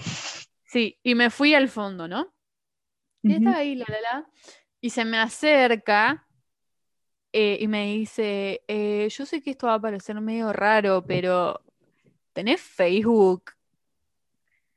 Sí, 0.75 0.99
y 1.05 1.15
me 1.15 1.31
fui 1.31 1.55
al 1.55 1.69
fondo, 1.69 2.09
¿no? 2.09 2.35
Y 3.23 3.33
estaba 3.35 3.59
ahí, 3.59 3.77
la, 3.77 3.85
la, 3.89 4.01
la. 4.01 4.31
Y 4.81 4.91
se 4.91 5.05
me 5.05 5.19
acerca 5.19 6.27
eh, 7.33 7.59
y 7.61 7.69
me 7.69 7.87
dice, 7.93 8.65
eh, 8.67 9.09
yo 9.09 9.25
sé 9.25 9.41
que 9.41 9.51
esto 9.53 9.69
va 9.69 9.75
a 9.75 9.81
parecer 9.81 10.21
medio 10.21 10.53
raro, 10.53 11.05
pero 11.07 11.63
¿tenés 12.33 12.61
Facebook 12.61 13.53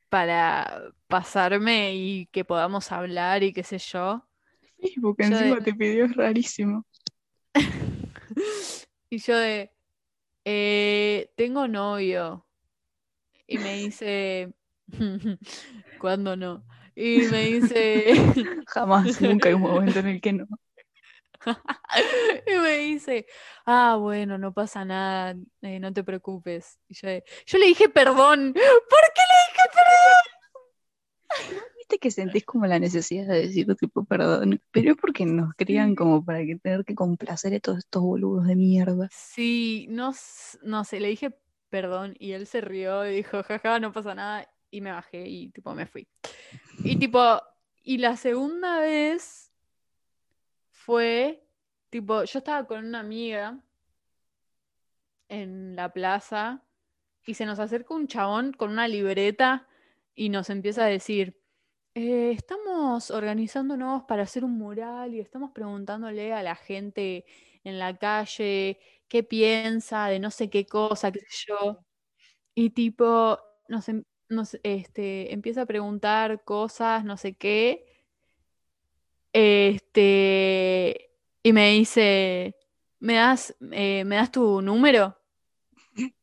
para 0.08 0.84
pasarme 1.08 1.96
y 1.96 2.26
que 2.26 2.44
podamos 2.44 2.92
hablar 2.92 3.42
y 3.42 3.52
qué 3.52 3.64
sé 3.64 3.78
yo? 3.78 4.24
Facebook 4.80 5.16
Yo 5.18 5.24
de- 5.30 5.48
encima 5.48 5.60
te 5.64 5.74
pidió, 5.74 6.04
es 6.04 6.14
rarísimo. 6.14 6.86
Y 9.10 9.18
yo 9.18 9.36
de, 9.36 9.72
"Eh, 10.44 11.32
tengo 11.34 11.66
novio. 11.66 12.46
Y 13.48 13.56
me 13.58 13.74
dice, 13.78 14.52
¿cuándo 15.98 16.36
no? 16.36 16.64
Y 16.94 17.18
me 17.30 17.46
dice, 17.46 18.06
Jamás, 18.66 19.20
nunca 19.20 19.48
hay 19.48 19.54
un 19.54 19.62
momento 19.62 20.00
en 20.00 20.06
el 20.08 20.20
que 20.20 20.32
no. 20.32 20.46
y 22.46 22.56
me 22.56 22.78
dice, 22.78 23.26
ah, 23.66 23.96
bueno, 24.00 24.38
no 24.38 24.52
pasa 24.52 24.84
nada, 24.84 25.36
eh, 25.62 25.78
no 25.78 25.92
te 25.92 26.02
preocupes. 26.02 26.78
Y 26.88 26.94
yo, 26.94 27.08
yo 27.46 27.58
le 27.58 27.66
dije 27.66 27.88
perdón. 27.88 28.52
¿Por 28.54 29.04
qué 29.14 29.22
le 29.30 29.36
dije 29.48 29.62
perdón? 29.74 31.58
Viste 31.78 31.98
que 31.98 32.10
sentís 32.10 32.44
como 32.44 32.66
la 32.66 32.78
necesidad 32.78 33.26
de 33.26 33.42
decir 33.42 33.72
tipo 33.76 34.04
perdón, 34.04 34.60
pero 34.72 34.92
es 34.92 34.96
porque 34.96 35.24
nos 35.24 35.54
crían 35.54 35.94
como 35.94 36.24
para 36.24 36.40
que 36.40 36.56
tener 36.56 36.84
que 36.84 36.94
complacer 36.94 37.54
a 37.54 37.60
todos 37.60 37.78
estos 37.78 38.02
boludos 38.02 38.46
de 38.46 38.56
mierda. 38.56 39.08
Sí, 39.12 39.86
no, 39.88 40.12
no 40.62 40.84
sé, 40.84 41.00
le 41.00 41.08
dije 41.08 41.34
perdón 41.70 42.14
y 42.18 42.32
él 42.32 42.46
se 42.46 42.60
rió 42.60 43.06
y 43.06 43.16
dijo, 43.16 43.42
jaja, 43.42 43.78
no 43.78 43.92
pasa 43.92 44.14
nada. 44.14 44.48
Y 44.70 44.80
me 44.80 44.92
bajé 44.92 45.26
y 45.26 45.50
tipo 45.50 45.74
me 45.74 45.86
fui. 45.86 46.06
Y 46.84 46.96
tipo, 46.96 47.40
y 47.82 47.98
la 47.98 48.16
segunda 48.16 48.80
vez 48.80 49.52
fue, 50.70 51.42
tipo, 51.90 52.24
yo 52.24 52.38
estaba 52.38 52.66
con 52.66 52.84
una 52.84 53.00
amiga 53.00 53.58
en 55.28 55.76
la 55.76 55.92
plaza 55.92 56.62
y 57.26 57.34
se 57.34 57.46
nos 57.46 57.58
acerca 57.58 57.94
un 57.94 58.06
chabón 58.08 58.52
con 58.52 58.70
una 58.70 58.88
libreta 58.88 59.66
y 60.14 60.30
nos 60.30 60.50
empieza 60.50 60.84
a 60.84 60.88
decir, 60.88 61.40
"Eh, 61.94 62.32
estamos 62.32 63.10
organizándonos 63.10 64.04
para 64.04 64.22
hacer 64.22 64.44
un 64.44 64.52
mural 64.58 65.14
y 65.14 65.20
estamos 65.20 65.50
preguntándole 65.52 66.32
a 66.32 66.42
la 66.42 66.56
gente 66.56 67.24
en 67.64 67.78
la 67.78 67.96
calle 67.98 68.80
qué 69.08 69.22
piensa 69.22 70.06
de 70.08 70.18
no 70.20 70.30
sé 70.30 70.48
qué 70.50 70.66
cosa, 70.66 71.12
qué 71.12 71.20
sé 71.20 71.46
yo. 71.48 71.84
Y 72.54 72.70
tipo, 72.70 73.38
nos, 73.68 73.88
em- 73.88 74.04
nos, 74.28 74.58
este, 74.62 75.32
empieza 75.32 75.62
a 75.62 75.66
preguntar 75.66 76.42
cosas, 76.44 77.04
no 77.04 77.16
sé 77.16 77.34
qué. 77.34 77.84
Este, 79.32 81.10
y 81.42 81.52
me 81.52 81.70
dice, 81.72 82.56
¿me 83.00 83.14
das, 83.14 83.54
eh, 83.72 84.04
¿me 84.04 84.16
das 84.16 84.30
tu 84.32 84.60
número? 84.62 85.16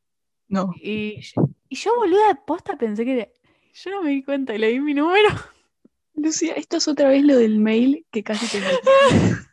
No, 0.47 0.71
Y, 0.79 1.21
y 1.69 1.75
yo, 1.75 1.95
boluda, 1.95 2.27
de 2.27 2.35
posta 2.45 2.77
pensé 2.77 3.03
que 3.03 3.13
era- 3.13 3.29
Yo 3.73 3.89
no 3.89 4.03
me 4.03 4.11
di 4.11 4.23
cuenta 4.23 4.53
y 4.53 4.59
le 4.59 4.67
di 4.67 4.79
mi 4.79 4.93
número. 4.93 5.27
Lucía, 6.13 6.53
esto 6.53 6.77
es 6.77 6.87
otra 6.87 7.09
vez 7.09 7.23
lo 7.23 7.35
del 7.35 7.57
mail 7.59 8.05
que 8.11 8.23
casi 8.23 8.45
te 8.47 8.59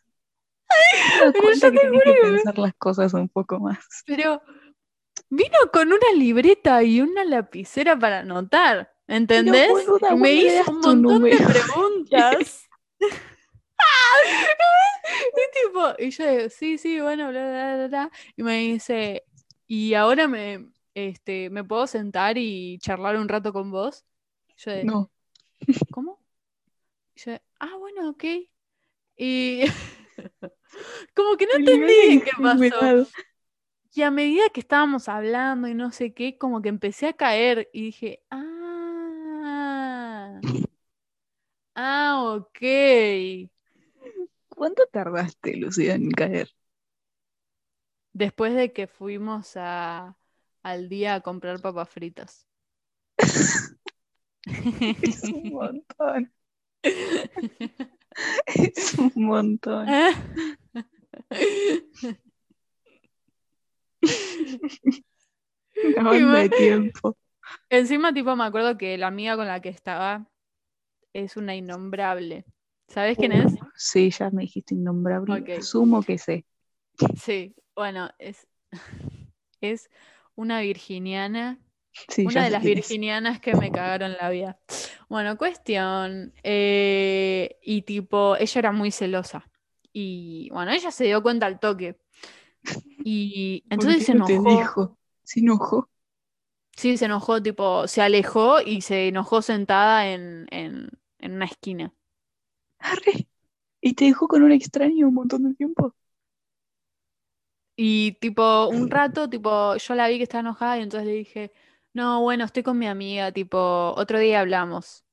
Pero 1.33 1.33
yo 1.55 1.61
te 1.61 1.79
tenés 1.79 1.81
juro 1.91 2.01
que 2.05 2.15
que 2.15 2.23
me- 2.23 2.33
pensar 2.35 2.59
las 2.59 2.75
cosas 2.75 3.15
un 3.15 3.29
poco 3.31 3.59
más. 3.59 3.79
Pero 4.07 4.43
vino 5.33 5.57
con 5.73 5.89
una 5.89 6.13
libreta 6.15 6.83
y 6.83 7.01
una 7.01 7.25
lapicera 7.25 7.99
para 7.99 8.19
anotar. 8.21 8.93
¿Entendés? 9.09 9.71
me 10.17 10.33
hizo 10.33 10.71
un 10.71 10.81
montón 10.81 11.23
de 11.25 11.37
preguntas. 11.37 12.69
y 15.33 15.67
tipo, 15.67 15.95
y 15.99 16.11
yo 16.11 16.31
digo, 16.31 16.51
sí, 16.51 16.79
sí, 16.79 17.01
bueno, 17.01 17.31
bla, 17.31 17.51
bla, 17.51 17.77
bla, 17.77 17.89
bla. 17.89 18.11
Y 18.37 18.43
me 18.43 18.59
dice, 18.59 19.25
¿y 19.67 19.95
ahora 19.95 20.29
me, 20.29 20.69
este, 20.95 21.49
me 21.51 21.65
puedo 21.65 21.87
sentar 21.87 22.37
y 22.37 22.79
charlar 22.79 23.17
un 23.17 23.29
rato 23.29 23.53
con 23.53 23.71
vos? 23.71 24.05
Yo 24.57 24.71
de, 24.71 24.85
No, 24.85 25.11
¿cómo? 25.91 26.21
Y 27.15 27.21
yo, 27.21 27.33
ah, 27.59 27.77
bueno, 27.79 28.11
ok. 28.11 28.25
Y 29.17 29.63
como 31.17 31.37
que 31.37 31.47
no 31.47 31.55
entendí 31.55 32.21
qué 32.21 32.31
pasó. 32.41 33.09
Y 33.95 34.03
a 34.03 34.11
medida 34.11 34.49
que 34.53 34.61
estábamos 34.61 35.09
hablando 35.09 35.69
y 35.69 35.75
no 35.75 35.91
sé 35.93 36.15
qué, 36.15 36.39
como 36.39 36.63
que 36.63 36.69
empecé 36.71 37.09
a 37.09 37.13
caer 37.13 37.69
y 37.73 37.83
dije, 37.83 38.23
ah, 38.31 40.41
ah, 41.75 42.35
ok. 42.37 42.61
¿Cuánto 44.49 44.87
tardaste, 44.87 45.57
Lucía, 45.57 45.95
en 45.95 46.11
caer? 46.11 46.49
Después 48.15 48.55
de 48.55 48.73
que 48.73 48.87
fuimos 48.87 49.53
a, 49.57 50.17
al 50.63 50.89
día 50.89 51.15
a 51.15 51.21
comprar 51.21 51.61
papas 51.61 51.89
fritas. 51.89 52.47
Es 55.03 55.23
un 55.25 55.51
montón. 55.51 56.33
Es 58.47 58.95
un 58.99 59.13
montón. 59.17 59.89
Una 65.85 66.03
banda 66.03 66.39
de 66.39 66.49
tiempo. 66.51 67.17
Encima, 67.69 68.13
tipo, 68.13 68.35
me 68.37 68.45
acuerdo 68.45 68.79
que 68.79 68.97
la 68.99 69.09
amiga 69.09 69.37
con 69.37 69.47
la 69.47 69.61
que 69.61 69.69
estaba 69.69 70.29
es 71.13 71.37
una 71.37 71.55
innombrable. 71.55 72.45
¿Sabes 72.89 73.17
quién 73.17 73.33
es? 73.33 73.55
Sí, 73.75 74.11
ya 74.11 74.31
me 74.31 74.43
dijiste 74.43 74.75
innombrable. 74.75 75.41
Ok. 75.41 75.59
Asumo 75.59 76.03
que 76.03 76.19
sé. 76.19 76.45
Sí, 77.21 77.55
bueno, 77.75 78.11
es, 78.19 78.47
es 79.61 79.91
una 80.35 80.61
virginiana 80.61 81.59
Sí, 82.09 82.27
Una 82.27 82.45
de 82.45 82.51
las 82.51 82.63
virginianas 82.63 83.41
que 83.41 83.55
me 83.55 83.71
cagaron 83.71 84.13
la 84.19 84.31
vida. 84.31 84.59
Bueno, 85.09 85.37
cuestión. 85.37 86.33
eh, 86.43 87.59
y 87.63 87.83
tipo, 87.83 88.37
ella 88.37 88.59
era 88.59 88.73
muy 88.73 88.91
celosa. 88.91 89.49
Y 89.93 90.49
bueno, 90.53 90.73
ella 90.73 90.91
se 90.91 91.05
dio 91.05 91.23
cuenta 91.23 91.47
al 91.47 91.61
toque. 91.61 91.99
Y 93.05 93.65
¿Por 93.75 93.91
entonces 93.91 94.05
se 94.05 94.13
no 94.13 94.23
te 94.23 94.39
enojó. 94.39 94.39
dijo? 94.39 94.99
Se 95.25 95.41
enojó. 95.41 95.91
Sí, 96.77 96.97
se 96.97 97.05
enojó, 97.05 97.43
tipo, 97.43 97.87
se 97.87 98.03
alejó 98.03 98.61
y 98.61 98.81
se 98.83 99.09
enojó 99.09 99.43
sentada 99.43 100.09
en, 100.09 100.47
en, 100.51 100.89
en 101.19 101.33
una 101.33 101.45
esquina. 101.45 101.95
Arre. 102.81 103.29
Y 103.83 103.95
te 103.95 104.07
dejó 104.07 104.29
con 104.29 104.43
un 104.45 104.53
extraño 104.53 105.09
un 105.09 105.15
montón 105.15 105.45
de 105.45 105.55
tiempo. 105.55 105.95
Y 107.77 108.13
tipo, 108.21 108.69
un 108.69 108.91
rato, 108.91 109.29
tipo, 109.31 109.77
yo 109.77 109.95
la 109.95 110.09
vi 110.09 110.19
que 110.19 110.25
estaba 110.25 110.41
enojada 110.41 110.79
y 110.79 110.83
entonces 110.83 111.07
le 111.07 111.15
dije, 111.15 111.53
no, 111.95 112.21
bueno, 112.23 112.45
estoy 112.45 112.63
con 112.63 112.79
mi 112.79 112.87
amiga, 112.87 113.33
tipo, 113.33 113.59
otro 113.97 114.19
día 114.19 114.41
hablamos. 114.41 115.05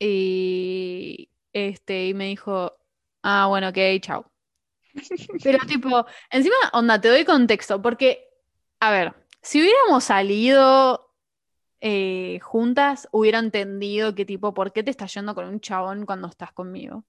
Y 0.00 1.30
este, 1.52 2.08
y 2.08 2.14
me 2.14 2.26
dijo, 2.26 2.72
ah, 3.22 3.46
bueno, 3.48 3.68
ok, 3.70 3.78
chao. 4.00 4.30
Pero 5.42 5.58
tipo, 5.66 6.06
encima, 6.30 6.54
onda, 6.72 7.00
te 7.00 7.08
doy 7.08 7.24
contexto, 7.24 7.80
porque, 7.82 8.28
a 8.80 8.90
ver, 8.90 9.14
si 9.42 9.60
hubiéramos 9.60 10.04
salido 10.04 11.12
eh, 11.80 12.38
juntas, 12.42 13.08
hubiera 13.12 13.38
entendido 13.38 14.14
que 14.14 14.24
tipo, 14.24 14.52
¿por 14.54 14.72
qué 14.72 14.82
te 14.82 14.90
estás 14.90 15.12
yendo 15.14 15.34
con 15.34 15.46
un 15.46 15.60
chabón 15.60 16.06
cuando 16.06 16.26
estás 16.28 16.52
conmigo? 16.52 17.04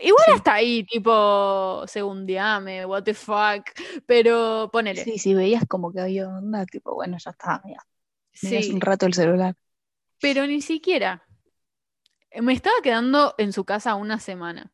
Igual 0.00 0.24
Sí. 0.26 0.32
hasta 0.34 0.54
ahí, 0.54 0.84
tipo, 0.84 1.84
segundiame, 1.86 2.84
what 2.86 3.04
the 3.04 3.14
fuck, 3.14 3.62
pero 4.06 4.68
ponele. 4.72 5.04
Sí, 5.04 5.18
si 5.18 5.34
veías 5.34 5.64
como 5.68 5.92
que 5.92 6.00
había 6.00 6.28
onda, 6.28 6.66
tipo, 6.66 6.94
bueno, 6.94 7.18
ya 7.18 7.30
está, 7.30 7.62
ya. 7.66 7.86
Miras 8.42 8.64
Sí, 8.64 8.72
un 8.72 8.80
rato 8.80 9.06
el 9.06 9.14
celular. 9.14 9.54
pero 10.20 10.46
ni 10.46 10.60
siquiera. 10.62 11.24
Me 12.40 12.54
estaba 12.54 12.76
quedando 12.82 13.34
en 13.38 13.52
su 13.52 13.64
casa 13.64 13.94
una 13.94 14.18
semana. 14.18 14.72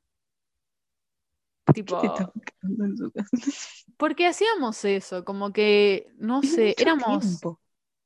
¿Qué 1.99 2.11
Tipo, 2.11 2.33
en 2.63 2.97
su 2.97 3.11
casa? 3.13 3.31
porque 3.97 4.27
hacíamos 4.27 4.85
eso, 4.85 5.25
como 5.25 5.53
que, 5.53 6.13
no 6.19 6.43
sé, 6.43 6.77
éramos, 6.79 7.49
tiempo. 7.49 7.61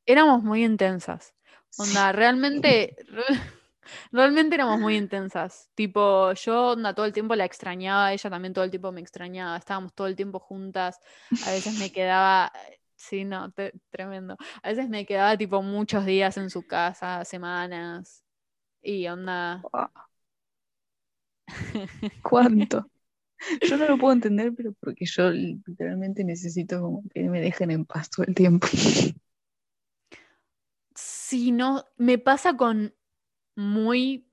éramos 0.07 0.43
muy 0.45 0.65
intensas. 0.65 1.35
Sí. 1.71 1.83
Onda, 1.83 2.13
realmente, 2.13 2.97
re- 3.09 3.25
realmente 4.13 4.55
éramos 4.57 4.81
muy 4.81 4.97
intensas. 4.97 5.71
Tipo, 5.75 6.33
yo, 6.35 6.73
onda, 6.73 6.95
todo 6.95 7.07
el 7.07 7.13
tiempo 7.13 7.35
la 7.37 7.45
extrañaba, 7.47 8.13
ella 8.13 8.31
también 8.31 8.55
todo 8.55 8.65
el 8.65 8.71
tiempo 8.71 8.93
me 8.93 9.01
extrañaba. 9.01 9.57
Estábamos 9.59 9.95
todo 9.95 10.07
el 10.09 10.17
tiempo 10.17 10.39
juntas. 10.41 11.01
A 11.41 11.51
veces 11.53 11.75
me 11.75 11.93
quedaba, 11.93 12.53
sí, 12.97 13.25
no, 13.25 13.53
te- 13.53 13.75
tremendo. 13.91 14.37
A 14.63 14.69
veces 14.71 14.89
me 14.89 15.07
quedaba, 15.07 15.37
tipo, 15.39 15.63
muchos 15.63 16.07
días 16.07 16.37
en 16.39 16.51
su 16.51 16.67
casa, 16.67 17.25
semanas. 17.25 18.25
Y 18.83 19.07
onda, 19.09 19.69
¿Cuánto? 22.23 22.91
Yo 23.69 23.77
no 23.77 23.87
lo 23.89 23.99
puedo 23.99 24.13
entender, 24.13 24.53
pero 24.57 24.73
porque 24.81 25.05
yo 25.07 25.31
literalmente 25.31 26.25
necesito 26.25 26.81
como 26.81 27.03
que 27.13 27.23
me 27.29 27.41
dejen 27.41 27.71
en 27.71 27.85
paz 27.85 28.11
todo 28.11 28.25
el 28.27 28.35
tiempo. 28.35 28.67
sí, 30.95 31.53
no, 31.53 31.85
me 31.97 32.19
pasa 32.19 32.57
con 32.57 32.95
muy 33.57 34.27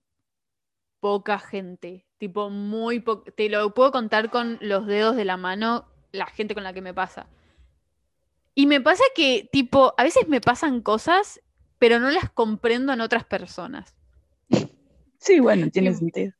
poca 0.99 1.39
gente. 1.39 2.05
Tipo, 2.17 2.49
muy 2.49 2.99
po- 2.99 3.23
Te 3.23 3.49
lo 3.49 3.73
puedo 3.73 3.91
contar 3.91 4.29
con 4.29 4.57
los 4.61 4.85
dedos 4.87 5.15
de 5.15 5.25
la 5.25 5.37
mano, 5.37 5.85
la 6.11 6.25
gente 6.27 6.53
con 6.53 6.63
la 6.63 6.73
que 6.73 6.81
me 6.81 6.93
pasa. 6.93 7.27
Y 8.55 8.67
me 8.67 8.81
pasa 8.81 9.03
que, 9.15 9.47
tipo, 9.51 9.93
a 9.97 10.03
veces 10.03 10.27
me 10.27 10.41
pasan 10.41 10.81
cosas, 10.81 11.41
pero 11.77 11.99
no 11.99 12.11
las 12.11 12.29
comprendo 12.29 12.91
en 12.93 13.01
otras 13.01 13.23
personas. 13.23 13.95
Sí, 15.19 15.39
bueno, 15.39 15.69
tiene 15.69 15.91
Y- 15.91 15.95
sentido. 15.95 16.33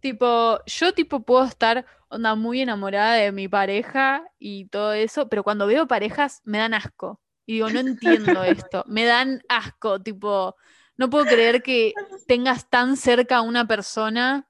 Tipo, 0.00 0.60
yo 0.66 0.92
tipo 0.94 1.20
puedo 1.20 1.44
estar 1.44 1.86
onda 2.08 2.34
muy 2.34 2.60
enamorada 2.60 3.14
de 3.14 3.32
mi 3.32 3.48
pareja 3.48 4.24
y 4.38 4.66
todo 4.66 4.92
eso, 4.92 5.28
pero 5.28 5.44
cuando 5.44 5.66
veo 5.66 5.86
parejas 5.86 6.40
me 6.44 6.58
dan 6.58 6.74
asco. 6.74 7.20
Y 7.46 7.54
digo, 7.54 7.70
no 7.70 7.80
entiendo 7.80 8.44
esto. 8.44 8.84
Me 8.86 9.04
dan 9.04 9.42
asco, 9.48 10.00
tipo, 10.00 10.56
no 10.96 11.10
puedo 11.10 11.24
creer 11.26 11.62
que 11.62 11.94
tengas 12.26 12.68
tan 12.68 12.96
cerca 12.96 13.38
a 13.38 13.42
una 13.42 13.66
persona 13.66 14.48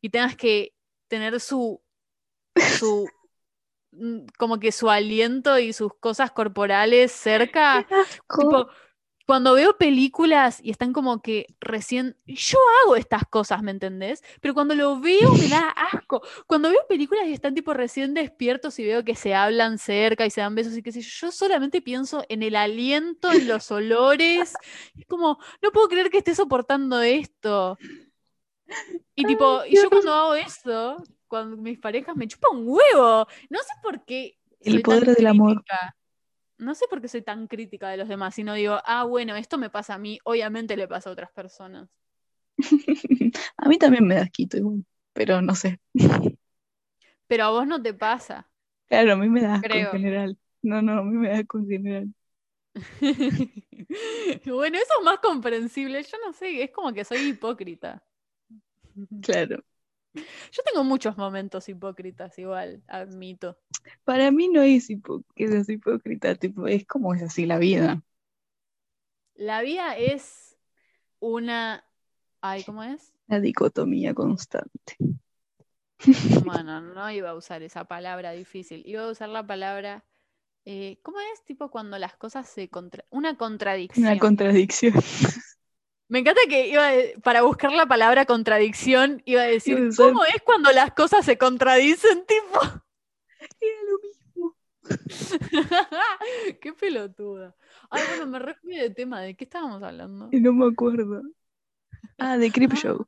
y 0.00 0.10
tengas 0.10 0.36
que 0.36 0.74
tener 1.08 1.40
su 1.40 1.82
su 2.78 3.08
mm, 3.92 4.26
como 4.38 4.58
que 4.58 4.72
su 4.72 4.90
aliento 4.90 5.58
y 5.58 5.72
sus 5.72 5.94
cosas 5.98 6.30
corporales 6.30 7.12
cerca. 7.12 7.86
Tipo, 8.38 8.68
cuando 9.30 9.54
veo 9.54 9.78
películas 9.78 10.58
y 10.60 10.72
están 10.72 10.92
como 10.92 11.22
que 11.22 11.46
recién. 11.60 12.16
Yo 12.26 12.58
hago 12.82 12.96
estas 12.96 13.22
cosas, 13.30 13.62
¿me 13.62 13.70
entendés? 13.70 14.24
Pero 14.40 14.54
cuando 14.54 14.74
lo 14.74 14.98
veo 14.98 15.32
me 15.34 15.46
da 15.46 15.68
asco. 15.92 16.20
Cuando 16.48 16.68
veo 16.68 16.80
películas 16.88 17.28
y 17.28 17.32
están 17.32 17.54
tipo 17.54 17.72
recién 17.72 18.12
despiertos 18.12 18.76
y 18.80 18.84
veo 18.84 19.04
que 19.04 19.14
se 19.14 19.32
hablan 19.32 19.78
cerca 19.78 20.26
y 20.26 20.30
se 20.30 20.40
dan 20.40 20.56
besos 20.56 20.76
y 20.76 20.82
qué 20.82 20.90
sé 20.90 21.00
yo, 21.00 21.28
yo 21.28 21.30
solamente 21.30 21.80
pienso 21.80 22.24
en 22.28 22.42
el 22.42 22.56
aliento, 22.56 23.30
en 23.30 23.46
los 23.46 23.70
olores. 23.70 24.54
Es 24.98 25.06
como, 25.06 25.38
no 25.62 25.70
puedo 25.70 25.86
creer 25.86 26.10
que 26.10 26.18
esté 26.18 26.34
soportando 26.34 27.00
esto. 27.00 27.78
Y 29.14 29.24
tipo, 29.26 29.64
y 29.64 29.76
yo 29.76 29.90
cuando 29.90 30.12
hago 30.12 30.34
eso, 30.34 30.96
cuando 31.28 31.56
mis 31.56 31.78
parejas 31.78 32.16
me 32.16 32.26
chupan 32.26 32.56
un 32.56 32.64
huevo. 32.66 33.28
No 33.48 33.58
sé 33.60 33.74
por 33.80 34.04
qué. 34.04 34.40
El 34.58 34.82
poder 34.82 35.14
del 35.14 35.28
amor. 35.28 35.62
No 36.60 36.74
sé 36.74 36.86
por 36.88 37.00
qué 37.00 37.08
soy 37.08 37.22
tan 37.22 37.46
crítica 37.48 37.88
de 37.88 37.96
los 37.96 38.08
demás, 38.08 38.34
sino 38.34 38.54
digo, 38.54 38.78
ah, 38.84 39.04
bueno, 39.04 39.36
esto 39.36 39.58
me 39.58 39.70
pasa 39.70 39.94
a 39.94 39.98
mí, 39.98 40.18
obviamente 40.24 40.76
le 40.76 40.86
pasa 40.88 41.10
a 41.10 41.12
otras 41.12 41.30
personas. 41.32 41.88
A 43.56 43.68
mí 43.68 43.78
también 43.78 44.06
me 44.06 44.14
da 44.16 44.22
asquito 44.22 44.56
igual, 44.56 44.84
pero 45.12 45.42
no 45.42 45.54
sé. 45.54 45.80
Pero 47.26 47.44
a 47.44 47.50
vos 47.50 47.66
no 47.66 47.80
te 47.80 47.94
pasa. 47.94 48.50
Claro, 48.88 49.12
a 49.12 49.16
mí 49.16 49.28
me 49.28 49.40
da 49.40 49.54
asco 49.54 49.78
en 49.78 49.86
general. 49.86 50.38
No, 50.62 50.82
no, 50.82 50.98
a 50.98 51.04
mí 51.04 51.16
me 51.16 51.28
da 51.28 51.38
asco 51.38 51.58
en 51.58 51.68
general. 51.68 52.14
bueno, 54.46 54.78
eso 54.78 54.92
es 54.98 55.04
más 55.04 55.18
comprensible. 55.20 56.02
Yo 56.02 56.18
no 56.24 56.32
sé, 56.32 56.62
es 56.62 56.70
como 56.70 56.92
que 56.92 57.04
soy 57.04 57.28
hipócrita. 57.28 58.02
Claro. 59.22 59.64
Yo 60.12 60.62
tengo 60.64 60.82
muchos 60.84 61.16
momentos 61.16 61.68
hipócritas 61.68 62.36
igual, 62.38 62.82
admito. 62.88 63.58
Para 64.04 64.30
mí 64.30 64.48
no 64.48 64.62
es 64.62 64.88
que 65.36 65.48
seas 65.48 65.68
hipócrita, 65.68 66.34
tipo, 66.34 66.66
es 66.66 66.84
como 66.86 67.14
es 67.14 67.22
así 67.22 67.46
la 67.46 67.58
vida. 67.58 68.02
La 69.34 69.62
vida 69.62 69.96
es 69.96 70.56
una... 71.20 71.84
Ay, 72.40 72.64
¿cómo 72.64 72.82
es? 72.82 73.12
La 73.26 73.40
dicotomía 73.40 74.14
constante. 74.14 74.96
Bueno, 76.46 76.80
no 76.80 77.10
iba 77.10 77.28
a 77.28 77.34
usar 77.34 77.62
esa 77.62 77.84
palabra 77.84 78.32
difícil. 78.32 78.82
Iba 78.86 79.02
a 79.04 79.10
usar 79.10 79.28
la 79.28 79.46
palabra... 79.46 80.02
eh, 80.64 80.98
¿cómo 81.02 81.20
es? 81.20 81.44
Tipo 81.44 81.70
cuando 81.70 81.98
las 81.98 82.16
cosas 82.16 82.48
se... 82.48 82.68
Contra... 82.70 83.04
Una 83.10 83.36
contradicción. 83.36 84.06
Una 84.06 84.18
contradicción. 84.18 84.94
Me 86.10 86.18
encanta 86.18 86.40
que 86.48 86.68
iba 86.68 86.88
a- 86.88 87.20
para 87.22 87.42
buscar 87.42 87.72
la 87.72 87.86
palabra 87.86 88.26
contradicción 88.26 89.22
iba 89.24 89.42
a 89.42 89.46
decir, 89.46 89.90
¿cómo 89.96 90.24
es 90.24 90.42
cuando 90.44 90.70
las 90.72 90.92
cosas 90.92 91.24
se 91.24 91.38
contradicen, 91.38 92.24
tipo? 92.26 92.60
Era 93.60 93.80
lo 93.88 93.98
mismo. 94.02 94.56
Qué 96.60 96.72
pelotuda. 96.72 97.54
Ay, 97.90 98.02
bueno, 98.08 98.26
me 98.26 98.38
refui 98.38 98.76
de 98.76 98.90
tema, 98.90 99.20
¿de 99.22 99.34
qué 99.36 99.44
estábamos 99.44 99.82
hablando? 99.82 100.28
Y 100.32 100.40
no 100.40 100.52
me 100.52 100.66
acuerdo. 100.66 101.22
Ah, 102.18 102.36
de 102.38 102.50
Crip 102.50 102.72
Ah. 102.72 102.76
Show. 102.76 103.06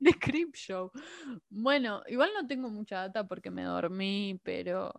De 0.00 0.14
Creep 0.14 0.54
Show. 0.56 0.90
Bueno, 1.50 2.02
igual 2.08 2.30
no 2.34 2.46
tengo 2.46 2.68
mucha 2.70 2.96
data 2.96 3.28
porque 3.28 3.50
me 3.50 3.64
dormí, 3.64 4.40
pero 4.42 4.92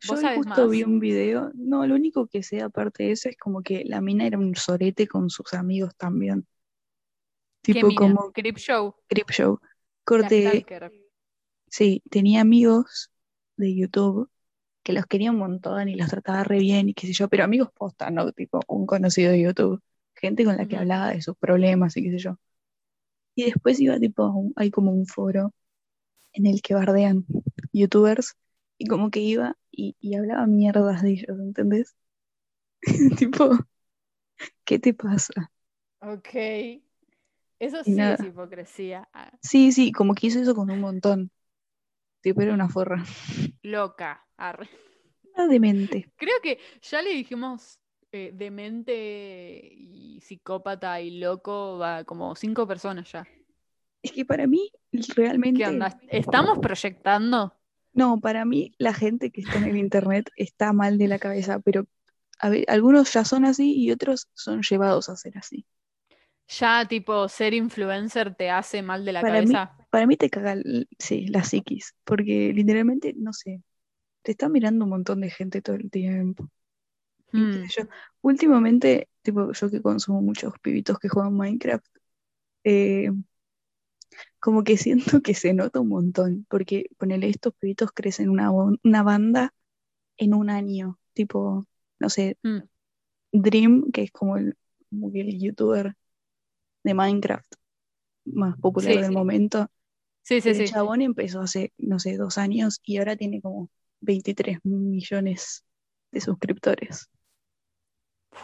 Yo 0.00 0.08
¿Vos 0.08 0.18
hoy 0.18 0.22
sabés 0.24 0.36
justo 0.38 0.62
más? 0.62 0.70
vi 0.70 0.82
un 0.84 1.00
video. 1.00 1.50
No, 1.54 1.86
lo 1.86 1.94
único 1.94 2.26
que 2.26 2.42
sé 2.42 2.60
aparte 2.60 3.04
de 3.04 3.12
eso 3.12 3.28
es 3.30 3.36
como 3.38 3.62
que 3.62 3.82
la 3.86 4.00
mina 4.02 4.26
era 4.26 4.38
un 4.38 4.54
sorete 4.54 5.08
con 5.08 5.30
sus 5.30 5.52
amigos 5.54 5.96
también. 5.96 6.46
¿Qué 7.68 7.84
Tipo 7.84 7.94
como 7.94 8.32
Creep 8.32 8.58
Show. 8.58 8.94
Crip 9.08 9.30
Show. 9.30 9.60
Corte, 10.04 10.68
sí, 11.68 12.02
tenía 12.10 12.40
amigos 12.42 13.10
de 13.56 13.74
YouTube 13.74 14.30
que 14.82 14.92
los 14.94 15.06
quería 15.06 15.30
un 15.32 15.38
montón 15.38 15.88
y 15.88 15.96
los 15.96 16.08
trataba 16.10 16.44
re 16.44 16.58
bien 16.60 16.88
y 16.90 16.94
qué 16.94 17.06
sé 17.08 17.12
yo, 17.14 17.28
pero 17.28 17.44
amigos 17.44 17.70
posta, 17.74 18.10
¿no? 18.10 18.32
Tipo 18.32 18.60
un 18.68 18.86
conocido 18.86 19.32
de 19.32 19.42
YouTube. 19.42 19.82
Gente 20.16 20.44
con 20.44 20.56
la 20.58 20.66
que 20.66 20.76
hablaba 20.78 21.10
de 21.12 21.22
sus 21.22 21.36
problemas 21.38 21.96
y 21.96 22.04
qué 22.04 22.10
sé 22.12 22.18
yo. 22.18 22.38
Y 23.34 23.44
después 23.46 23.80
iba 23.80 23.98
tipo, 24.00 24.26
un- 24.30 24.52
hay 24.56 24.70
como 24.70 24.92
un 24.92 25.06
foro 25.06 25.54
en 26.34 26.46
el 26.46 26.62
que 26.62 26.74
bardean 26.74 27.26
youtubers 27.72 28.34
y 28.78 28.86
como 28.88 29.10
que 29.10 29.20
iba 29.20 29.56
y, 29.72 29.96
y 30.00 30.16
hablaba 30.16 30.46
mierdas 30.46 31.02
de 31.02 31.12
ellos, 31.12 31.38
¿entendés? 31.40 31.96
tipo, 33.18 33.50
¿qué 34.64 34.78
te 34.78 34.94
pasa? 34.94 35.52
Ok. 36.00 36.34
Eso 37.62 37.84
sí 37.84 37.92
nada. 37.92 38.14
es 38.14 38.24
hipocresía. 38.24 39.08
Ah, 39.12 39.30
Sí, 39.40 39.70
sí, 39.70 39.92
como 39.92 40.14
que 40.16 40.26
hizo 40.26 40.40
eso 40.40 40.52
con 40.52 40.68
un 40.68 40.80
montón. 40.80 41.30
Tipo, 42.20 42.42
era 42.42 42.54
una 42.54 42.68
forra. 42.68 43.04
Loca. 43.62 44.26
arre. 44.36 44.68
Una 45.36 45.46
demente. 45.46 46.10
Creo 46.16 46.40
que 46.42 46.58
ya 46.82 47.02
le 47.02 47.10
dijimos 47.10 47.78
eh, 48.10 48.32
demente 48.34 49.60
y 49.72 50.20
psicópata 50.22 51.00
y 51.00 51.20
loco 51.20 51.78
va 51.78 52.02
como 52.02 52.34
cinco 52.34 52.66
personas 52.66 53.12
ya. 53.12 53.28
Es 54.02 54.10
que 54.10 54.24
para 54.24 54.48
mí, 54.48 54.72
realmente. 55.14 55.62
¿Qué 55.62 55.68
onda? 55.68 55.96
¿Estamos 56.08 56.58
proyectando? 56.58 57.54
No, 57.92 58.18
para 58.18 58.44
mí 58.44 58.74
la 58.78 58.92
gente 58.92 59.30
que 59.30 59.42
está 59.42 59.58
en 59.58 59.64
el 59.66 59.76
internet 59.76 60.30
está 60.34 60.72
mal 60.72 60.98
de 60.98 61.06
la 61.06 61.20
cabeza, 61.20 61.60
pero 61.60 61.86
a 62.40 62.48
ver, 62.48 62.64
algunos 62.66 63.12
ya 63.12 63.24
son 63.24 63.44
así 63.44 63.72
y 63.72 63.92
otros 63.92 64.26
son 64.34 64.62
llevados 64.62 65.08
a 65.08 65.14
ser 65.14 65.38
así. 65.38 65.64
Ya, 66.58 66.86
tipo, 66.86 67.28
ser 67.28 67.54
influencer 67.54 68.34
te 68.34 68.50
hace 68.50 68.82
mal 68.82 69.04
de 69.04 69.12
la 69.12 69.20
Para 69.20 69.42
mí- 69.42 69.54
cabeza. 69.54 69.76
Para 69.90 70.06
mí 70.06 70.16
te 70.16 70.30
caga, 70.30 70.56
sí, 70.98 71.26
la 71.28 71.44
psiquis, 71.44 71.94
porque 72.04 72.52
literalmente, 72.54 73.12
no 73.16 73.32
sé, 73.34 73.62
te 74.22 74.32
está 74.32 74.48
mirando 74.48 74.84
un 74.86 74.90
montón 74.90 75.20
de 75.22 75.30
gente 75.30 75.62
todo 75.62 75.76
el 75.76 75.90
tiempo. 75.90 76.48
Mm, 77.32 77.68
yo, 77.76 77.84
últimamente, 78.22 79.08
tipo, 79.22 79.52
yo 79.52 79.70
que 79.70 79.82
consumo 79.82 80.22
muchos 80.22 80.54
pibitos 80.60 80.98
que 80.98 81.08
juegan 81.08 81.34
Minecraft, 81.36 81.86
eh, 82.64 83.10
como 84.40 84.64
que 84.64 84.76
siento 84.76 85.20
que 85.22 85.34
se 85.34 85.54
nota 85.54 85.80
un 85.80 85.88
montón, 85.88 86.46
porque 86.48 86.86
ponele, 86.98 87.28
estos 87.28 87.54
pibitos 87.54 87.92
crecen 87.92 88.28
una, 88.30 88.50
una 88.52 89.02
banda 89.02 89.54
en 90.18 90.34
un 90.34 90.50
año, 90.50 90.98
tipo, 91.14 91.66
no 92.00 92.10
sé, 92.10 92.38
mm. 92.44 92.62
Dream, 93.32 93.90
que 93.92 94.02
es 94.04 94.12
como 94.12 94.36
el, 94.38 94.56
como 94.90 95.12
que 95.12 95.20
el 95.22 95.38
youtuber 95.40 95.96
de 96.84 96.94
Minecraft 96.94 97.52
más 98.26 98.58
popular 98.58 98.94
Sí, 98.94 99.02
del 99.02 99.08
sí. 99.08 99.14
momento, 99.14 99.68
Sí, 100.22 100.40
sí, 100.40 100.50
el 100.50 100.58
sí. 100.58 100.64
chabón 100.64 101.02
empezó 101.02 101.40
hace, 101.42 101.72
no 101.78 101.98
sé, 102.00 102.16
dos 102.18 102.38
años 102.38 102.80
y 102.84 102.98
ahora 102.98 103.16
tiene 103.16 103.40
como 103.42 103.70
23 104.00 104.58
millones 104.64 105.64
de 106.12 106.20
suscriptores. 106.20 107.08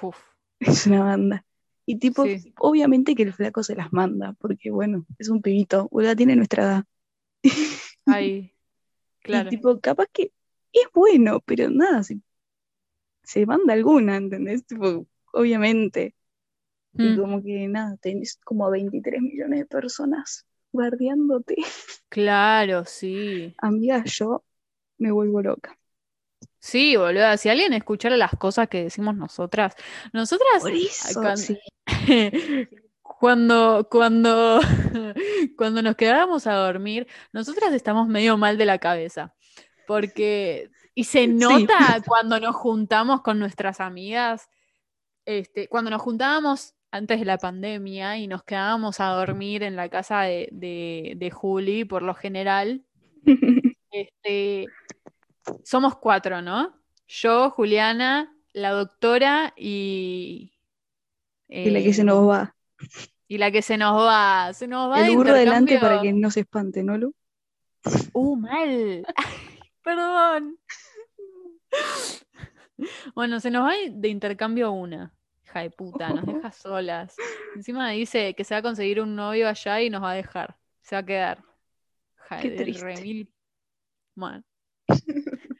Uf, 0.02 0.18
Es 0.60 0.86
una 0.86 1.02
banda. 1.04 1.44
Y 1.86 1.98
tipo, 1.98 2.24
Sí. 2.24 2.54
obviamente 2.58 3.14
que 3.14 3.22
el 3.22 3.32
flaco 3.32 3.62
se 3.62 3.74
las 3.74 3.92
manda, 3.92 4.34
porque 4.34 4.70
bueno, 4.70 5.06
es 5.18 5.28
un 5.30 5.40
pibito, 5.42 5.88
ya 6.02 6.14
tiene 6.16 6.36
nuestra 6.36 6.62
edad. 6.64 6.84
ahí. 8.06 8.54
Y 9.24 9.24
Claro. 9.24 9.50
tipo, 9.50 9.80
capaz 9.80 10.06
que 10.12 10.32
es 10.72 10.88
bueno, 10.94 11.40
pero 11.40 11.70
nada, 11.70 12.02
se, 12.02 12.20
se 13.22 13.46
manda 13.46 13.72
alguna, 13.74 14.16
¿entendés? 14.16 14.64
Tipo, 14.66 15.06
obviamente. 15.32 16.14
Y 16.98 17.14
Mm, 17.14 17.16
como 17.16 17.42
que 17.42 17.68
nada, 17.68 17.96
tenés 17.98 18.38
como 18.44 18.70
23 18.70 19.22
millones 19.22 19.60
de 19.60 19.66
personas 19.66 20.46
guardiándote. 20.72 21.56
Claro, 22.10 22.84
sí. 22.84 23.54
Amiga, 23.58 24.02
yo 24.04 24.44
me 24.98 25.10
vuelvo 25.12 25.42
loca. 25.42 25.78
Sí, 26.60 26.96
boludo. 26.96 27.36
Si 27.36 27.48
alguien 27.48 27.72
escuchara 27.72 28.16
las 28.16 28.32
cosas 28.32 28.68
que 28.68 28.82
decimos 28.84 29.16
nosotras, 29.16 29.74
nosotras 30.12 30.62
Por 30.62 30.72
eso, 30.72 31.36
sí. 31.36 31.58
cuando, 33.02 33.88
cuando, 33.90 34.60
cuando 35.56 35.82
nos 35.82 35.96
quedábamos 35.96 36.46
a 36.46 36.54
dormir, 36.54 37.06
nosotras 37.32 37.72
estamos 37.72 38.08
medio 38.08 38.36
mal 38.36 38.58
de 38.58 38.66
la 38.66 38.78
cabeza. 38.78 39.34
Porque, 39.86 40.70
y 40.94 41.04
se 41.04 41.20
Sí. 41.20 41.28
nota 41.28 42.02
cuando 42.06 42.40
nos 42.40 42.56
juntamos 42.56 43.22
con 43.22 43.38
nuestras 43.38 43.80
amigas, 43.80 44.48
este, 45.26 45.68
cuando 45.68 45.90
nos 45.90 46.02
juntábamos 46.02 46.74
antes 46.90 47.18
de 47.18 47.24
la 47.26 47.38
pandemia 47.38 48.16
y 48.18 48.26
nos 48.26 48.42
quedábamos 48.44 49.00
a 49.00 49.08
dormir 49.10 49.62
en 49.62 49.76
la 49.76 49.88
casa 49.88 50.22
de, 50.22 50.48
de, 50.52 51.14
de 51.16 51.30
Juli, 51.30 51.84
por 51.84 52.02
lo 52.02 52.14
general, 52.14 52.82
este, 53.90 54.66
somos 55.64 55.96
cuatro, 55.96 56.42
¿no? 56.42 56.74
Yo, 57.06 57.50
Juliana, 57.50 58.34
la 58.52 58.70
doctora 58.70 59.52
y. 59.56 60.52
Y 61.48 61.70
la 61.70 61.80
que 61.80 61.92
se 61.94 62.02
eh, 62.02 62.04
nos 62.04 62.28
va. 62.28 62.54
y 63.26 63.38
la 63.38 63.50
que 63.50 63.62
se 63.62 63.78
nos 63.78 63.98
va. 63.98 64.52
Se 64.52 64.68
nos 64.68 64.90
va 64.90 65.06
El 65.06 65.16
burro 65.16 65.30
intercambio- 65.30 65.80
para 65.80 66.02
que 66.02 66.12
no 66.12 66.30
se 66.30 66.40
espante, 66.40 66.82
¿no, 66.82 66.98
Lu? 66.98 67.14
Uh, 68.12 68.36
mal. 68.36 69.06
Perdón. 69.82 70.58
Bueno, 73.14 73.40
se 73.40 73.50
nos 73.50 73.66
va 73.66 73.72
de 73.90 74.08
intercambio 74.08 74.70
una. 74.72 75.12
Hija 75.58 75.62
de 75.62 75.70
puta, 75.70 76.08
nos 76.10 76.24
deja 76.42 76.52
solas. 76.52 77.16
Encima 77.54 77.90
dice 77.90 78.34
que 78.34 78.44
se 78.44 78.54
va 78.54 78.58
a 78.58 78.62
conseguir 78.62 79.00
un 79.00 79.14
novio 79.16 79.48
allá 79.48 79.80
y 79.82 79.90
nos 79.90 80.02
va 80.02 80.12
a 80.12 80.14
dejar. 80.14 80.56
Se 80.82 80.96
va 80.96 81.00
a 81.00 81.06
quedar. 81.06 81.44
Hija 82.26 82.40
Qué 82.40 82.50
de 82.50 82.56
triste. 82.56 82.84
remil. 82.84 83.32
Bueno. 84.14 84.44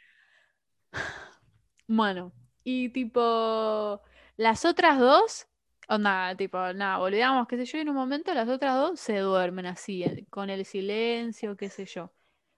Bueno, 1.91 2.33
y 2.65 2.91
tipo, 2.91 4.03
las 4.37 4.65
otras 4.67 4.99
dos, 4.99 5.47
onda, 5.89 6.35
tipo, 6.37 6.59
nada, 6.75 6.99
olvidamos, 6.99 7.49
qué 7.49 7.57
sé 7.57 7.65
yo, 7.65 7.79
y 7.79 7.81
en 7.81 7.89
un 7.89 7.95
momento 7.95 8.35
las 8.35 8.49
otras 8.49 8.75
dos 8.77 9.01
se 9.01 9.19
duermen 9.21 9.65
así, 9.67 10.05
con 10.29 10.51
el 10.51 10.67
silencio, 10.67 11.57
qué 11.57 11.71
sé 11.71 11.87
yo. 11.87 12.13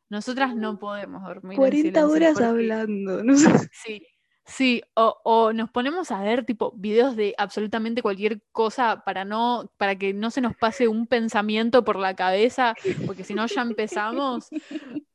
Nosotras 0.08 0.56
no 0.56 0.80
podemos 0.80 1.22
dormir 1.22 1.52
en 1.52 1.56
40 1.58 1.82
silencio 2.00 2.08
horas 2.10 2.32
porque- 2.32 2.44
hablando, 2.44 3.22
no 3.22 3.36
sé. 3.36 3.50
Sí, 3.72 4.04
sí, 4.50 4.82
o, 4.94 5.16
o 5.24 5.52
nos 5.52 5.70
ponemos 5.70 6.10
a 6.10 6.20
ver 6.22 6.44
tipo 6.44 6.72
videos 6.76 7.16
de 7.16 7.34
absolutamente 7.38 8.02
cualquier 8.02 8.42
cosa 8.52 9.02
para 9.04 9.24
no, 9.24 9.70
para 9.78 9.96
que 9.96 10.12
no 10.12 10.30
se 10.30 10.40
nos 10.40 10.56
pase 10.56 10.88
un 10.88 11.06
pensamiento 11.06 11.84
por 11.84 11.96
la 11.96 12.14
cabeza, 12.14 12.74
porque 13.06 13.24
si 13.24 13.34
no 13.34 13.46
ya 13.46 13.62
empezamos. 13.62 14.48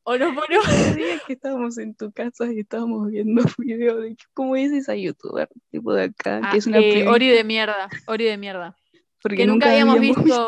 O 0.04 0.18
nos 0.18 0.36
ponemos. 0.36 0.66
El 0.90 0.96
día 0.96 1.20
que 1.28 1.34
estábamos 1.34 1.78
en 1.78 1.96
tu 1.96 2.12
casa 2.12 2.52
y 2.52 2.60
estábamos 2.60 3.10
viendo 3.12 3.44
videos 3.58 4.02
de 4.02 4.18
cómo 4.34 4.56
es 4.56 4.72
esa 4.72 4.96
youtuber, 4.96 5.50
tipo 5.72 5.94
de 5.94 6.04
acá, 6.06 6.42
Ah, 6.44 6.52
que 6.52 6.58
es 6.58 6.68
una 6.68 6.80
eh, 6.80 7.08
Ori 7.08 7.28
de 7.30 7.44
mierda, 7.44 7.90
Ori 8.08 8.26
de 8.26 8.38
mierda. 8.38 8.76
porque 9.22 9.38
Que 9.38 9.46
nunca 9.48 9.70
habíamos 9.72 10.00
visto, 10.00 10.22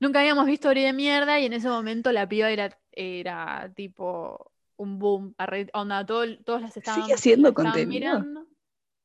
nunca 0.00 0.20
habíamos 0.20 0.46
visto 0.46 0.68
Ori 0.68 0.82
de 0.82 0.92
mierda 0.92 1.38
y 1.40 1.46
en 1.46 1.52
ese 1.52 1.68
momento 1.68 2.12
la 2.12 2.28
piba 2.28 2.50
era, 2.50 2.76
era 2.92 3.70
tipo 3.74 4.49
un 4.80 4.98
boom. 4.98 5.34
Onda, 5.74 6.04
todo- 6.06 6.38
todos 6.44 6.62
las 6.62 6.76
estaban, 6.76 7.02
¿Sigue 7.02 7.14
haciendo 7.14 7.52
contenido? 7.54 7.88
mirando. 7.88 8.46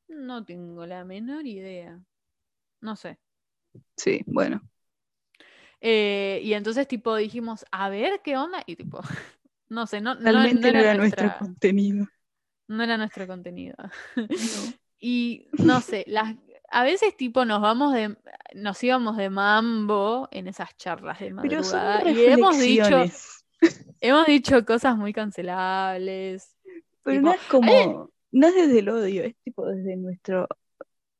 No 0.08 0.44
tengo 0.44 0.86
la 0.86 1.04
menor 1.04 1.46
idea. 1.46 2.00
No 2.80 2.96
sé. 2.96 3.18
Sí, 3.96 4.22
bueno. 4.26 4.62
Eh, 5.80 6.40
y 6.42 6.54
entonces, 6.54 6.88
tipo, 6.88 7.14
dijimos, 7.16 7.64
a 7.70 7.88
ver 7.88 8.20
qué 8.24 8.36
onda. 8.36 8.62
Y 8.66 8.76
tipo, 8.76 9.00
no 9.68 9.86
sé, 9.86 10.00
no, 10.00 10.14
no- 10.14 10.20
Realmente 10.22 10.72
no, 10.72 10.80
era, 10.80 10.94
nuestra- 10.94 11.24
nuestro 11.24 11.46
contenido. 11.46 12.06
no 12.68 12.82
era 12.82 12.96
nuestro 12.96 13.26
contenido. 13.26 13.76
Y 14.98 15.46
no 15.58 15.82
sé, 15.82 16.04
las, 16.08 16.34
a 16.70 16.82
veces 16.82 17.14
tipo 17.18 17.44
nos 17.44 17.60
vamos 17.60 17.92
de, 17.92 18.16
nos 18.54 18.82
íbamos 18.82 19.18
de 19.18 19.28
mambo 19.28 20.26
en 20.32 20.48
esas 20.48 20.74
charlas 20.78 21.20
de 21.20 21.34
Pero 21.42 21.62
son 21.62 21.78
madrugada 21.80 22.10
y 22.10 22.24
hemos 22.24 22.58
dicho. 22.58 23.04
Hemos 24.00 24.26
dicho 24.26 24.64
cosas 24.64 24.96
muy 24.96 25.12
cancelables. 25.12 26.54
Pero 27.02 27.20
tipo, 27.20 27.28
no 27.28 27.32
es 27.32 27.42
como, 27.46 28.10
no 28.32 28.46
es 28.48 28.54
desde 28.54 28.78
el 28.80 28.88
odio, 28.88 29.22
es 29.24 29.36
tipo 29.44 29.66
desde 29.66 29.96
nuestro 29.96 30.48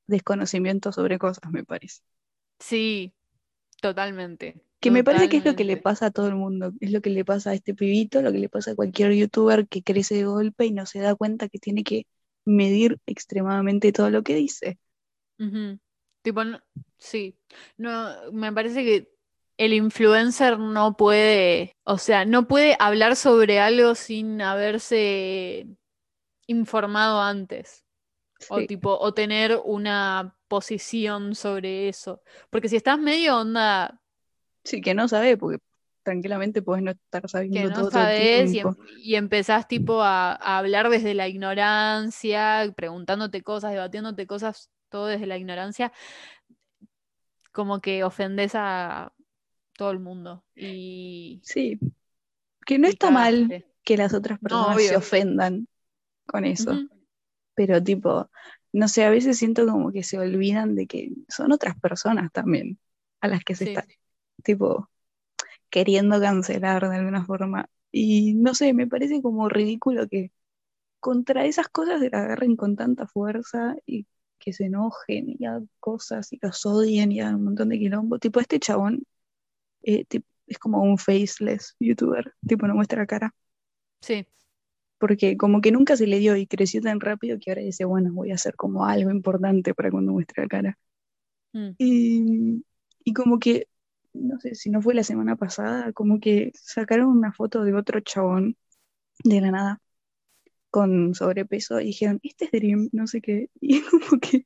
desconocimiento 0.06 0.92
sobre 0.92 1.18
cosas, 1.18 1.50
me 1.52 1.64
parece. 1.64 2.02
Sí, 2.58 3.12
totalmente. 3.80 4.62
Que 4.80 4.90
me 4.90 5.04
parece 5.04 5.28
que 5.28 5.38
es 5.38 5.44
lo 5.44 5.54
que 5.54 5.64
le 5.64 5.76
pasa 5.76 6.06
a 6.06 6.10
todo 6.10 6.28
el 6.28 6.36
mundo, 6.36 6.72
es 6.80 6.92
lo 6.92 7.00
que 7.00 7.10
le 7.10 7.24
pasa 7.24 7.50
a 7.50 7.54
este 7.54 7.74
pibito, 7.74 8.22
lo 8.22 8.32
que 8.32 8.38
le 8.38 8.48
pasa 8.48 8.72
a 8.72 8.74
cualquier 8.76 9.12
youtuber 9.12 9.66
que 9.68 9.82
crece 9.82 10.16
de 10.16 10.24
golpe 10.24 10.66
y 10.66 10.72
no 10.72 10.86
se 10.86 11.00
da 11.00 11.14
cuenta 11.14 11.48
que 11.48 11.58
tiene 11.58 11.82
que 11.84 12.06
medir 12.44 12.98
extremadamente 13.06 13.92
todo 13.92 14.10
lo 14.10 14.22
que 14.22 14.34
dice. 14.36 14.78
Tipo, 16.22 16.44
no- 16.44 16.60
sí, 16.98 17.38
no, 17.76 18.32
me 18.32 18.52
parece 18.52 18.84
que 18.84 19.15
el 19.58 19.72
influencer 19.72 20.58
no 20.58 20.96
puede, 20.96 21.76
o 21.84 21.98
sea, 21.98 22.24
no 22.24 22.46
puede 22.48 22.76
hablar 22.78 23.16
sobre 23.16 23.60
algo 23.60 23.94
sin 23.94 24.42
haberse 24.42 25.66
informado 26.46 27.20
antes. 27.22 27.84
O 28.48 28.62
tipo, 28.62 28.96
o 28.98 29.14
tener 29.14 29.60
una 29.64 30.36
posición 30.48 31.34
sobre 31.34 31.88
eso. 31.88 32.22
Porque 32.50 32.68
si 32.68 32.76
estás 32.76 32.98
medio 32.98 33.38
onda 33.38 34.00
Sí, 34.64 34.80
que 34.80 34.94
no 34.94 35.08
sabe, 35.08 35.36
porque 35.36 35.58
tranquilamente 36.02 36.62
puedes 36.62 36.82
no 36.82 36.90
estar 36.92 37.28
sabiendo 37.28 37.60
que 37.60 37.68
no 37.68 37.74
todo, 37.76 37.90
todo 37.90 38.02
el 38.02 38.12
sabes 38.16 38.52
y, 38.54 38.58
em- 38.60 38.76
y 39.02 39.14
empezás 39.14 39.68
tipo 39.68 40.02
a, 40.02 40.32
a 40.32 40.58
hablar 40.58 40.88
desde 40.90 41.14
la 41.14 41.28
ignorancia, 41.28 42.72
preguntándote 42.76 43.42
cosas, 43.42 43.72
debatiéndote 43.72 44.26
cosas, 44.26 44.70
todo 44.88 45.06
desde 45.06 45.26
la 45.26 45.36
ignorancia, 45.38 45.92
como 47.52 47.80
que 47.80 48.04
ofendes 48.04 48.52
a 48.54 49.12
todo 49.76 49.90
el 49.90 50.00
mundo. 50.00 50.44
Y, 50.54 51.42
Sí, 51.42 51.78
que 52.66 52.78
no 52.78 52.88
está 52.88 53.10
mal 53.10 53.54
cagaste. 53.54 53.66
que 53.84 53.96
las 53.96 54.14
otras 54.14 54.40
No, 54.40 54.68
personas 54.68 54.82
se 54.82 54.96
ofendan 54.96 55.68
con 56.26 56.44
eso, 56.44 56.82
pero 57.54 57.82
tipo, 57.82 58.30
no 58.72 58.88
sé, 58.88 59.04
a 59.04 59.10
veces 59.10 59.38
siento 59.38 59.66
como 59.66 59.92
que 59.92 60.02
se 60.04 60.18
olvidan 60.18 60.74
de 60.76 60.86
que 60.86 61.12
son 61.28 61.52
otras 61.52 61.78
personas 61.80 62.32
también. 62.32 62.78
a 63.22 63.28
las 63.28 63.44
que 63.44 63.54
se 63.56 63.64
Sí. 63.64 63.70
está, 63.70 63.86
tipo, 64.44 64.90
queriendo 65.70 66.20
cancelar 66.20 66.88
de 66.90 66.96
alguna 66.96 67.24
forma. 67.26 67.68
Y 67.92 68.34
no 68.34 68.54
sé, 68.54 68.74
me 68.74 68.86
parece 68.88 69.22
como 69.22 69.48
ridículo 69.48 70.08
que 70.08 70.32
contra 71.00 71.46
esas 71.46 71.68
cosas 71.68 72.00
se 72.00 72.10
la 72.10 72.20
agarren 72.20 72.56
con 72.56 72.76
tanta 72.76 73.06
fuerza 73.06 73.76
y 73.86 74.06
que 74.38 74.52
se 74.52 74.66
enojen 74.66 75.36
y 75.38 75.44
hagan 75.46 75.68
cosas 75.80 76.32
y 76.32 76.38
los 76.42 76.66
odien 76.66 77.12
y 77.12 77.20
hagan 77.20 77.36
un 77.36 77.44
montón 77.44 77.68
de 77.70 77.78
quilombo. 77.78 78.18
Tipo, 78.18 78.40
este 78.40 78.60
chabón 78.60 79.02
eh, 79.86 80.04
es 80.46 80.58
como 80.58 80.82
un 80.82 80.98
faceless 80.98 81.76
youtuber, 81.80 82.34
tipo, 82.46 82.66
no 82.66 82.74
muestra 82.74 83.00
la 83.00 83.06
cara. 83.06 83.34
Sí. 84.00 84.26
Porque 84.98 85.36
como 85.36 85.60
que 85.60 85.72
nunca 85.72 85.96
se 85.96 86.06
le 86.06 86.18
dio 86.18 86.36
y 86.36 86.46
creció 86.46 86.80
tan 86.82 87.00
rápido 87.00 87.38
que 87.40 87.50
ahora 87.50 87.62
dice, 87.62 87.84
bueno, 87.84 88.12
voy 88.12 88.30
a 88.32 88.34
hacer 88.34 88.56
como 88.56 88.86
algo 88.86 89.10
importante 89.10 89.74
para 89.74 89.90
cuando 89.90 90.12
muestre 90.12 90.42
la 90.44 90.48
cara. 90.48 90.78
Mm. 91.52 91.70
Y, 91.78 92.64
y 93.04 93.12
como 93.14 93.38
que, 93.38 93.68
no 94.14 94.40
sé 94.40 94.54
si 94.54 94.70
no 94.70 94.82
fue 94.82 94.94
la 94.94 95.04
semana 95.04 95.36
pasada, 95.36 95.92
como 95.92 96.20
que 96.20 96.52
sacaron 96.54 97.08
una 97.08 97.32
foto 97.32 97.64
de 97.64 97.74
otro 97.74 98.00
chabón 98.00 98.56
de 99.24 99.40
la 99.40 99.50
nada 99.50 99.80
con 100.70 101.14
sobrepeso 101.14 101.80
y 101.80 101.86
dijeron, 101.86 102.20
este 102.22 102.46
es 102.46 102.50
Dream, 102.52 102.88
no 102.92 103.06
sé 103.06 103.20
qué. 103.20 103.50
Y 103.60 103.82
como 103.82 104.20
que, 104.20 104.44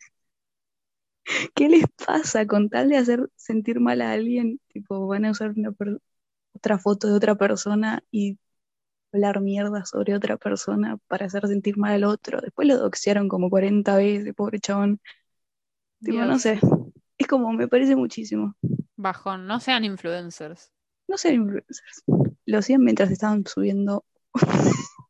¿qué 1.55 1.69
les 1.69 1.85
pasa 2.07 2.47
con 2.47 2.69
tal 2.69 2.89
de 2.89 2.97
hacer 2.97 3.29
sentir 3.37 3.81
mal 3.81 4.01
a 4.03 4.13
alguien? 4.13 4.61
Tipo, 4.69 5.07
van 5.07 5.25
a 5.25 5.31
usar 5.31 5.53
una 5.57 5.75
otra 6.55 6.79
foto 6.79 7.09
de 7.09 7.15
otra 7.15 7.35
persona 7.37 8.03
y 8.11 8.39
hablar 9.13 9.41
mierda 9.41 9.85
sobre 9.85 10.15
otra 10.15 10.37
persona 10.37 10.99
para 11.09 11.27
hacer 11.27 11.47
sentir 11.49 11.77
mal 11.77 11.93
al 11.93 12.05
otro. 12.05 12.41
Después 12.41 12.69
lo 12.69 12.77
doxearon 12.79 13.29
como 13.29 13.51
40 13.51 13.97
veces, 13.97 14.35
pobre 14.35 14.61
chabón. 14.61 15.01
Tipo, 16.03 16.25
no 16.25 16.39
sé. 16.39 16.61
Es 17.19 17.27
como, 17.27 17.53
me 17.53 17.69
parece 17.69 17.97
muchísimo. 17.97 18.55
Bajón, 18.97 19.47
no 19.47 19.61
sean 19.61 19.85
influencers. 19.85 20.73
No 21.09 21.19
ser 21.19 21.35
influencers. 21.35 22.05
Lo 22.47 22.59
hacían 22.59 22.83
mientras 22.83 23.11
estaban 23.11 23.45
subiendo. 23.47 24.05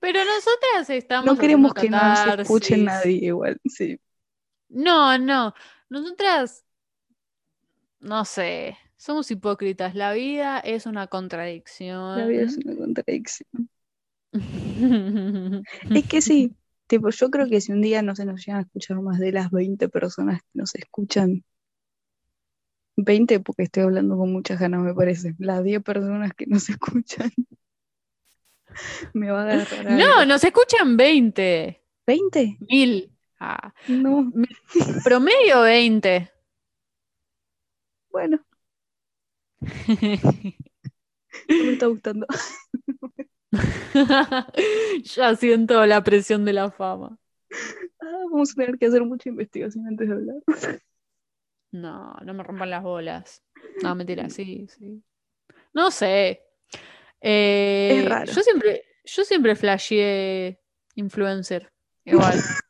Pero 0.00 0.20
nosotras 0.24 0.90
estamos 0.90 1.26
No 1.26 1.36
queremos 1.36 1.74
que 1.74 1.90
no 1.90 2.16
se 2.16 2.42
escuche 2.42 2.76
nadie 2.78 3.26
igual, 3.26 3.60
sí. 3.66 4.00
No, 4.68 5.18
no. 5.18 5.54
Nosotras, 5.88 6.64
no 8.00 8.24
sé, 8.24 8.76
somos 8.96 9.30
hipócritas. 9.30 9.94
La 9.94 10.12
vida 10.12 10.58
es 10.60 10.86
una 10.86 11.06
contradicción. 11.06 12.18
La 12.18 12.26
vida 12.26 12.42
es 12.42 12.56
una 12.58 12.76
contradicción. 12.76 13.68
Es 15.94 16.06
que 16.06 16.20
sí, 16.20 16.54
tipo, 16.86 17.10
yo 17.10 17.30
creo 17.30 17.48
que 17.48 17.60
si 17.60 17.72
un 17.72 17.80
día 17.80 18.02
no 18.02 18.14
se 18.14 18.24
nos 18.24 18.44
llegan 18.44 18.58
a 18.60 18.62
escuchar 18.64 19.00
más 19.00 19.18
de 19.18 19.32
las 19.32 19.50
20 19.50 19.88
personas 19.88 20.40
que 20.42 20.48
nos 20.54 20.74
escuchan, 20.74 21.44
20 22.96 23.40
porque 23.40 23.64
estoy 23.64 23.84
hablando 23.84 24.16
con 24.16 24.32
muchas 24.32 24.58
ganas, 24.60 24.82
me 24.82 24.94
parece, 24.94 25.34
las 25.38 25.62
10 25.64 25.82
personas 25.82 26.32
que 26.34 26.46
nos 26.46 26.68
escuchan, 26.68 27.30
me 29.14 29.30
va 29.30 29.42
a 29.42 29.44
agarrar 29.44 29.92
No, 29.92 30.04
algo. 30.20 30.26
nos 30.26 30.44
escuchan 30.44 30.96
20. 30.96 31.82
¿20? 32.06 32.58
Mil. 32.68 33.15
Ah, 33.38 33.72
No, 33.88 34.32
promedio 35.04 35.62
20. 35.62 36.30
bueno, 38.10 38.38
no 39.98 41.64
me 41.64 41.72
está 41.72 41.86
gustando. 41.86 42.26
ya 45.04 45.36
siento 45.36 45.84
la 45.86 46.02
presión 46.02 46.44
de 46.44 46.52
la 46.54 46.70
fama. 46.70 47.18
Ah, 48.00 48.06
vamos 48.30 48.52
a 48.52 48.54
tener 48.54 48.78
que 48.78 48.86
hacer 48.86 49.02
mucha 49.04 49.28
investigación 49.28 49.86
antes 49.86 50.08
de 50.08 50.14
hablar. 50.14 50.36
No, 51.72 52.14
no 52.24 52.34
me 52.34 52.42
rompan 52.42 52.70
las 52.70 52.82
bolas. 52.82 53.42
No, 53.82 53.94
mentira, 53.94 54.30
sí, 54.30 54.66
sí. 54.68 55.02
No 55.74 55.90
sé. 55.90 56.42
Eh, 57.20 57.96
Es 57.98 58.08
raro. 58.08 58.32
Yo 58.32 58.42
siempre, 58.42 58.82
yo 59.04 59.24
siempre 59.24 59.56
flasheé 59.56 60.60
influencer. 60.94 61.70
Igual. 62.04 62.34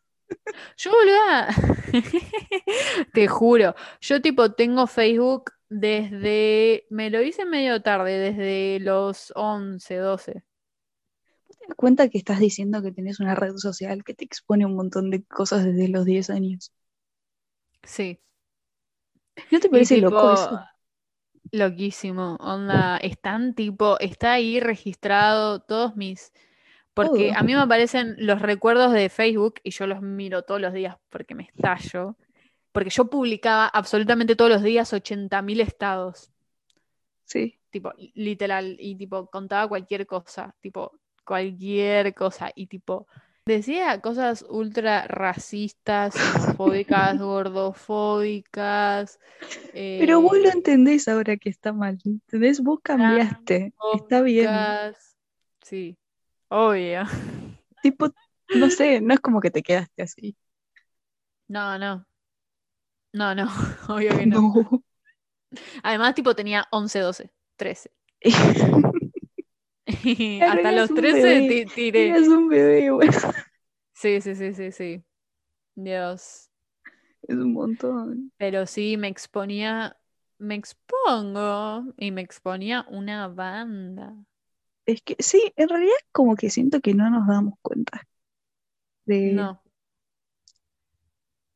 Yo 0.76 0.90
boluda. 0.90 1.48
Te 3.14 3.28
juro. 3.28 3.74
Yo 4.00 4.20
tipo 4.20 4.52
tengo 4.52 4.86
Facebook 4.86 5.52
desde. 5.68 6.86
Me 6.90 7.10
lo 7.10 7.22
hice 7.22 7.44
medio 7.44 7.82
tarde, 7.82 8.18
desde 8.18 8.80
los 8.80 9.32
11, 9.36 9.96
12. 9.96 10.32
¿Te 10.32 10.40
das 11.68 11.76
cuenta 11.76 12.08
que 12.08 12.18
estás 12.18 12.38
diciendo 12.38 12.82
que 12.82 12.92
tenés 12.92 13.20
una 13.20 13.34
red 13.34 13.56
social 13.56 14.04
que 14.04 14.14
te 14.14 14.24
expone 14.24 14.66
un 14.66 14.76
montón 14.76 15.10
de 15.10 15.24
cosas 15.24 15.64
desde 15.64 15.88
los 15.88 16.04
10 16.04 16.30
años? 16.30 16.72
Sí. 17.82 18.20
¿No 19.50 19.60
te 19.60 19.68
parece 19.68 19.96
tipo, 19.96 20.10
loco 20.10 20.34
eso? 20.34 20.60
Loquísimo. 21.52 22.36
Onda, 22.40 22.96
están 22.98 23.54
tipo, 23.54 23.98
está 24.00 24.32
ahí 24.32 24.60
registrado 24.60 25.60
todos 25.60 25.96
mis. 25.96 26.32
Porque 26.96 27.34
a 27.36 27.42
mí 27.42 27.54
me 27.54 27.60
aparecen 27.60 28.14
los 28.16 28.40
recuerdos 28.40 28.90
de 28.90 29.10
Facebook 29.10 29.56
y 29.62 29.70
yo 29.70 29.86
los 29.86 30.00
miro 30.00 30.44
todos 30.44 30.62
los 30.62 30.72
días 30.72 30.96
porque 31.10 31.34
me 31.34 31.42
estallo. 31.42 32.16
Porque 32.72 32.88
yo 32.88 33.10
publicaba 33.10 33.66
absolutamente 33.66 34.34
todos 34.34 34.50
los 34.50 34.62
días 34.62 34.94
80.000 34.94 35.60
estados. 35.60 36.32
Sí. 37.24 37.60
Tipo, 37.68 37.92
literal. 38.14 38.78
Y 38.80 38.96
tipo, 38.96 39.26
contaba 39.26 39.68
cualquier 39.68 40.06
cosa. 40.06 40.54
Tipo, 40.62 40.92
cualquier 41.22 42.14
cosa. 42.14 42.50
Y 42.54 42.66
tipo, 42.66 43.06
decía 43.44 44.00
cosas 44.00 44.46
ultra 44.48 45.06
racistas, 45.06 46.14
xenofóbicas, 46.14 47.18
gordofóbicas. 47.18 49.20
Pero 49.74 50.22
vos 50.22 50.38
lo 50.38 50.48
eh, 50.48 50.52
entendés 50.54 51.08
ahora 51.08 51.36
que 51.36 51.50
está 51.50 51.74
mal, 51.74 51.98
¿entendés? 52.06 52.62
Vos 52.62 52.80
cambiaste, 52.82 53.74
está 53.94 54.22
bien. 54.22 54.48
Sí, 55.60 55.98
obvio. 56.50 57.04
Tipo, 57.80 58.08
no 58.52 58.68
sé, 58.70 59.00
no 59.00 59.14
es 59.14 59.20
como 59.20 59.40
que 59.40 59.50
te 59.50 59.62
quedaste 59.62 60.02
así. 60.02 60.36
No, 61.48 61.76
no. 61.78 62.04
No, 63.12 63.34
no, 63.34 63.46
obvio 63.88 64.14
que 64.14 64.26
no. 64.26 64.42
No. 64.54 64.82
Además, 65.82 66.14
tipo, 66.14 66.34
tenía 66.34 66.66
11, 66.70 66.98
12, 67.00 67.30
13. 67.56 67.90
Claro, 70.38 70.60
Hasta 70.60 70.72
los 70.72 70.92
un 70.92 70.94
13 70.94 71.10
bebé. 71.10 71.42
ti- 71.42 71.66
tiré. 71.66 72.14
Eras 72.14 72.28
un 72.28 72.48
bebé, 72.48 72.90
güey. 72.90 73.08
Sí, 73.94 74.20
sí, 74.20 74.34
sí, 74.36 74.54
sí, 74.54 74.70
sí. 74.72 75.04
Dios. 75.76 76.50
Es 77.28 77.36
un 77.36 77.52
montón. 77.52 78.32
Pero 78.38 78.66
sí, 78.66 78.96
me 78.96 79.08
exponía, 79.08 79.96
me 80.38 80.54
expongo 80.56 81.94
y 81.96 82.10
me 82.10 82.20
exponía 82.22 82.86
una 82.90 83.28
banda. 83.28 84.14
Es 84.86 85.02
que 85.02 85.16
sí, 85.18 85.52
en 85.56 85.68
realidad 85.68 85.96
como 86.12 86.36
que 86.36 86.50
siento 86.50 86.80
que 86.80 86.94
no 86.94 87.10
nos 87.10 87.26
damos 87.26 87.54
cuenta 87.60 88.02
de, 89.04 89.32
No, 89.32 89.60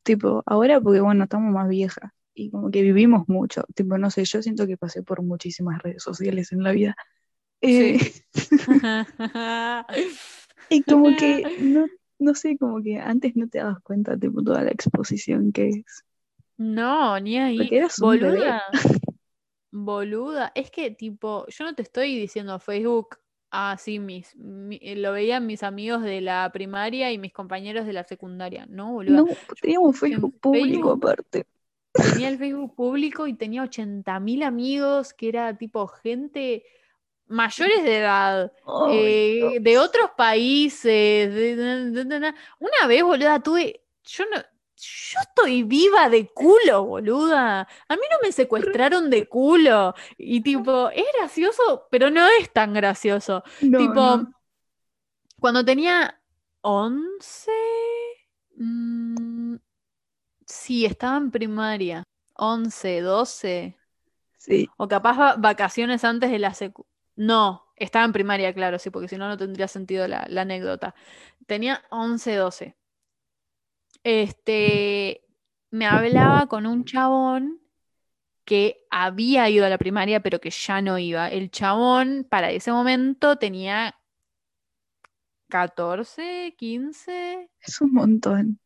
tipo, 0.02 0.42
ahora 0.46 0.80
porque 0.80 1.00
bueno, 1.00 1.24
estamos 1.24 1.52
más 1.52 1.68
viejas 1.68 2.10
y 2.34 2.50
como 2.50 2.70
que 2.70 2.82
vivimos 2.82 3.28
mucho, 3.28 3.64
tipo, 3.74 3.98
no 3.98 4.10
sé, 4.10 4.24
yo 4.24 4.42
siento 4.42 4.66
que 4.66 4.76
pasé 4.76 5.02
por 5.02 5.22
muchísimas 5.22 5.82
redes 5.82 6.02
sociales 6.02 6.52
en 6.52 6.62
la 6.62 6.72
vida. 6.72 6.96
Eh, 7.60 7.98
Sí. 7.98 8.22
y 10.70 10.82
como 10.82 11.14
que, 11.16 11.42
no, 11.60 11.86
no 12.18 12.34
sé, 12.34 12.56
como 12.58 12.82
que 12.82 12.98
antes 12.98 13.36
no 13.36 13.48
te 13.48 13.58
dabas 13.58 13.80
cuenta, 13.82 14.16
tipo, 14.16 14.42
toda 14.42 14.62
la 14.62 14.70
exposición 14.70 15.52
que 15.52 15.68
es. 15.68 16.04
No, 16.56 17.18
ni 17.20 17.38
ahí. 17.38 17.58
Porque 17.58 17.78
eras 17.78 17.98
un 18.00 18.10
bebé. 18.10 18.28
Boluda. 18.30 18.62
Boluda. 19.72 20.52
Es 20.54 20.70
que, 20.70 20.90
tipo, 20.90 21.46
yo 21.48 21.64
no 21.64 21.74
te 21.74 21.82
estoy 21.82 22.18
diciendo 22.18 22.58
Facebook. 22.58 23.19
Ah, 23.50 23.76
sí, 23.78 23.98
mis, 23.98 24.36
mi- 24.36 24.78
lo 24.96 25.12
veían 25.12 25.46
mis 25.46 25.62
amigos 25.62 26.02
de 26.02 26.20
la 26.20 26.48
primaria 26.52 27.10
y 27.10 27.18
mis 27.18 27.32
compañeros 27.32 27.84
de 27.86 27.92
la 27.92 28.04
secundaria. 28.04 28.66
No, 28.68 28.92
boluda. 28.92 29.18
No, 29.22 29.26
teníamos 29.60 29.98
Facebook 29.98 30.38
público 30.40 30.90
Facebook- 30.90 30.96
aparte. 31.04 31.46
Tenía 31.92 32.28
el 32.28 32.38
Facebook 32.38 32.76
público 32.76 33.26
y 33.26 33.34
tenía 33.34 33.64
80.000 33.64 34.44
amigos 34.44 35.12
que 35.12 35.28
era 35.28 35.56
tipo 35.58 35.88
gente 35.88 36.64
mayores 37.26 37.82
de 37.82 37.98
edad. 37.98 38.52
Eh, 38.90 39.58
de 39.60 39.78
otros 39.78 40.10
países. 40.16 41.34
de- 41.34 41.56
de- 41.56 41.90
de- 41.90 42.04
de- 42.04 42.20
de- 42.20 42.34
Una 42.60 42.86
vez, 42.86 43.02
boluda, 43.02 43.40
tuve. 43.40 43.82
Yo 44.04 44.24
no. 44.32 44.40
Yo 44.80 45.20
estoy 45.20 45.62
viva 45.62 46.08
de 46.08 46.26
culo, 46.28 46.84
boluda. 46.84 47.60
A 47.88 47.96
mí 47.96 48.02
no 48.10 48.16
me 48.22 48.32
secuestraron 48.32 49.10
de 49.10 49.26
culo. 49.28 49.94
Y 50.16 50.40
tipo, 50.42 50.88
es 50.90 51.04
gracioso, 51.18 51.86
pero 51.90 52.10
no 52.10 52.26
es 52.40 52.52
tan 52.52 52.72
gracioso. 52.72 53.42
No, 53.60 53.78
tipo, 53.78 53.94
no. 53.94 54.32
cuando 55.38 55.64
tenía 55.64 56.20
11. 56.62 57.50
mm, 58.56 59.56
sí, 60.46 60.86
estaba 60.86 61.16
en 61.18 61.30
primaria. 61.30 62.02
11, 62.34 63.00
12. 63.00 63.76
Sí, 64.38 64.68
O 64.78 64.88
capaz 64.88 65.18
va- 65.18 65.36
vacaciones 65.36 66.04
antes 66.04 66.30
de 66.30 66.38
la 66.38 66.54
secu. 66.54 66.86
No, 67.16 67.66
estaba 67.76 68.06
en 68.06 68.12
primaria, 68.12 68.54
claro, 68.54 68.78
sí, 68.78 68.88
porque 68.88 69.08
si 69.08 69.18
no, 69.18 69.28
no 69.28 69.36
tendría 69.36 69.68
sentido 69.68 70.08
la, 70.08 70.24
la 70.28 70.42
anécdota. 70.42 70.94
Tenía 71.46 71.82
11, 71.90 72.34
12. 72.36 72.76
Este, 74.02 75.24
me 75.70 75.86
hablaba 75.86 76.46
con 76.46 76.66
un 76.66 76.84
chabón 76.84 77.60
que 78.44 78.86
había 78.90 79.48
ido 79.48 79.64
a 79.64 79.68
la 79.68 79.78
primaria, 79.78 80.20
pero 80.20 80.40
que 80.40 80.50
ya 80.50 80.82
no 80.82 80.98
iba. 80.98 81.28
El 81.28 81.50
chabón 81.50 82.26
para 82.28 82.50
ese 82.50 82.72
momento 82.72 83.36
tenía 83.36 83.94
14, 85.48 86.54
15. 86.56 87.50
Es 87.60 87.80
un 87.80 87.92
montón. 87.92 88.60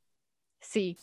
Sí. 0.61 0.97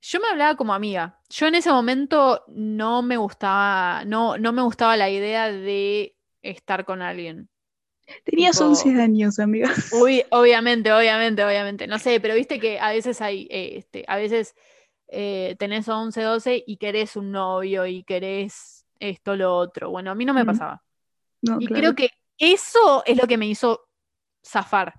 Yo 0.00 0.20
me 0.20 0.28
hablaba 0.28 0.56
como 0.56 0.72
amiga. 0.72 1.20
Yo 1.28 1.46
en 1.48 1.56
ese 1.56 1.70
momento 1.70 2.44
no 2.48 3.02
me 3.02 3.16
gustaba, 3.16 4.04
no, 4.04 4.38
no 4.38 4.52
me 4.52 4.62
gustaba 4.62 4.96
la 4.96 5.10
idea 5.10 5.50
de 5.50 6.16
estar 6.42 6.84
con 6.84 7.02
alguien. 7.02 7.48
Tenías 8.24 8.56
Tipo- 8.56 8.68
11 8.68 9.00
años, 9.00 9.38
amiga. 9.38 9.72
Uy, 10.00 10.22
obviamente, 10.30 10.92
obviamente, 10.92 11.44
obviamente. 11.44 11.86
No 11.86 11.98
sé, 11.98 12.20
pero 12.20 12.34
viste 12.34 12.60
que 12.60 12.78
a 12.78 12.90
veces 12.90 13.20
hay, 13.20 13.48
eh, 13.50 13.72
este, 13.76 14.04
a 14.08 14.16
veces 14.16 14.54
eh, 15.08 15.56
tenés 15.58 15.88
11, 15.88 16.22
12 16.22 16.62
y 16.66 16.76
querés 16.76 17.16
un 17.16 17.30
novio 17.32 17.86
y 17.86 18.02
querés 18.04 18.86
esto, 18.98 19.36
lo 19.36 19.56
otro. 19.56 19.90
Bueno, 19.90 20.10
a 20.10 20.14
mí 20.14 20.24
no 20.24 20.34
me 20.34 20.44
Mm, 20.44 20.46
pasaba. 20.46 20.82
No, 21.42 21.58
Y 21.60 21.66
claro. 21.66 21.80
creo 21.80 21.94
que 21.94 22.10
eso 22.38 23.02
es 23.06 23.16
lo 23.16 23.26
que 23.26 23.36
me 23.38 23.46
hizo 23.46 23.88
zafar. 24.44 24.94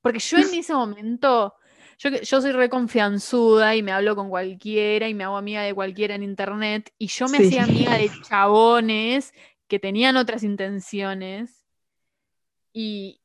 Porque 0.00 0.18
yo 0.20 0.38
en 0.38 0.42
ese 0.54 0.74
momento, 0.74 1.54
yo, 1.98 2.10
yo 2.10 2.40
soy 2.40 2.52
re 2.52 2.68
confianzuda 2.68 3.74
y 3.76 3.82
me 3.82 3.92
hablo 3.92 4.14
con 4.16 4.28
cualquiera 4.30 5.08
y 5.08 5.14
me 5.14 5.24
hago 5.24 5.36
amiga 5.36 5.62
de 5.62 5.74
cualquiera 5.74 6.14
en 6.14 6.22
internet 6.22 6.92
y 6.98 7.08
yo 7.08 7.28
me 7.28 7.38
Sí. 7.38 7.46
hacía 7.46 7.64
amiga 7.64 7.94
de 7.96 8.10
chabones 8.28 9.32
que 9.66 9.78
tenían 9.78 10.16
otras 10.16 10.42
intenciones 10.42 11.64
y 12.80 13.20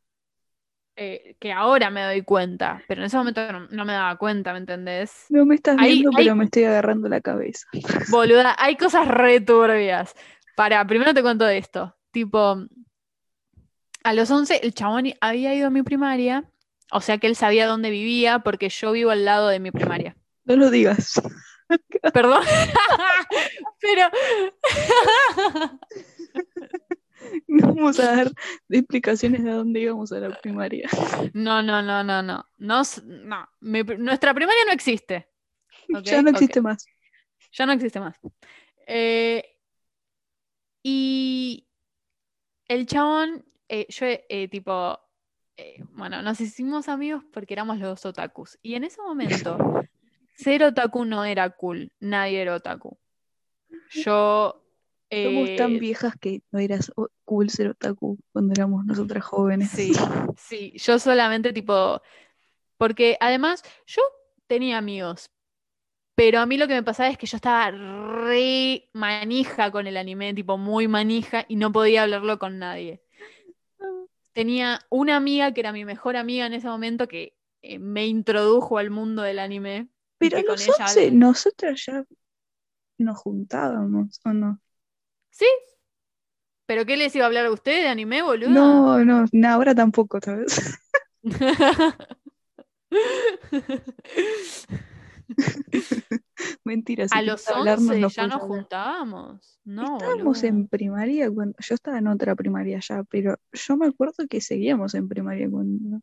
eh, 0.96 1.36
que 1.40 1.52
ahora 1.52 1.92
me 1.92 2.02
doy 2.02 2.24
cuenta, 2.24 2.82
pero 2.88 3.02
en 3.02 3.06
ese 3.06 3.18
momento 3.18 3.52
no, 3.52 3.68
no 3.70 3.86
me 3.86 3.94
daba 3.94 4.18
cuenta, 4.18 4.52
¿me 4.52 4.58
entendés? 4.58 5.28
No 5.30 5.46
me 5.46 5.54
estás 5.54 5.78
Ahí- 5.80 5.94
viendo, 6.02 6.10
pero 6.16 6.36
me 6.36 6.46
estoy 6.46 6.64
agarrando 6.64 7.08
la 7.08 7.22
cabeza. 7.22 7.68
Boluda, 8.10 8.56
hay 8.58 8.76
cosas 8.78 9.08
re 9.08 9.42
turbias. 9.42 10.16
Para, 10.56 10.86
primero 10.88 11.14
te 11.14 11.22
cuento 11.22 11.46
de 11.46 11.60
esto. 11.60 11.96
Tipo, 12.10 12.66
a 14.04 14.14
los 14.14 14.32
11 14.32 14.62
el 14.66 14.74
chabón 14.74 15.14
había 15.22 15.54
ido 15.54 15.68
a 15.68 15.72
mi 15.72 15.84
primaria, 15.84 16.46
o 16.92 17.00
sea 17.00 17.20
que 17.20 17.28
él 17.28 17.36
sabía 17.36 17.68
dónde 17.68 17.92
vivía 17.92 18.40
porque 18.40 18.70
yo 18.70 18.92
vivo 18.92 19.12
al 19.12 19.24
lado 19.24 19.50
de 19.50 19.60
mi 19.60 19.70
primaria. 19.70 20.16
No 20.46 20.56
lo 20.56 20.72
digas. 20.72 21.22
Perdón. 22.12 22.44
Pero 23.82 24.10
No 27.48 27.68
vamos 27.74 28.00
a 28.00 28.16
dar 28.16 28.32
explicaciones 28.70 29.44
de 29.44 29.52
a 29.52 29.56
dónde 29.56 29.80
íbamos 29.80 30.12
a 30.12 30.20
la 30.20 30.40
primaria. 30.40 30.90
no, 31.34 31.62
no, 31.62 31.82
no, 31.82 32.04
no, 32.04 32.22
no. 32.22 32.46
No, 32.58 32.82
s- 32.82 33.02
no. 33.06 33.48
Mi 33.62 33.84
nuestra 33.84 34.34
primaria 34.34 34.64
no 34.66 34.72
existe. 34.72 35.28
ya 36.04 36.22
no 36.22 36.30
existe 36.30 36.62
más. 36.62 36.86
Ya 37.52 37.66
no 37.66 37.74
existe 37.74 38.00
más. 38.00 38.20
Eh, 38.88 39.44
y 40.84 41.68
el 42.68 42.86
chabón, 42.86 43.46
eh, 43.70 43.86
yo, 43.90 44.06
eh, 44.08 44.48
tipo, 44.50 45.00
eh, 45.58 45.84
bueno, 45.92 46.22
nos 46.22 46.42
hicimos 46.42 46.90
amigos 46.90 47.24
porque 47.32 47.54
éramos 47.54 47.78
los 47.80 47.90
dos 47.90 48.06
otakus. 48.08 48.58
Y 48.62 48.76
en 48.76 48.84
ese 48.84 49.02
momento, 49.02 49.58
ser 50.36 50.64
otaku 50.64 51.06
no 51.06 51.24
era 51.26 51.50
cool. 51.52 51.92
Nadie 52.00 52.42
era 52.42 52.56
otaku. 52.56 52.98
Yo. 53.92 54.63
Somos 55.22 55.56
tan 55.56 55.76
eh, 55.76 55.80
viejas 55.80 56.16
que 56.20 56.42
no 56.52 56.60
eras 56.60 56.92
cool 57.26 57.50
ser 57.50 57.70
otaku 57.70 58.18
cuando 58.32 58.54
éramos 58.54 58.86
nosotras 58.86 59.24
jóvenes. 59.24 59.70
Sí, 59.70 59.94
sí, 60.38 60.74
yo 60.76 61.00
solamente 61.00 61.54
tipo, 61.54 62.02
porque 62.78 63.18
además 63.20 63.64
yo 63.86 64.02
tenía 64.48 64.78
amigos, 64.78 65.30
pero 66.16 66.40
a 66.40 66.46
mí 66.46 66.58
lo 66.58 66.68
que 66.68 66.76
me 66.76 66.84
pasaba 66.84 67.10
es 67.10 67.18
que 67.18 67.26
yo 67.26 67.38
estaba 67.38 67.72
re 67.72 68.90
manija 68.94 69.72
con 69.72 69.88
el 69.88 69.98
anime, 69.98 70.34
tipo 70.34 70.58
muy 70.58 70.88
manija 70.88 71.46
y 71.48 71.56
no 71.56 71.72
podía 71.72 72.04
hablarlo 72.04 72.38
con 72.40 72.60
nadie. 72.60 73.04
Tenía 74.34 74.80
una 74.90 75.16
amiga 75.16 75.54
que 75.54 75.62
era 75.62 75.72
mi 75.72 75.86
mejor 75.86 76.16
amiga 76.16 76.46
en 76.46 76.54
ese 76.54 76.68
momento 76.68 77.08
que 77.08 77.36
eh, 77.62 77.80
me 77.80 78.08
introdujo 78.08 78.78
al 78.78 78.90
mundo 78.90 79.22
del 79.22 79.40
anime. 79.40 79.90
Pero 80.18 80.38
a 80.38 80.42
los 80.42 80.62
ella 80.62 80.86
11 80.86 81.12
nosotras 81.12 81.86
ya 81.86 82.06
nos 82.98 83.18
juntábamos, 83.20 84.20
¿o 84.26 84.34
no? 84.34 84.60
Sí, 85.34 85.48
pero 86.68 86.86
¿qué 86.86 86.96
les 86.96 87.16
iba 87.16 87.26
a 87.26 87.28
hablar 87.28 87.48
a 87.48 87.52
ustedes 87.52 87.82
de 87.84 87.90
anime, 87.90 88.22
boludo? 88.22 88.52
No, 88.52 89.04
no, 89.04 89.26
no, 89.32 89.50
ahora 89.50 89.74
tampoco, 89.74 90.20
¿sabes? 90.24 90.80
Mentira, 96.64 97.08
si 97.08 97.18
A 97.18 97.24
los 97.24 97.48
hablarnos, 97.48 97.90
11 97.90 98.00
nos 98.00 98.16
ya 98.16 98.28
nos 98.28 98.42
juntábamos. 98.44 99.60
No, 99.66 99.98
Estábamos 99.98 100.44
en 100.44 100.68
primaria 100.68 101.32
cuando 101.32 101.56
yo 101.58 101.74
estaba 101.74 101.98
en 101.98 102.08
otra 102.08 102.36
primaria 102.36 102.80
ya, 102.80 103.04
pero 103.04 103.40
yo 103.52 103.78
me 103.78 103.88
acuerdo 103.88 104.28
que 104.30 104.40
seguíamos 104.40 104.94
en 104.94 105.08
primaria 105.10 105.50
cuando, 105.50 106.02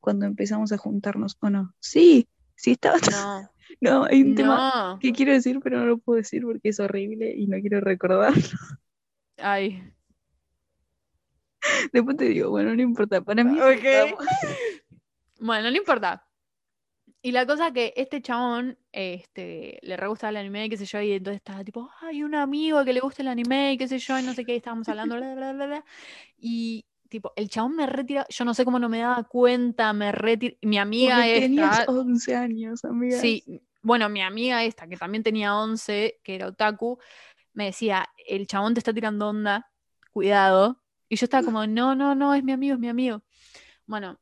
cuando 0.00 0.24
empezamos 0.24 0.72
a 0.72 0.78
juntarnos, 0.78 1.36
¿o 1.40 1.50
no? 1.50 1.74
Sí, 1.80 2.26
sí 2.54 2.70
estaba. 2.72 2.96
No, 3.10 3.50
No, 3.80 4.04
hay 4.04 4.22
un 4.22 4.34
tema 4.34 4.98
que 5.00 5.12
quiero 5.12 5.32
decir, 5.32 5.60
pero 5.62 5.78
no 5.78 5.86
lo 5.86 5.98
puedo 5.98 6.16
decir 6.18 6.42
porque 6.42 6.68
es 6.70 6.80
horrible 6.80 7.34
y 7.34 7.46
no 7.46 7.58
quiero 7.60 7.80
recordar. 7.80 8.32
Ay. 9.38 9.82
Después 11.92 12.16
te 12.16 12.24
digo, 12.26 12.50
bueno, 12.50 12.74
no 12.74 12.82
importa, 12.82 13.20
para 13.22 13.42
mí 13.44 13.58
Ok. 13.60 13.84
estábamos- 13.84 14.18
Bueno, 15.40 15.70
no 15.70 15.76
importa. 15.76 16.26
Y 17.22 17.32
la 17.32 17.46
cosa 17.46 17.72
que 17.72 17.94
este 17.96 18.20
chabón 18.20 18.78
este, 18.92 19.78
le 19.82 19.96
re 19.96 20.08
gustaba 20.08 20.30
el 20.30 20.36
anime, 20.36 20.68
qué 20.68 20.76
sé 20.76 20.84
yo, 20.84 21.00
y 21.00 21.12
entonces 21.12 21.38
estaba 21.38 21.64
tipo, 21.64 21.90
hay 22.02 22.22
un 22.22 22.34
amigo 22.34 22.84
que 22.84 22.92
le 22.92 23.00
gusta 23.00 23.22
el 23.22 23.28
anime, 23.28 23.72
y 23.72 23.78
qué 23.78 23.88
sé 23.88 23.98
yo, 23.98 24.18
y 24.18 24.22
no 24.22 24.34
sé 24.34 24.44
qué, 24.44 24.52
y 24.54 24.56
estábamos 24.58 24.88
hablando, 24.90 25.16
bla, 25.16 25.34
bla, 25.34 25.52
bla, 25.54 25.66
bla. 25.66 25.84
Y 26.38 26.84
tipo, 27.14 27.32
el 27.36 27.48
chabón 27.48 27.76
me 27.76 27.86
retira, 27.86 28.26
yo 28.28 28.44
no 28.44 28.54
sé 28.54 28.64
cómo 28.64 28.80
no 28.80 28.88
me 28.88 28.98
daba 28.98 29.22
cuenta, 29.22 29.92
me 29.92 30.10
retira, 30.10 30.56
mi 30.62 30.78
amiga 30.78 31.18
porque 31.18 31.40
tenías 31.42 31.78
esta, 31.78 31.92
11 31.92 32.34
años, 32.34 32.84
amiga. 32.84 33.20
Sí, 33.20 33.62
bueno, 33.82 34.08
mi 34.08 34.20
amiga 34.20 34.64
esta, 34.64 34.88
que 34.88 34.96
también 34.96 35.22
tenía 35.22 35.54
11, 35.54 36.18
que 36.24 36.34
era 36.34 36.48
otaku, 36.48 36.98
me 37.52 37.66
decía, 37.66 38.08
el 38.26 38.48
chabón 38.48 38.74
te 38.74 38.80
está 38.80 38.92
tirando 38.92 39.28
onda, 39.28 39.70
cuidado. 40.10 40.82
Y 41.08 41.14
yo 41.14 41.26
estaba 41.26 41.44
como, 41.44 41.68
no, 41.68 41.94
no, 41.94 42.16
no, 42.16 42.34
es 42.34 42.42
mi 42.42 42.50
amigo, 42.50 42.74
es 42.74 42.80
mi 42.80 42.88
amigo. 42.88 43.22
Bueno, 43.86 44.18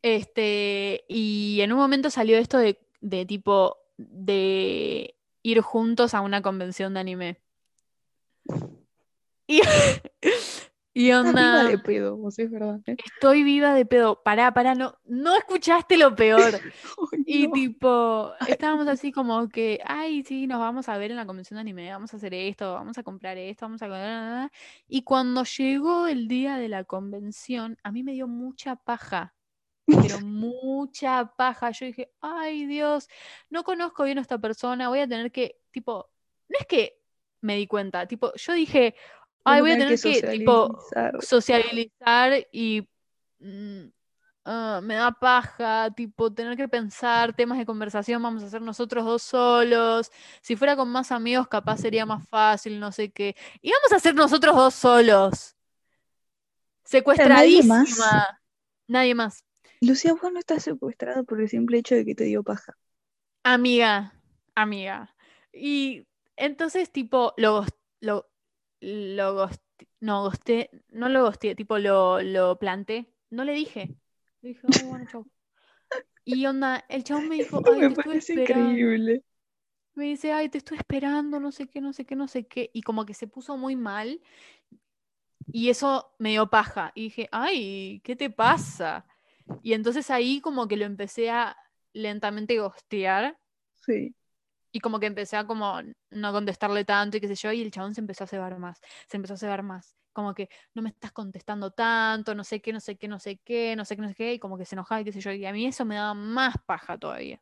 este, 0.00 1.04
y 1.06 1.60
en 1.60 1.72
un 1.72 1.78
momento 1.78 2.08
salió 2.08 2.38
esto 2.38 2.56
de, 2.56 2.78
de 3.02 3.26
tipo, 3.26 3.76
de 3.98 5.14
ir 5.42 5.60
juntos 5.60 6.14
a 6.14 6.22
una 6.22 6.40
convención 6.40 6.94
de 6.94 7.00
anime. 7.00 7.42
Y, 9.46 9.60
y 10.96 11.10
Estás 11.10 11.34
viva 11.34 11.60
onda, 11.60 11.64
de 11.64 11.78
pedo, 11.78 12.16
vos 12.16 12.38
es 12.38 12.48
verdad. 12.48 12.80
¿eh? 12.86 12.96
estoy 13.04 13.42
viva 13.42 13.74
de 13.74 13.84
pedo, 13.84 14.22
pará, 14.22 14.54
pará, 14.54 14.76
no, 14.76 14.96
no 15.04 15.36
escuchaste 15.36 15.96
lo 15.96 16.14
peor. 16.14 16.52
Y 17.26 17.48
no. 17.48 17.52
tipo, 17.52 18.32
estábamos 18.46 18.86
así 18.86 19.10
como 19.10 19.48
que, 19.48 19.80
ay, 19.84 20.22
sí, 20.22 20.46
nos 20.46 20.60
vamos 20.60 20.88
a 20.88 20.96
ver 20.96 21.10
en 21.10 21.16
la 21.16 21.26
convención 21.26 21.56
de 21.56 21.62
anime, 21.62 21.90
vamos 21.90 22.14
a 22.14 22.16
hacer 22.16 22.32
esto, 22.32 22.74
vamos 22.74 22.96
a 22.96 23.02
comprar 23.02 23.36
esto, 23.38 23.66
vamos 23.66 23.82
a... 23.82 24.50
Y 24.86 25.02
cuando 25.02 25.42
llegó 25.42 26.06
el 26.06 26.28
día 26.28 26.58
de 26.58 26.68
la 26.68 26.84
convención, 26.84 27.76
a 27.82 27.90
mí 27.90 28.04
me 28.04 28.12
dio 28.12 28.28
mucha 28.28 28.76
paja, 28.76 29.34
pero 29.86 30.20
mucha 30.24 31.32
paja. 31.36 31.72
Yo 31.72 31.86
dije, 31.86 32.12
ay, 32.20 32.66
Dios, 32.66 33.08
no 33.50 33.64
conozco 33.64 34.04
bien 34.04 34.18
a 34.18 34.20
esta 34.20 34.38
persona, 34.38 34.88
voy 34.90 35.00
a 35.00 35.08
tener 35.08 35.32
que, 35.32 35.58
tipo, 35.72 36.10
no 36.48 36.56
es 36.60 36.66
que 36.66 37.00
me 37.40 37.56
di 37.56 37.66
cuenta, 37.66 38.06
tipo, 38.06 38.32
yo 38.34 38.52
dije, 38.52 38.94
ay, 39.44 39.60
voy 39.60 39.72
a 39.72 39.78
tener 39.78 40.00
que, 40.00 40.22
tipo, 40.22 40.78
socializar 41.20 42.46
y 42.50 42.88
mm, 43.38 43.84
ah, 44.44 44.80
me 44.82 44.94
da 44.94 45.12
paja, 45.12 45.90
tipo, 45.94 46.32
tener 46.32 46.56
que 46.56 46.68
pensar 46.68 47.34
temas 47.34 47.58
de 47.58 47.66
conversación, 47.66 48.22
vamos 48.22 48.42
a 48.42 48.46
hacer 48.46 48.62
nosotros 48.62 49.04
dos 49.04 49.22
solos. 49.22 50.10
Si 50.40 50.56
fuera 50.56 50.76
con 50.76 50.88
más 50.88 51.12
amigos, 51.12 51.48
capaz 51.48 51.78
sería 51.78 52.06
más 52.06 52.26
fácil, 52.28 52.80
no 52.80 52.90
sé 52.90 53.12
qué. 53.12 53.36
Y 53.60 53.70
vamos 53.70 53.92
a 53.92 53.96
hacer 53.96 54.14
nosotros 54.14 54.56
dos 54.56 54.74
solos. 54.74 55.56
Secuestradísima. 56.84 57.84
Nadie 58.86 59.14
más. 59.14 59.44
Lucía, 59.80 60.14
vos 60.14 60.32
no 60.32 60.38
estás 60.38 60.62
secuestrada 60.62 61.22
por 61.22 61.40
el 61.40 61.48
simple 61.48 61.78
hecho 61.78 61.94
de 61.94 62.04
que 62.04 62.14
te 62.14 62.24
dio 62.24 62.42
paja. 62.42 62.76
Amiga, 63.42 64.14
amiga. 64.54 65.14
Y 65.52 66.06
entonces, 66.36 66.90
tipo, 66.90 67.34
lo, 67.36 67.64
lo, 68.00 68.26
lo 68.80 69.48
no, 70.00 70.22
gosté, 70.22 70.70
no 70.90 71.08
lo 71.08 71.22
gosté, 71.22 71.54
tipo, 71.54 71.78
lo, 71.78 72.20
lo 72.22 72.58
planté. 72.58 73.06
No 73.30 73.44
le 73.44 73.52
dije. 73.52 73.96
Le 74.42 74.50
dije, 74.50 74.66
"Ay, 74.66 74.86
bueno, 74.86 75.06
chau. 75.10 75.26
Y 76.26 76.46
onda, 76.46 76.84
el 76.88 77.04
chabón 77.04 77.28
me 77.28 77.36
dijo, 77.36 77.60
ay, 77.66 77.80
me 77.80 77.88
te 77.88 77.94
estuve 77.94 78.04
parece 78.06 78.32
esperando. 78.32 78.70
increíble. 78.72 79.22
Me 79.94 80.04
dice, 80.04 80.32
ay, 80.32 80.48
te 80.48 80.58
estoy 80.58 80.78
esperando, 80.78 81.38
no 81.38 81.52
sé 81.52 81.68
qué, 81.68 81.80
no 81.80 81.92
sé 81.92 82.04
qué, 82.04 82.16
no 82.16 82.26
sé 82.28 82.46
qué. 82.46 82.70
Y 82.72 82.82
como 82.82 83.06
que 83.06 83.14
se 83.14 83.28
puso 83.28 83.56
muy 83.56 83.76
mal. 83.76 84.20
Y 85.52 85.68
eso 85.70 86.14
me 86.18 86.30
dio 86.30 86.48
paja. 86.50 86.92
Y 86.94 87.04
dije, 87.04 87.28
ay, 87.30 88.00
¿qué 88.04 88.16
te 88.16 88.30
pasa? 88.30 89.06
Y 89.62 89.74
entonces 89.74 90.10
ahí 90.10 90.40
como 90.40 90.66
que 90.66 90.76
lo 90.76 90.84
empecé 90.84 91.30
a 91.30 91.56
lentamente 91.92 92.58
gostear. 92.58 93.38
Sí. 93.74 94.14
Y 94.74 94.80
como 94.80 94.98
que 94.98 95.06
empecé 95.06 95.36
a 95.36 95.46
como 95.46 95.80
no 96.10 96.32
contestarle 96.32 96.84
tanto 96.84 97.16
y 97.16 97.20
qué 97.20 97.28
sé 97.28 97.36
yo, 97.36 97.52
y 97.52 97.62
el 97.62 97.70
chabón 97.70 97.94
se 97.94 98.00
empezó 98.00 98.24
a 98.24 98.26
cebar 98.26 98.58
más, 98.58 98.80
se 99.06 99.16
empezó 99.16 99.34
a 99.34 99.36
cebar 99.36 99.62
más. 99.62 99.96
Como 100.12 100.34
que 100.34 100.48
no 100.74 100.82
me 100.82 100.88
estás 100.88 101.12
contestando 101.12 101.70
tanto, 101.70 102.34
no 102.34 102.42
sé 102.42 102.60
qué, 102.60 102.72
no 102.72 102.80
sé 102.80 102.96
qué, 102.96 103.06
no 103.06 103.20
sé 103.20 103.38
qué, 103.38 103.76
no 103.76 103.84
sé 103.84 103.94
qué, 103.94 104.02
no 104.02 104.08
sé 104.08 104.14
qué, 104.16 104.34
y 104.34 104.38
como 104.40 104.58
que 104.58 104.64
se 104.64 104.74
enojaba 104.74 105.00
y 105.00 105.04
qué 105.04 105.12
sé 105.12 105.20
yo. 105.20 105.30
Y 105.30 105.46
a 105.46 105.52
mí 105.52 105.64
eso 105.64 105.84
me 105.84 105.94
daba 105.94 106.14
más 106.14 106.56
paja 106.66 106.98
todavía. 106.98 107.40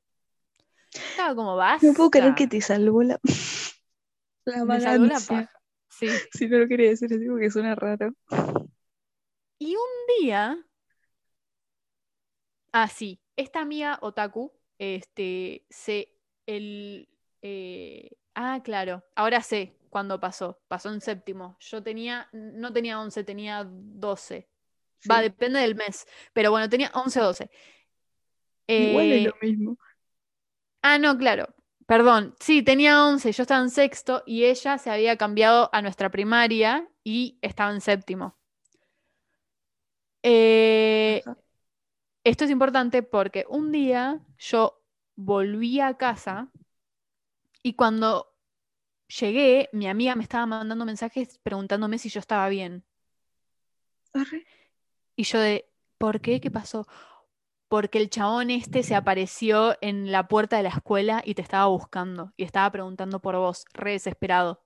Estaba 0.93 1.35
como, 1.35 1.57
vas. 1.57 1.83
No 1.83 1.95
puedo 1.95 2.11
creer 2.11 2.35
que 2.35 2.47
te 2.47 2.61
salvó 2.61 3.03
la, 3.03 3.19
la 4.45 4.65
Me 4.67 4.81
salvó 4.83 5.07
la 5.07 5.21
paja. 5.21 5.51
Sí. 5.89 6.09
Si 6.35 6.49
no 6.49 6.59
lo 6.59 6.69
quería 6.69 6.91
decir 6.91 7.15
así 7.15 7.27
porque 7.27 7.51
suena 7.51 7.75
raro. 7.75 8.13
Y 9.59 9.75
un 9.75 10.21
día, 10.21 10.59
ah, 12.73 12.89
sí, 12.89 13.23
esta 13.37 13.61
amiga 13.61 13.99
Otaku, 14.03 14.53
este, 14.79 15.65
se, 15.71 16.13
el, 16.47 17.09
eh, 17.43 18.11
ah, 18.35 18.61
claro, 18.65 19.05
ahora 19.17 19.43
sé 19.43 19.77
cuándo 19.91 20.21
pasó, 20.21 20.61
pasó 20.69 20.91
en 20.93 21.01
séptimo. 21.01 21.57
Yo 21.61 21.83
tenía, 21.83 22.29
no 22.33 22.73
tenía 22.73 23.01
11, 23.01 23.25
tenía 23.25 23.65
12. 23.69 24.49
Va, 25.11 25.21
depende 25.23 25.61
del 25.61 25.75
mes, 25.75 26.07
pero 26.33 26.51
bueno, 26.53 26.69
tenía 26.69 26.91
11 26.95 27.21
o 27.21 27.25
12. 27.25 27.51
Igual 28.77 29.13
es 29.13 29.23
Eh, 29.23 29.25
lo 29.25 29.35
mismo. 29.41 29.79
ah, 30.83 30.99
no, 30.99 31.17
claro, 31.19 31.55
perdón, 31.87 32.35
sí, 32.41 32.63
tenía 32.63 33.05
11, 33.05 33.33
yo 33.33 33.43
estaba 33.43 33.63
en 33.63 33.71
sexto 33.71 34.23
y 34.27 34.45
ella 34.45 34.79
se 34.79 34.91
había 34.91 35.17
cambiado 35.17 35.71
a 35.73 35.83
nuestra 35.83 36.11
primaria 36.11 36.89
y 37.05 37.39
estaba 37.43 37.73
en 37.73 37.81
séptimo. 37.81 38.37
Eh. 40.23 41.23
Esto 42.25 42.45
es 42.45 42.51
importante 42.51 43.03
porque 43.03 43.45
un 43.49 43.73
día 43.73 44.21
yo 44.39 44.81
volví 45.17 45.81
a 45.81 45.95
casa 45.97 46.51
y 47.63 47.75
cuando 47.75 48.35
llegué, 49.07 49.69
mi 49.73 49.89
amiga 49.89 50.15
me 50.15 50.23
estaba 50.23 50.47
mandando 50.47 50.85
mensajes 50.85 51.39
preguntándome 51.43 51.99
si 51.99 52.09
yo 52.09 52.21
estaba 52.21 52.49
bien. 52.49 52.85
Arre. 54.13 54.47
Y 55.17 55.25
yo 55.25 55.39
de, 55.39 55.69
¿por 55.99 56.21
qué? 56.21 56.41
¿Qué 56.41 56.51
pasó? 56.51 56.87
Porque 57.69 57.99
el 57.99 58.11
chabón 58.11 58.51
este 58.51 58.83
se 58.83 58.95
apareció 58.95 59.77
en 59.81 60.13
la 60.13 60.29
puerta 60.29 60.57
de 60.57 60.65
la 60.65 60.69
escuela 60.71 61.23
y 61.25 61.35
te 61.35 61.43
estaba 61.43 61.67
buscando 61.67 62.33
y 62.37 62.45
estaba 62.45 62.71
preguntando 62.71 63.21
por 63.21 63.37
vos, 63.37 63.65
re 63.73 63.93
desesperado. 63.93 64.63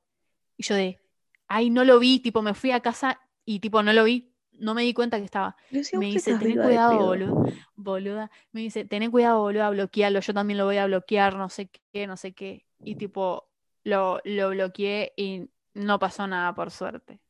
Y 0.57 0.65
yo 0.65 0.75
de, 0.75 0.99
ay, 1.47 1.71
no 1.71 1.85
lo 1.85 1.99
vi, 1.99 2.21
tipo, 2.21 2.43
me 2.43 2.55
fui 2.55 2.73
a 2.73 2.81
casa 2.81 3.21
y 3.45 3.61
tipo, 3.61 3.83
no 3.83 3.93
lo 3.93 4.05
vi, 4.05 4.33
no 4.53 4.75
me 4.75 4.83
di 4.83 4.93
cuenta 4.93 5.19
que 5.19 5.25
estaba. 5.25 5.57
Lucía, 5.71 5.99
Me 5.99 6.07
dice, 6.07 6.37
de 6.37 6.55
cuidado, 6.55 6.97
boludo, 6.97 7.45
boluda. 7.77 8.31
Me 8.53 8.63
dice, 8.63 8.85
tené 8.85 9.11
cuidado, 9.11 9.41
boluda, 9.41 9.71
bloquearlo. 9.71 10.21
Yo 10.21 10.35
también 10.35 10.59
lo 10.59 10.65
voy 10.65 10.79
a 10.79 10.87
bloquear, 10.87 11.37
no 11.37 11.49
sé 11.49 11.71
qué, 11.93 12.07
no 12.07 12.17
sé 12.17 12.33
qué. 12.33 12.66
Y 12.81 12.97
tipo, 12.97 13.49
lo, 13.85 14.21
lo 14.25 14.51
bloqueé 14.51 15.13
y 15.17 15.49
no 15.75 15.99
pasó 15.99 16.27
nada, 16.27 16.55
por 16.55 16.71
suerte. 16.71 17.21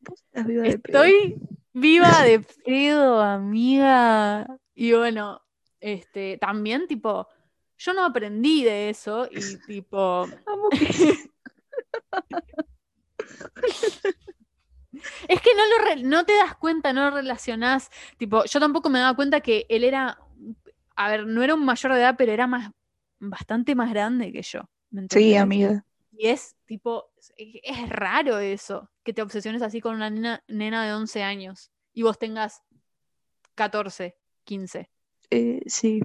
Vos 0.00 0.22
estás 0.22 0.46
viva 0.46 0.62
de 0.64 0.78
pedo. 0.78 1.02
Estoy 1.02 1.36
viva 1.72 2.22
de 2.22 2.40
pedo, 2.64 3.20
amiga. 3.20 4.46
Y 4.74 4.92
bueno, 4.92 5.42
este, 5.80 6.38
también, 6.38 6.86
tipo, 6.86 7.28
yo 7.78 7.92
no 7.92 8.04
aprendí 8.04 8.64
de 8.64 8.90
eso 8.90 9.28
y 9.30 9.58
tipo, 9.66 10.26
Es 15.28 15.40
que 15.40 15.50
no, 15.54 15.66
lo 15.66 15.84
re- 15.84 16.02
no 16.02 16.24
te 16.24 16.34
das 16.36 16.56
cuenta, 16.56 16.92
no 16.92 17.10
lo 17.10 17.16
relacionás. 17.16 17.90
Tipo, 18.16 18.44
yo 18.44 18.60
tampoco 18.60 18.88
me 18.88 18.98
daba 18.98 19.14
cuenta 19.16 19.40
que 19.40 19.66
él 19.68 19.84
era, 19.84 20.18
a 20.96 21.10
ver, 21.10 21.26
no 21.26 21.42
era 21.42 21.54
un 21.54 21.64
mayor 21.64 21.92
de 21.92 21.98
edad, 22.00 22.14
pero 22.16 22.32
era 22.32 22.46
más, 22.46 22.70
bastante 23.18 23.74
más 23.74 23.90
grande 23.90 24.32
que 24.32 24.42
yo. 24.42 24.68
¿me 24.90 25.06
Sí, 25.10 25.36
amiga. 25.36 25.84
Y 26.12 26.28
es 26.28 26.56
tipo, 26.64 27.10
es, 27.16 27.32
es 27.62 27.88
raro 27.88 28.38
eso, 28.38 28.90
que 29.02 29.12
te 29.12 29.22
obsesiones 29.22 29.62
así 29.62 29.80
con 29.80 29.94
una 29.94 30.08
nena, 30.08 30.42
nena 30.48 30.86
de 30.86 30.94
11 30.94 31.22
años 31.22 31.70
y 31.92 32.02
vos 32.02 32.18
tengas 32.18 32.62
14, 33.54 34.16
15. 34.44 34.90
Eh, 35.30 35.62
sí. 35.66 36.00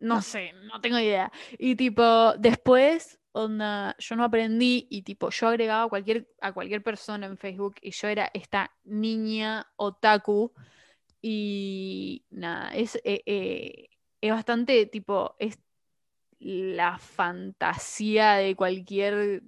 No 0.00 0.16
No. 0.16 0.22
sé, 0.22 0.52
no 0.64 0.80
tengo 0.80 0.98
idea. 0.98 1.30
Y 1.58 1.76
tipo, 1.76 2.32
después, 2.38 3.20
onda, 3.32 3.94
yo 3.98 4.16
no 4.16 4.24
aprendí 4.24 4.86
y 4.90 5.02
tipo, 5.02 5.30
yo 5.30 5.48
agregaba 5.48 5.84
a 5.84 5.88
cualquier, 5.88 6.28
a 6.40 6.52
cualquier 6.52 6.82
persona 6.82 7.26
en 7.26 7.36
Facebook 7.36 7.76
y 7.82 7.90
yo 7.92 8.08
era 8.08 8.30
esta 8.34 8.72
niña 8.84 9.70
otaku 9.76 10.52
y 11.22 12.24
nada, 12.30 12.74
es, 12.74 12.96
eh, 13.04 13.22
eh, 13.26 13.88
es 14.20 14.30
bastante 14.30 14.86
tipo, 14.86 15.36
es 15.38 15.58
la 16.40 16.98
fantasía 16.98 18.34
de 18.34 18.56
cualquier 18.56 19.42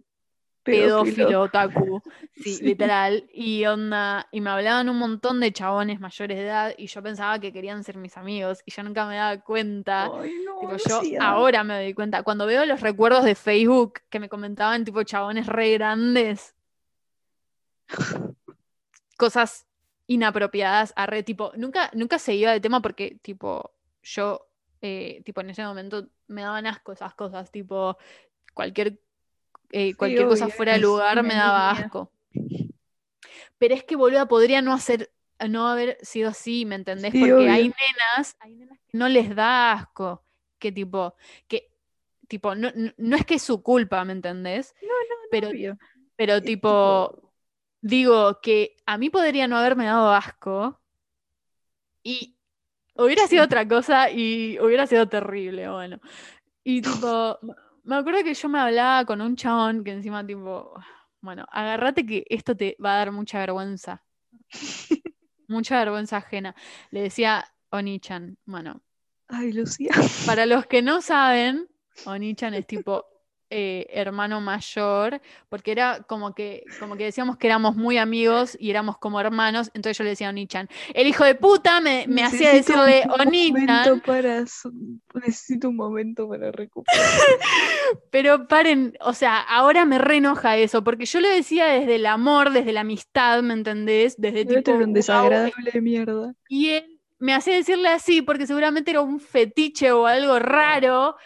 Pedófilo. 0.63 1.43
otaku, 1.43 2.03
sí, 2.37 2.57
Sí. 2.59 2.65
literal, 2.65 3.29
y 3.33 3.65
onda, 3.67 4.29
y 4.31 4.41
me 4.41 4.51
hablaban 4.51 4.89
un 4.89 4.97
montón 4.99 5.41
de 5.41 5.53
chabones 5.53 5.99
mayores 5.99 6.37
de 6.37 6.45
edad 6.45 6.75
y 6.79 6.87
yo 6.87 7.03
pensaba 7.03 7.41
que 7.41 7.53
querían 7.53 7.83
ser 7.83 7.97
mis 7.97 8.17
amigos 8.17 8.61
y 8.65 8.71
yo 8.71 8.83
nunca 8.85 9.07
me 9.07 9.17
daba 9.17 9.41
cuenta. 9.41 10.05
Ay, 10.05 10.33
no, 10.45 10.61
Tipo, 10.61 10.77
yo 10.77 11.03
ahora 11.21 11.65
me 11.65 11.75
doy 11.83 11.95
cuenta, 11.95 12.23
cuando 12.23 12.47
veo 12.47 12.65
los 12.65 12.81
recuerdos 12.81 13.25
de 13.25 13.35
Facebook 13.35 14.03
que 14.09 14.21
me 14.21 14.29
comentaban 14.29 14.85
tipo 14.85 15.03
chabones 15.03 15.47
re 15.47 15.73
grandes, 15.73 16.55
cosas 19.17 19.67
inapropiadas, 20.07 20.93
arre, 20.95 21.23
tipo, 21.23 21.53
nunca, 21.57 21.91
nunca 21.95 22.19
se 22.19 22.35
iba 22.35 22.53
de 22.53 22.61
tema 22.61 22.81
porque 22.81 23.19
tipo, 23.23 23.73
yo, 24.03 24.47
eh, 24.83 25.23
tipo, 25.25 25.41
en 25.41 25.51
ese 25.51 25.65
momento 25.65 26.09
me 26.29 26.43
daban 26.43 26.67
asco 26.67 26.93
esas 26.93 27.15
cosas, 27.15 27.51
tipo, 27.51 27.97
cualquier, 28.55 29.01
eh, 29.71 29.91
Sí, 29.91 29.97
cualquier 29.97 30.29
cosa 30.29 30.49
fuera 30.49 30.75
de 30.75 30.81
lugar 30.81 31.23
me 31.23 31.35
daba 31.35 31.71
asco. 31.71 32.13
Pero 33.59 33.75
es 33.75 33.85
que, 33.85 33.97
boluda, 33.97 34.27
podría 34.27 34.63
no 34.63 34.73
hacer, 34.73 35.11
no 35.49 35.69
haber 35.69 35.99
sido 36.03 36.31
así, 36.31 36.65
¿me 36.65 36.75
entendés? 36.75 37.13
Sí, 37.13 37.21
Porque 37.21 37.49
hay 37.49 37.63
nenas, 37.69 38.37
hay 38.41 38.55
nenas 38.55 38.79
que 38.87 38.99
no 38.99 39.09
les 39.09 39.35
da 39.35 39.73
asco, 39.73 40.25
que 40.59 40.73
tipo, 40.73 41.15
que, 41.49 41.71
tipo, 42.29 42.55
no, 42.55 42.71
no, 42.75 42.93
no 42.97 43.17
es 43.17 43.25
que 43.25 43.35
es 43.35 43.43
su 43.43 43.63
culpa, 43.63 44.05
¿me 44.05 44.13
entendés? 44.13 44.75
No, 44.83 44.89
no, 44.89 45.17
Pero, 45.31 45.49
obvio. 45.49 45.79
pero 46.17 46.37
Es 46.37 46.45
tipo, 46.45 47.33
digo 47.81 48.41
que 48.41 48.77
a 48.87 48.99
mí 48.99 49.11
podría 49.11 49.49
no 49.49 49.57
haberme 49.57 49.87
dado 49.87 50.13
asco 50.13 50.81
y 52.03 52.32
hubiera 52.95 53.27
sido 53.27 53.45
otra 53.45 53.67
cosa 53.67 54.11
y 54.11 54.59
hubiera 54.61 54.87
sido 54.87 55.09
terrible, 55.09 55.69
bueno. 55.69 56.01
Y 56.65 56.83
tipo, 56.83 57.39
me 57.85 57.97
acuerdo 57.97 58.23
que 58.23 58.35
yo 58.35 58.49
me 58.49 58.61
hablaba 58.61 59.05
con 59.05 59.21
un 59.21 59.37
chabón 59.37 59.83
que 59.85 59.93
encima 59.93 60.27
tipo, 60.27 60.75
bueno, 61.21 61.47
agárrate 61.51 62.07
que 62.07 62.25
esto 62.29 62.57
te 62.57 62.77
va 62.85 62.95
a 62.95 62.99
dar 62.99 63.13
mucha 63.13 63.39
vergüenza, 63.39 64.03
mucha 65.49 65.79
vergüenza 65.79 66.19
ajena. 66.19 66.55
Le 66.91 67.03
decía 67.03 67.45
Onichan, 67.71 68.37
bueno, 68.45 68.83
Ay, 69.29 69.53
Lucía. 69.53 69.91
para 70.27 70.47
los 70.47 70.67
que 70.67 70.83
no 70.83 71.01
saben, 71.01 71.69
Onichan 72.05 72.55
es 72.55 72.67
tipo 72.67 73.05
eh, 73.55 73.87
hermano 73.91 74.41
mayor, 74.41 75.21
porque 75.51 75.73
era 75.73 76.03
como 76.05 76.35
que, 76.35 76.65
como 76.81 76.97
que 76.97 77.05
decíamos 77.05 77.37
que 77.37 77.47
éramos 77.47 77.77
muy 77.77 77.99
amigos 77.99 78.57
y 78.59 78.71
éramos 78.71 78.97
como 78.97 79.21
hermanos, 79.21 79.71
entonces 79.75 79.99
yo 79.99 80.05
le 80.05 80.11
decía 80.11 80.29
a 80.29 80.31
Onichan, 80.31 80.69
el 80.95 81.07
hijo 81.07 81.25
de 81.25 81.35
puta 81.35 81.83
me, 81.83 82.07
me 82.09 82.25
hacía 82.25 82.51
decirle 82.51 83.05
Onichan, 83.21 84.01
para 84.01 84.45
necesito 85.15 85.69
un 85.69 85.77
momento 85.77 86.27
para 86.29 86.51
recuperar. 86.51 86.99
pero 88.11 88.49
paren, 88.49 88.97
o 89.01 89.13
sea, 89.13 89.41
ahora 89.41 89.85
me 89.85 89.99
re 89.99 90.17
enoja 90.17 90.57
eso, 90.57 90.83
porque 90.83 91.05
yo 91.05 91.21
lo 91.21 91.29
decía 91.29 91.67
desde 91.67 91.97
el 91.97 92.07
amor, 92.07 92.53
desde 92.53 92.73
la 92.73 92.81
amistad, 92.81 93.43
¿me 93.43 93.53
entendés? 93.53 94.17
Desde 94.17 94.41
Ahora 94.41 94.57
tipo, 94.57 94.71
era 94.71 94.79
un 94.79 94.85
"Guau, 94.85 94.95
desagradable 94.95 95.71
de 95.71 95.81
mierda. 95.83 96.35
Y 96.49 96.71
él 96.71 97.01
me 97.19 97.35
hacía 97.35 97.55
decirle 97.55 97.89
así 97.89 98.23
porque 98.23 98.47
seguramente 98.47 98.91
era 98.91 99.01
un 99.01 99.21
fetiche 99.21 99.93
o 99.93 100.07
algo 100.07 100.39
raro 100.39 101.17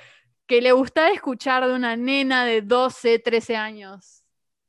que 0.47 0.61
le 0.61 0.73
gustaba 0.73 1.11
escuchar 1.11 1.67
de 1.67 1.75
una 1.75 1.97
nena 1.97 2.45
de 2.45 2.63
12, 2.63 3.19
13 3.19 3.57
años. 3.57 4.25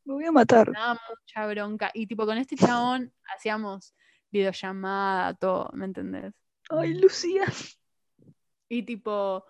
Me 0.05 0.13
voy 0.13 0.25
a 0.25 0.31
matar. 0.31 0.69
Me 0.71 0.79
daba 0.79 0.99
mucha 1.09 1.47
bronca. 1.47 1.91
Y 1.93 2.07
tipo, 2.07 2.25
con 2.25 2.37
este 2.37 2.55
chabón 2.55 3.13
hacíamos 3.35 3.93
videollamada, 4.29 5.33
todo, 5.33 5.69
¿me 5.73 5.85
entendés? 5.85 6.33
Ay, 6.69 6.93
Lucía. 6.93 7.45
Y 8.69 8.83
tipo, 8.83 9.45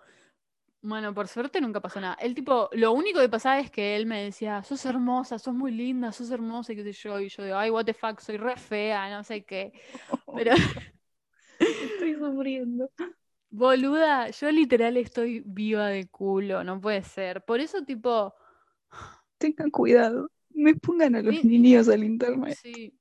bueno, 0.82 1.12
por 1.12 1.28
suerte 1.28 1.60
nunca 1.60 1.80
pasó 1.80 2.00
nada. 2.00 2.14
El 2.14 2.34
tipo, 2.34 2.68
lo 2.72 2.92
único 2.92 3.20
que 3.20 3.28
pasaba 3.28 3.58
es 3.58 3.70
que 3.70 3.96
él 3.96 4.06
me 4.06 4.22
decía, 4.22 4.62
sos 4.62 4.84
hermosa, 4.84 5.38
sos 5.38 5.54
muy 5.54 5.72
linda, 5.72 6.12
sos 6.12 6.30
hermosa, 6.30 6.72
y 6.72 6.76
qué 6.76 6.84
sé 6.84 6.92
yo. 6.92 7.18
Y 7.20 7.28
yo 7.28 7.44
digo, 7.44 7.56
ay, 7.56 7.70
what 7.70 7.84
the 7.84 7.94
fuck, 7.94 8.20
soy 8.20 8.36
re 8.36 8.56
fea, 8.56 9.10
no 9.10 9.24
sé 9.24 9.44
qué. 9.44 9.72
Pero 10.36 10.52
Estoy 11.58 12.14
sufriendo. 12.14 12.90
Boluda, 13.50 14.28
yo 14.30 14.50
literal 14.50 14.96
estoy 14.98 15.42
viva 15.44 15.86
de 15.88 16.06
culo, 16.08 16.64
no 16.64 16.80
puede 16.80 17.02
ser. 17.02 17.44
Por 17.44 17.60
eso, 17.60 17.82
tipo, 17.84 18.34
Tengan 19.38 19.70
cuidado. 19.70 20.30
Me 20.50 20.74
pongan 20.74 21.14
a 21.14 21.22
los 21.22 21.34
Sí. 21.36 21.44
niños 21.44 21.88
al 21.88 22.04
internet. 22.04 22.58
sí. 22.62 22.94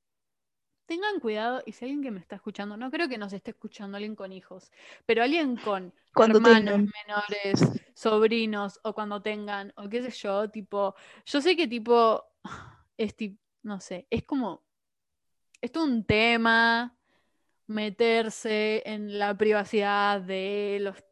tengan 0.85 1.19
cuidado, 1.19 1.61
y 1.65 1.73
si 1.73 1.83
alguien 1.85 2.01
que 2.01 2.11
me 2.11 2.19
está 2.21 2.37
escuchando, 2.37 2.77
no 2.77 2.89
creo 2.91 3.09
que 3.09 3.17
nos 3.17 3.33
esté 3.33 3.51
escuchando 3.51 3.97
alguien 3.97 4.15
con 4.15 4.31
hijos, 4.31 4.71
pero 5.05 5.21
alguien 5.23 5.57
con 5.57 5.93
Cuando 6.13 6.37
hermanos 6.37 6.75
tengan. 6.75 6.91
menores, 7.05 7.73
sobrinos, 7.93 8.79
o 8.83 8.93
cuando 8.93 9.21
tengan, 9.21 9.73
o 9.75 9.89
qué 9.89 10.01
sé 10.03 10.11
yo, 10.11 10.49
tipo, 10.49 10.95
yo 11.25 11.41
sé 11.41 11.57
que 11.57 11.67
tipo, 11.67 12.23
es 12.97 13.15
tipo, 13.17 13.37
no 13.63 13.81
sé, 13.81 14.07
es 14.09 14.23
como, 14.23 14.63
es 15.61 15.71
todo 15.71 15.85
un 15.85 16.05
tema 16.05 16.96
meterse 17.67 18.81
en 18.85 19.19
la 19.19 19.37
privacidad 19.37 20.21
de 20.21 20.79
los 20.81 21.03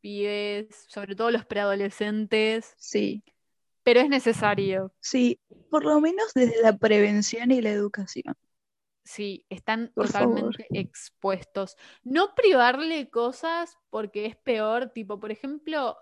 pibes, 0.00 0.86
sobre 0.88 1.14
todo 1.16 1.30
los 1.30 1.44
preadolescentes, 1.44 2.74
Sí, 2.78 3.22
pero 3.82 4.00
es 4.00 4.08
necesario. 4.08 4.92
sí, 5.00 5.40
por 5.70 5.84
lo 5.84 6.00
menos 6.00 6.32
desde 6.34 6.62
la 6.62 6.76
prevención 6.76 7.50
y 7.50 7.60
la 7.60 7.70
educación. 7.70 8.34
Sí, 9.04 9.46
están 9.50 9.92
Por 9.94 10.08
favor. 10.08 10.56
totalmente 10.56 10.68
expuestos. 10.72 11.76
No 12.02 12.34
privarle 12.34 13.08
cosas 13.08 13.78
porque 13.90 14.26
es 14.26 14.36
peor, 14.36 14.90
tipo, 14.90 15.20
por 15.20 15.30
ejemplo, 15.30 15.96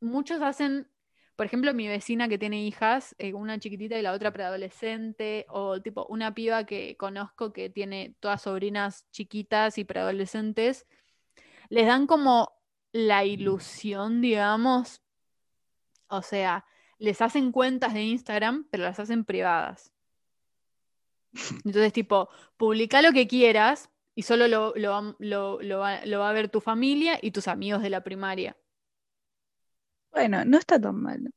muchos 0.00 0.40
hacen, 0.40 0.90
por 1.36 1.46
ejemplo, 1.46 1.74
mi 1.74 1.88
vecina 1.88 2.28
que 2.28 2.38
tiene 2.38 2.64
hijas, 2.64 3.14
eh, 3.18 3.34
una 3.34 3.58
chiquitita 3.58 3.98
y 3.98 4.02
la 4.02 4.12
otra 4.12 4.32
preadolescente, 4.32 5.46
o 5.48 5.80
tipo 5.80 6.06
una 6.08 6.34
piba 6.34 6.64
que 6.64 6.96
conozco 6.96 7.52
que 7.52 7.70
tiene 7.70 8.14
todas 8.20 8.42
sobrinas 8.42 9.06
chiquitas 9.10 9.78
y 9.78 9.84
preadolescentes, 9.84 10.86
les 11.70 11.86
dan 11.86 12.06
como 12.06 12.52
la 12.92 13.24
ilusión, 13.24 14.20
digamos, 14.20 15.02
o 16.08 16.22
sea, 16.22 16.64
les 16.98 17.20
hacen 17.20 17.52
cuentas 17.52 17.94
de 17.94 18.02
Instagram, 18.04 18.66
pero 18.70 18.84
las 18.84 19.00
hacen 19.00 19.24
privadas. 19.24 19.92
Entonces, 21.64 21.92
tipo, 21.92 22.28
publica 22.56 23.02
lo 23.02 23.12
que 23.12 23.26
quieras 23.26 23.90
y 24.14 24.22
solo 24.22 24.48
lo, 24.48 24.72
lo 24.76 24.90
va- 24.90 25.16
lo- 25.18 25.60
lo 25.62 25.78
va, 25.78 26.04
lo 26.06 26.20
va 26.20 26.30
a 26.30 26.32
ver 26.32 26.48
tu 26.48 26.60
familia 26.60 27.18
y 27.20 27.30
tus 27.32 27.48
amigos 27.48 27.82
de 27.82 27.90
la 27.90 28.04
primaria. 28.04 28.56
Bueno, 30.14 30.44
no 30.44 30.58
está 30.58 30.80
tan 30.80 30.96
mal. 31.02 31.30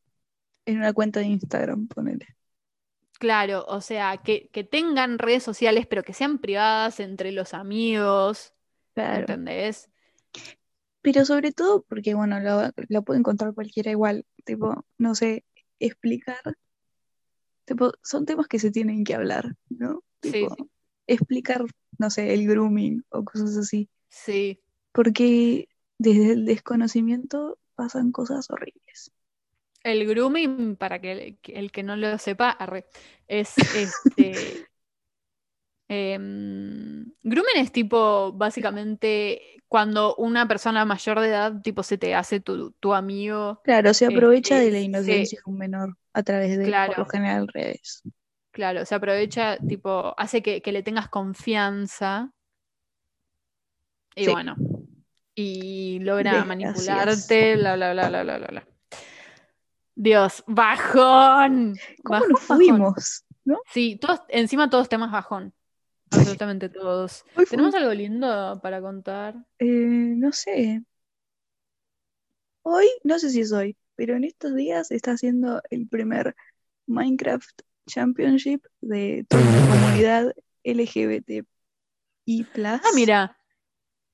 En 0.66 0.78
una 0.78 0.94
cuenta 0.94 1.20
de 1.20 1.28
Instagram, 1.28 1.88
ponele. 1.88 2.28
Claro, 3.20 3.66
o 3.68 3.82
sea, 3.82 4.18
que, 4.18 4.50
que 4.50 4.64
tengan 4.64 5.18
redes 5.18 5.44
sociales, 5.44 5.88
pero 5.88 6.04
que 6.04 6.14
sean 6.14 6.38
privadas 6.40 7.00
entre 7.00 7.32
los 7.32 7.54
amigos, 7.56 8.54
Claro. 8.94 9.22
¿entendés? 9.22 9.90
Pero 11.02 11.26
sobre 11.26 11.52
todo 11.52 11.84
porque, 11.84 12.14
bueno, 12.16 12.40
lo, 12.40 12.72
lo 12.90 13.04
puede 13.04 13.20
encontrar 13.20 13.54
cualquiera 13.54 13.92
igual. 13.92 14.26
Tipo, 14.46 14.86
no 14.98 15.16
sé, 15.16 15.46
explicar. 15.80 16.42
Tipo, 17.66 17.92
son 18.04 18.26
temas 18.26 18.48
que 18.48 18.60
se 18.60 18.72
tienen 18.72 19.04
que 19.04 19.16
hablar, 19.16 19.56
¿no? 19.70 20.04
Tipo, 20.20 20.56
sí. 20.56 20.64
explicar, 21.08 21.66
no 21.98 22.10
sé, 22.10 22.34
el 22.34 22.48
grooming 22.48 23.04
o 23.10 23.24
cosas 23.24 23.58
así. 23.58 23.90
Sí, 24.10 24.62
Porque 24.92 25.70
desde 25.98 26.34
el 26.34 26.46
desconocimiento 26.46 27.60
pasan 27.78 28.12
cosas 28.12 28.50
horribles. 28.52 29.14
el 29.84 30.06
grooming, 30.08 30.76
para 30.76 31.00
que 31.02 31.12
el 31.12 31.38
que, 31.40 31.54
el 31.60 31.72
que 31.72 31.84
no 31.84 31.96
lo 31.96 32.18
sepa, 32.18 32.50
arre, 32.52 32.86
es 33.28 33.68
este. 33.72 34.64
em, 35.88 37.06
grooming 37.24 37.58
es 37.58 37.72
tipo, 37.72 38.32
básicamente, 38.34 39.64
cuando 39.68 40.16
una 40.16 40.48
persona 40.48 40.86
mayor 40.86 41.20
de 41.20 41.28
edad, 41.30 41.62
tipo, 41.62 41.84
se 41.84 41.98
te 41.98 42.16
hace 42.16 42.40
tu, 42.40 42.72
tu 42.74 42.94
amigo. 42.94 43.62
Claro, 43.62 43.94
se 43.94 44.06
aprovecha 44.08 44.58
de 44.60 44.72
Este, 44.72 44.72
la 44.72 44.80
se- 44.94 45.36
inocencia 45.36 45.40
de 45.46 45.52
un 45.52 45.58
menor 45.60 45.96
a 46.14 46.24
través 46.24 46.58
de, 46.58 46.74
por 46.84 46.98
lo 46.98 47.06
Claro. 47.06 47.06
general, 47.06 47.48
redes. 47.48 48.02
Claro, 48.52 48.86
se 48.86 48.96
aprovecha, 48.96 49.58
tipo, 49.68 50.14
hace 50.18 50.42
que, 50.42 50.62
que 50.62 50.72
le 50.74 50.84
tengas 50.84 51.08
confianza. 51.10 52.34
Y 54.16 54.26
Sí. 54.26 54.28
bueno, 54.28 54.56
y 55.40 56.00
logra 56.00 56.32
Gracias. 56.44 56.48
manipularte, 56.48 57.56
bla, 57.58 57.76
bla, 57.76 57.94
bla, 57.94 58.10
bla, 58.10 58.24
bla, 58.24 58.38
bla. 58.40 58.68
Dios, 59.96 60.44
bajón. 60.48 61.76
¿Cómo 62.04 62.20
Bajón, 62.20 62.30
nos 62.30 62.48
bajón. 62.48 62.58
fuimos? 62.58 63.24
¿No? 63.46 63.60
Sí, 63.72 63.98
todos, 64.02 64.22
encima 64.30 64.70
todos 64.70 64.90
temas 64.90 65.12
bajón. 65.12 65.54
Absolutamente 66.10 66.70
todos. 66.70 67.24
¿Tenemos 67.50 67.76
algo 67.76 67.94
lindo 67.94 68.60
para 68.64 68.82
contar? 68.82 69.36
eh, 69.60 69.66
no 69.68 70.32
sé. 70.32 70.84
Hoy, 72.64 72.88
no 73.04 73.20
sé 73.20 73.30
si 73.30 73.42
es 73.42 73.52
hoy, 73.54 73.78
pero 73.96 74.16
en 74.16 74.24
estos 74.24 74.56
días 74.56 74.92
está 74.92 75.12
haciendo 75.12 75.62
el 75.70 75.88
primer 75.88 76.36
Minecraft 76.88 77.62
Championship 77.88 78.66
de 78.82 79.26
toda 79.30 79.44
la 79.44 79.52
comunidad 79.70 80.34
LGBTI+. 80.64 81.46
Ah, 82.66 82.82
mira. 82.96 83.37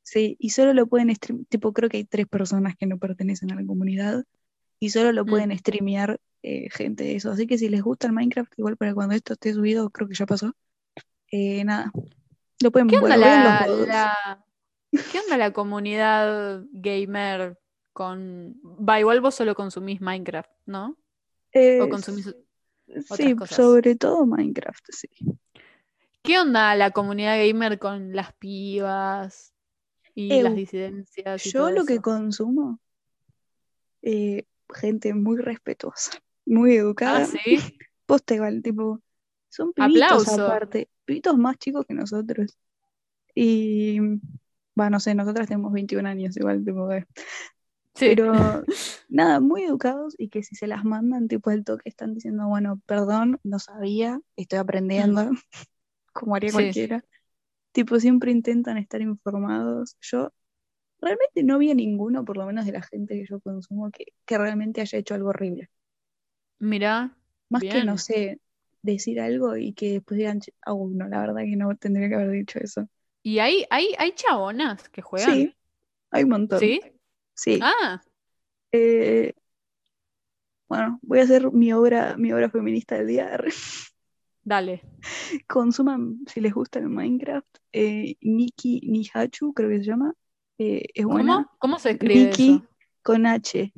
Sí, 0.04 0.36
y 0.38 0.50
solo 0.50 0.74
lo 0.74 0.86
pueden 0.86 1.16
stream, 1.16 1.46
tipo, 1.46 1.72
creo 1.72 1.90
que 1.90 1.98
hay 1.98 2.04
tres 2.04 2.28
personas 2.28 2.76
que 2.76 2.86
no 2.86 2.98
pertenecen 3.00 3.52
a 3.52 3.56
la 3.56 3.66
comunidad 3.66 4.26
y 4.80 4.90
solo 4.90 5.14
lo 5.14 5.24
Mm. 5.24 5.30
pueden 5.30 5.58
streamear 5.58 6.20
eh, 6.44 6.70
gente 6.70 7.06
de 7.06 7.16
eso. 7.16 7.32
Así 7.32 7.48
que 7.48 7.58
si 7.58 7.70
les 7.70 7.82
gusta 7.82 8.08
el 8.08 8.14
Minecraft, 8.14 8.52
igual 8.58 8.76
para 8.76 8.94
cuando 8.94 9.16
esto 9.16 9.34
esté 9.34 9.54
subido, 9.54 9.90
creo 9.90 10.10
que 10.10 10.16
ya 10.16 10.26
pasó. 10.26 10.54
eh, 11.32 11.64
nada, 11.64 11.92
lo 12.62 12.72
pueden 12.72 12.88
¿Qué 12.88 12.98
onda 12.98 13.18
la, 13.18 13.66
¿qué 15.12 15.20
onda 15.20 15.38
la 15.38 15.52
comunidad 15.54 16.64
gamer 16.72 17.58
con... 17.94 18.60
Va, 18.64 19.00
igual 19.00 19.22
vos 19.22 19.36
solo 19.36 19.56
consumís 19.56 20.02
Minecraft, 20.02 20.52
¿no? 20.66 20.98
O 21.82 21.90
consumís... 21.90 22.36
sí, 23.16 23.36
cosas. 23.36 23.56
sobre 23.56 23.96
todo 23.96 24.26
Minecraft, 24.26 24.86
sí. 24.90 25.08
¿Qué 26.22 26.40
onda 26.40 26.76
la 26.76 26.92
comunidad 26.92 27.38
gamer 27.38 27.80
con 27.80 28.14
las 28.14 28.34
pibas 28.34 29.53
y 30.16 30.42
las 30.42 30.56
disidencias 30.56 31.46
y 31.46 31.52
Yo 31.52 31.60
todo 31.62 31.72
lo 31.72 31.86
que 31.86 32.00
consumo, 32.00 32.80
eh, 34.02 34.46
gente 34.74 35.14
muy 35.14 35.38
respetuosa, 35.38 36.12
muy 36.46 36.74
Ah, 36.74 36.80
educada. 36.80 37.26
sí. 37.46 37.78
Posta 38.06 38.36
igual, 38.36 38.62
tipo, 38.62 39.02
son 39.50 39.74
pibitos 39.74 40.28
Aplauso. 40.28 40.46
aparte, 40.46 40.90
pibitos 41.06 41.38
más 41.38 41.58
chicos 41.58 41.86
que 41.88 41.94
nosotros. 41.94 42.58
Y, 43.36 44.00
va, 44.80 44.90
no 44.90 45.00
sé, 45.00 45.16
nosotras 45.16 45.48
tenemos 45.48 45.72
21 45.72 46.06
años 46.06 46.36
igual, 46.38 46.64
tipo, 46.64 46.92
eh, 46.92 47.06
Sí. 47.96 48.16
pero 48.16 48.34
nada, 49.10 49.40
muy 49.40 49.64
educados 49.64 50.16
y 50.18 50.30
que 50.30 50.44
si 50.44 50.56
se 50.56 50.68
las 50.68 50.84
mandan, 50.84 51.28
tipo, 51.28 51.52
el 51.52 51.64
toque 51.64 51.90
están 51.90 52.14
diciendo, 52.14 52.48
bueno, 52.48 52.82
perdón, 52.86 53.40
no 53.44 53.60
sabía, 53.60 54.20
estoy 54.36 54.60
aprendiendo, 54.60 55.30
como 56.14 56.36
haría 56.36 56.50
Sí. 56.50 56.56
cualquiera. 56.56 57.06
Tipo, 57.74 58.00
siempre 58.02 58.32
intentan 58.32 58.78
estar 58.80 59.02
informados. 59.02 59.98
Yo 60.02 60.34
realmente 61.02 61.44
no 61.44 61.60
vi 61.60 61.72
a 61.72 61.76
ninguno, 61.76 62.26
por 62.26 62.38
lo 62.38 62.46
menos 62.48 62.66
de 62.66 62.74
la 62.74 62.84
gente 62.84 63.16
que 63.16 63.26
yo 63.30 63.42
consumo, 63.42 63.92
que, 63.92 64.06
que 64.26 64.38
realmente 64.40 64.82
haya 64.82 65.00
hecho 65.00 65.16
algo 65.16 65.30
horrible. 65.32 65.70
Mira, 66.60 67.16
Más 67.50 67.64
que, 67.66 67.82
no 67.82 67.98
sé, 67.98 68.40
decir 68.82 69.20
algo 69.22 69.56
y 69.58 69.74
que 69.74 69.94
después 69.94 70.18
digan, 70.18 70.40
"Che, 70.42 70.54
ah, 70.62 70.74
uy, 70.74 70.94
no, 70.96 71.08
la 71.08 71.22
verdad 71.22 71.42
que 71.44 71.56
no 71.56 71.76
tendría 71.78 72.10
que 72.10 72.16
haber 72.16 72.32
dicho 72.32 72.60
eso. 72.60 72.88
¿Y 73.22 73.40
hay, 73.40 73.66
hay, 73.70 73.94
hay 73.98 74.14
chabonas 74.14 74.90
que 74.90 75.02
juegan? 75.02 75.46
Sí, 75.46 75.56
hay 76.12 76.24
un 76.24 76.30
montón. 76.32 76.76
¿Sí? 76.76 76.94
Sí. 77.36 77.70
Ah, 77.70 78.02
Eh, 78.72 79.34
bueno, 80.68 81.00
voy 81.04 81.20
a 81.20 81.24
hacer 81.24 81.52
mi 81.52 81.72
obra, 81.74 82.16
mi 82.18 82.32
obra 82.34 82.50
feminista 82.50 82.96
del 82.96 83.08
día. 83.08 83.40
dale. 84.44 84.82
Consuman, 85.48 86.20
si 86.28 86.42
les 86.42 86.54
gusta 86.54 86.80
el 86.80 86.90
Minecraft, 86.90 87.48
eh, 87.72 88.16
Nikki 88.22 88.82
Nihachu, 88.84 89.54
creo 89.54 89.70
que 89.70 89.80
se 89.80 89.86
llama. 89.86 90.14
eh, 90.58 90.86
es 90.94 91.06
buena. 91.06 91.36
¿Cómo? 91.36 91.50
¿Cómo 91.60 91.80
se 91.80 91.92
escribe 91.92 92.32
Nikki 92.32 92.34
eso? 92.34 92.68
con 93.04 93.26
H. 93.26 93.74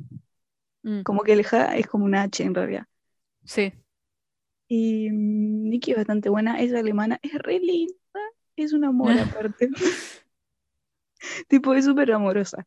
Mm, 0.84 1.02
Como 1.02 1.22
que 1.22 1.32
el 1.32 1.42
ja 1.44 1.74
es 1.76 1.86
como 1.86 2.04
una 2.04 2.22
H 2.24 2.42
en 2.44 2.54
realidad. 2.54 2.86
sí. 3.44 3.72
Y 4.68 5.10
mm, 5.10 5.68
Nikki 5.70 5.92
es 5.92 5.96
bastante 5.98 6.28
buena, 6.28 6.60
es 6.60 6.72
alemana, 6.74 7.18
es 7.22 7.34
re 7.34 7.58
linda, 7.60 7.94
es 8.56 8.72
un 8.72 8.84
amor 8.84 9.18
aparte. 9.20 9.70
tipo, 11.48 11.74
es 11.74 11.84
súper 11.84 12.12
amorosa. 12.12 12.66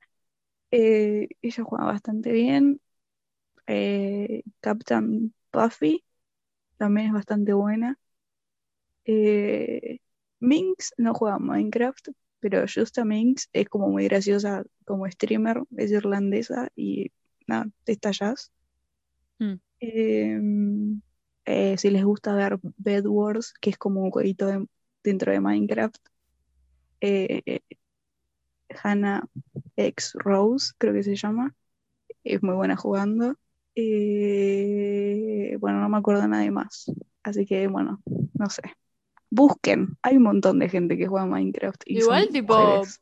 Eh, 0.72 1.30
ella 1.42 1.64
juega 1.66 1.86
bastante 1.86 2.32
bien. 2.32 2.82
Eh, 3.68 4.44
Captain 4.62 5.34
Puffy 5.52 6.06
también 6.80 7.10
es 7.10 7.14
bastante 7.14 7.54
buena. 7.54 8.00
Eh, 9.06 10.00
Minx 10.40 10.94
no 10.98 11.14
juega 11.14 11.40
Minecraft, 11.40 12.10
pero 12.40 12.66
Justa 12.74 13.06
Minx 13.06 13.50
es 13.54 13.68
como 13.70 13.90
muy 13.90 14.06
graciosa 14.06 14.64
como 14.86 15.08
streamer, 15.10 15.64
es 15.78 15.92
irlandesa 15.92 16.70
y 16.76 17.12
nada, 17.48 17.68
está 17.86 18.12
jazz. 18.12 18.52
Mm. 19.40 19.60
Eh, 19.82 20.40
eh, 21.46 21.78
si 21.78 21.90
les 21.90 22.04
gusta 22.04 22.36
ver 22.36 22.60
Bed 22.78 23.06
Wars, 23.08 23.54
que 23.62 23.72
es 23.72 23.78
como 23.78 24.02
un 24.04 24.12
jueguito 24.12 24.48
de- 24.48 24.68
dentro 25.04 25.32
de 25.32 25.40
Minecraft, 25.42 25.98
Hannah 28.84 29.28
X 29.78 30.14
Rose, 30.16 30.74
creo 30.78 30.94
que 30.94 31.04
se 31.04 31.16
llama, 31.16 31.56
es 32.24 32.44
muy 32.44 32.56
buena 32.56 32.78
jugando. 32.78 33.36
Eh, 33.76 35.58
bueno, 35.60 35.80
no 35.80 35.90
me 35.90 35.98
acuerdo 35.98 36.22
de 36.22 36.28
nadie 36.28 36.52
más, 36.52 36.92
así 37.24 37.46
que 37.46 37.68
bueno, 37.68 38.02
no 38.34 38.50
sé. 38.50 38.64
busquen. 39.30 39.98
Hay 40.02 40.18
un 40.18 40.24
montón 40.24 40.60
de 40.60 40.70
gente 40.70 40.98
que 40.98 41.08
juega 41.08 41.26
Minecraft. 41.26 41.84
Y 41.86 42.00
Igual, 42.00 42.30
tipo, 42.30 42.58
mujeres. 42.58 43.02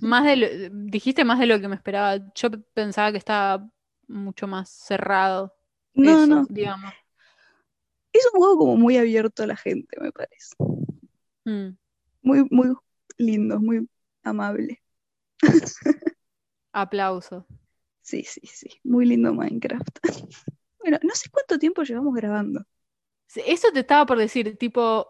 Más 0.00 0.24
de 0.24 0.36
lo, 0.36 0.46
dijiste 0.70 1.24
más 1.24 1.38
de 1.38 1.46
lo 1.46 1.60
que 1.60 1.68
me 1.68 1.76
esperaba. 1.76 2.18
Yo 2.34 2.50
pensaba 2.74 3.12
que 3.12 3.18
estaba 3.18 3.70
mucho 4.08 4.46
más 4.46 4.68
cerrado. 4.68 5.54
No, 5.94 6.24
eso, 6.24 6.26
no. 6.26 6.46
digamos. 6.48 6.92
Es 8.12 8.28
un 8.32 8.40
juego 8.40 8.58
como 8.58 8.76
muy 8.76 8.96
abierto 8.96 9.44
a 9.44 9.46
la 9.46 9.56
gente, 9.56 9.96
me 10.00 10.10
parece. 10.10 10.56
Mm. 11.44 11.76
Muy, 12.22 12.46
muy 12.50 12.74
lindo, 13.16 13.60
muy 13.60 13.88
amable. 14.22 14.82
Aplauso. 16.72 17.46
Sí, 18.10 18.24
sí, 18.24 18.40
sí. 18.44 18.68
Muy 18.84 19.06
lindo 19.06 19.32
Minecraft. 19.34 19.98
Bueno, 20.82 20.98
no 21.02 21.14
sé 21.14 21.28
cuánto 21.30 21.58
tiempo 21.58 21.82
llevamos 21.82 22.14
grabando. 22.14 22.64
Eso 23.46 23.68
te 23.72 23.80
estaba 23.80 24.06
por 24.06 24.18
decir, 24.18 24.56
tipo, 24.58 25.06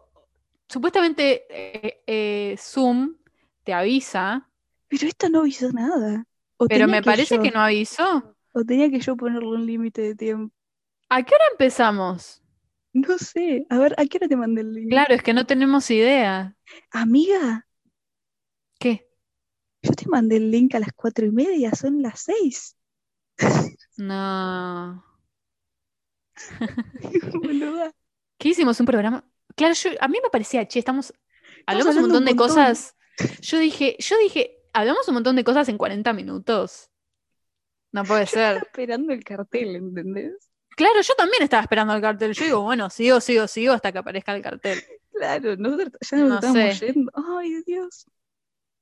supuestamente 0.69 1.47
eh, 1.49 2.03
eh, 2.07 2.57
Zoom 2.59 3.17
te 3.65 3.73
avisa, 3.73 4.49
Pero 4.89 5.07
esta 5.07 5.29
no 5.29 5.41
avisó 5.41 5.73
nada. 5.73 6.27
O 6.59 6.67
pero 6.69 6.87
me 6.87 7.03
parece 7.03 7.37
yo- 7.37 7.43
que 7.43 7.51
no 7.51 7.61
avisó. 7.61 8.37
O 8.53 8.65
tenía 8.65 8.91
que 8.91 9.01
yo 9.01 9.17
ponerle 9.17 9.49
un 9.49 9.65
límite 9.65 10.03
de 10.03 10.15
tiempo. 10.15 10.55
¿A 11.09 11.23
qué 11.23 11.35
hora 11.35 11.45
empezamos? 11.53 12.43
No 12.93 13.19
sé. 13.19 13.67
A 13.69 13.79
ver, 13.79 13.95
¿a 13.99 14.05
qué 14.07 14.19
hora 14.19 14.29
te 14.29 14.37
mandé 14.37 14.61
el 14.63 14.73
link? 14.75 14.91
Claro, 14.91 15.15
es 15.15 15.23
que 15.23 15.33
no 15.35 15.47
tenemos 15.47 15.91
idea. 15.91 16.57
Amiga, 16.93 17.67
¿Qué? 18.79 19.07
yo 19.83 19.93
te 19.93 20.09
mandé 20.09 20.37
el 20.37 20.51
link 20.51 20.75
a 20.75 20.81
las 20.81 20.93
cuatro 20.95 21.27
y 21.27 21.31
media, 21.31 21.75
son 21.75 22.01
las 22.03 22.21
seis. 22.21 22.77
No. 23.97 25.05
¿Qué 28.39 28.49
hicimos? 28.49 28.81
¿Un 28.81 28.87
programa? 28.87 29.25
Claro, 29.57 29.75
yo, 29.75 29.91
a 30.01 30.09
mí 30.09 30.19
me 30.23 30.31
parecía, 30.31 30.67
che, 30.67 30.79
estamos, 30.79 31.13
hablamos 31.67 31.97
un 31.97 32.03
montón 32.03 32.25
de 32.25 32.33
un 32.33 32.37
montón. 32.39 32.49
cosas. 32.57 32.97
Yo 33.43 33.59
dije, 33.59 33.97
yo 33.99 34.17
dije, 34.19 34.57
hablamos 34.73 35.07
un 35.09 35.15
montón 35.15 35.37
de 35.37 35.45
cosas 35.45 35.69
en 35.69 35.77
40 35.77 36.13
minutos. 36.13 36.91
No 37.93 38.05
puede 38.05 38.23
Estaba 38.25 38.55
ser. 38.55 38.63
esperando 38.63 39.13
el 39.13 39.25
cartel, 39.25 39.77
¿entendés? 39.77 40.51
Claro, 40.77 41.01
yo 41.03 41.15
también 41.15 41.43
estaba 41.43 41.63
esperando 41.63 41.93
el 41.95 42.01
cartel. 42.01 42.33
Yo 42.33 42.45
digo, 42.45 42.61
bueno, 42.63 42.89
sigo, 42.89 43.21
sigo, 43.21 43.47
sigo 43.47 43.73
hasta 43.75 43.93
que 43.93 43.99
aparezca 43.99 44.35
el 44.35 44.43
cartel. 44.43 44.83
Claro, 45.13 45.57
nosotros 45.57 45.91
ya 46.01 46.17
nos 46.19 46.29
No 46.29 46.35
estábamos 46.37 46.77
sé. 46.79 46.87
yendo. 46.87 47.13
Ay, 47.39 47.63
Dios. 47.67 48.07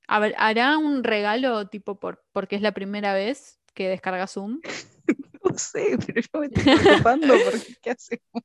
A 0.06 0.20
ver, 0.20 0.35
¿hará 0.39 0.78
un 0.78 1.02
regalo 1.02 1.68
tipo 1.68 1.98
por, 1.98 2.24
porque 2.32 2.56
es 2.56 2.62
la 2.62 2.72
primera 2.72 3.14
vez 3.14 3.57
que 3.78 3.88
descarga 3.88 4.26
Zoom? 4.26 4.60
No 5.44 5.56
sé, 5.56 5.96
pero 6.05 6.20
yo 6.20 6.40
me 6.40 6.46
estoy 6.46 6.76
preocupando 6.76 7.28
porque 7.28 7.76
¿qué 7.80 7.90
hacemos? 7.90 8.42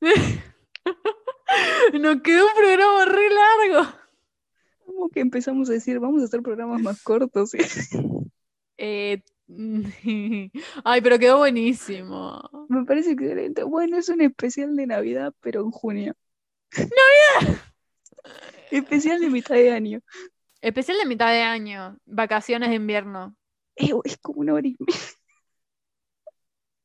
Nos 2.00 2.22
quedó 2.22 2.46
un 2.46 2.54
programa 2.56 3.04
re 3.04 3.28
largo. 3.28 3.92
Como 4.86 5.08
que 5.10 5.20
empezamos 5.20 5.68
a 5.68 5.72
decir, 5.74 5.98
vamos 5.98 6.22
a 6.22 6.26
hacer 6.26 6.40
programas 6.40 6.80
más 6.80 7.02
cortos. 7.02 7.50
Eh, 8.78 9.20
Ay, 10.84 11.00
pero 11.02 11.18
quedó 11.18 11.38
buenísimo. 11.38 12.40
Me 12.68 12.84
parece 12.86 13.10
excelente. 13.10 13.64
Bueno, 13.64 13.98
es 13.98 14.08
un 14.08 14.20
especial 14.22 14.76
de 14.76 14.86
Navidad, 14.86 15.34
pero 15.40 15.60
en 15.60 15.72
junio. 15.72 16.14
¡Navidad! 16.72 17.58
especial 18.70 19.20
de 19.20 19.28
mitad 19.28 19.56
de 19.56 19.72
año. 19.72 20.00
Especial 20.62 20.98
de 20.98 21.06
mitad 21.06 21.32
de 21.32 21.42
año, 21.42 21.98
vacaciones 22.06 22.68
de 22.70 22.76
invierno. 22.76 23.36
Eh, 23.76 23.92
es 24.04 24.16
como 24.18 24.40
una 24.40 24.54
hora 24.54 24.66
y 24.66 24.76
media. 24.78 25.00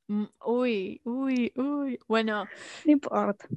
Mm, 0.10 0.26
Uy, 0.46 1.02
uy, 1.06 1.52
uy. 1.56 2.00
Bueno, 2.08 2.48
No 2.86 2.92
importa. 2.92 3.48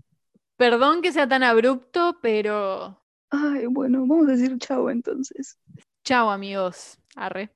perdón 0.57 1.03
que 1.03 1.13
sea 1.13 1.29
tan 1.29 1.43
abrupto, 1.43 2.19
pero 2.23 3.01
Ay, 3.31 3.67
bueno, 3.67 4.01
vamos 4.07 4.29
a 4.29 4.33
decir 4.33 4.57
chao 4.59 4.91
entonces. 4.91 5.59
chao 6.05 6.31
amigos. 6.31 6.99
Arre. 7.17 7.51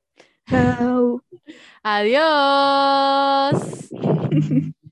Chao. 0.49 1.21
Adiós. 1.85 3.55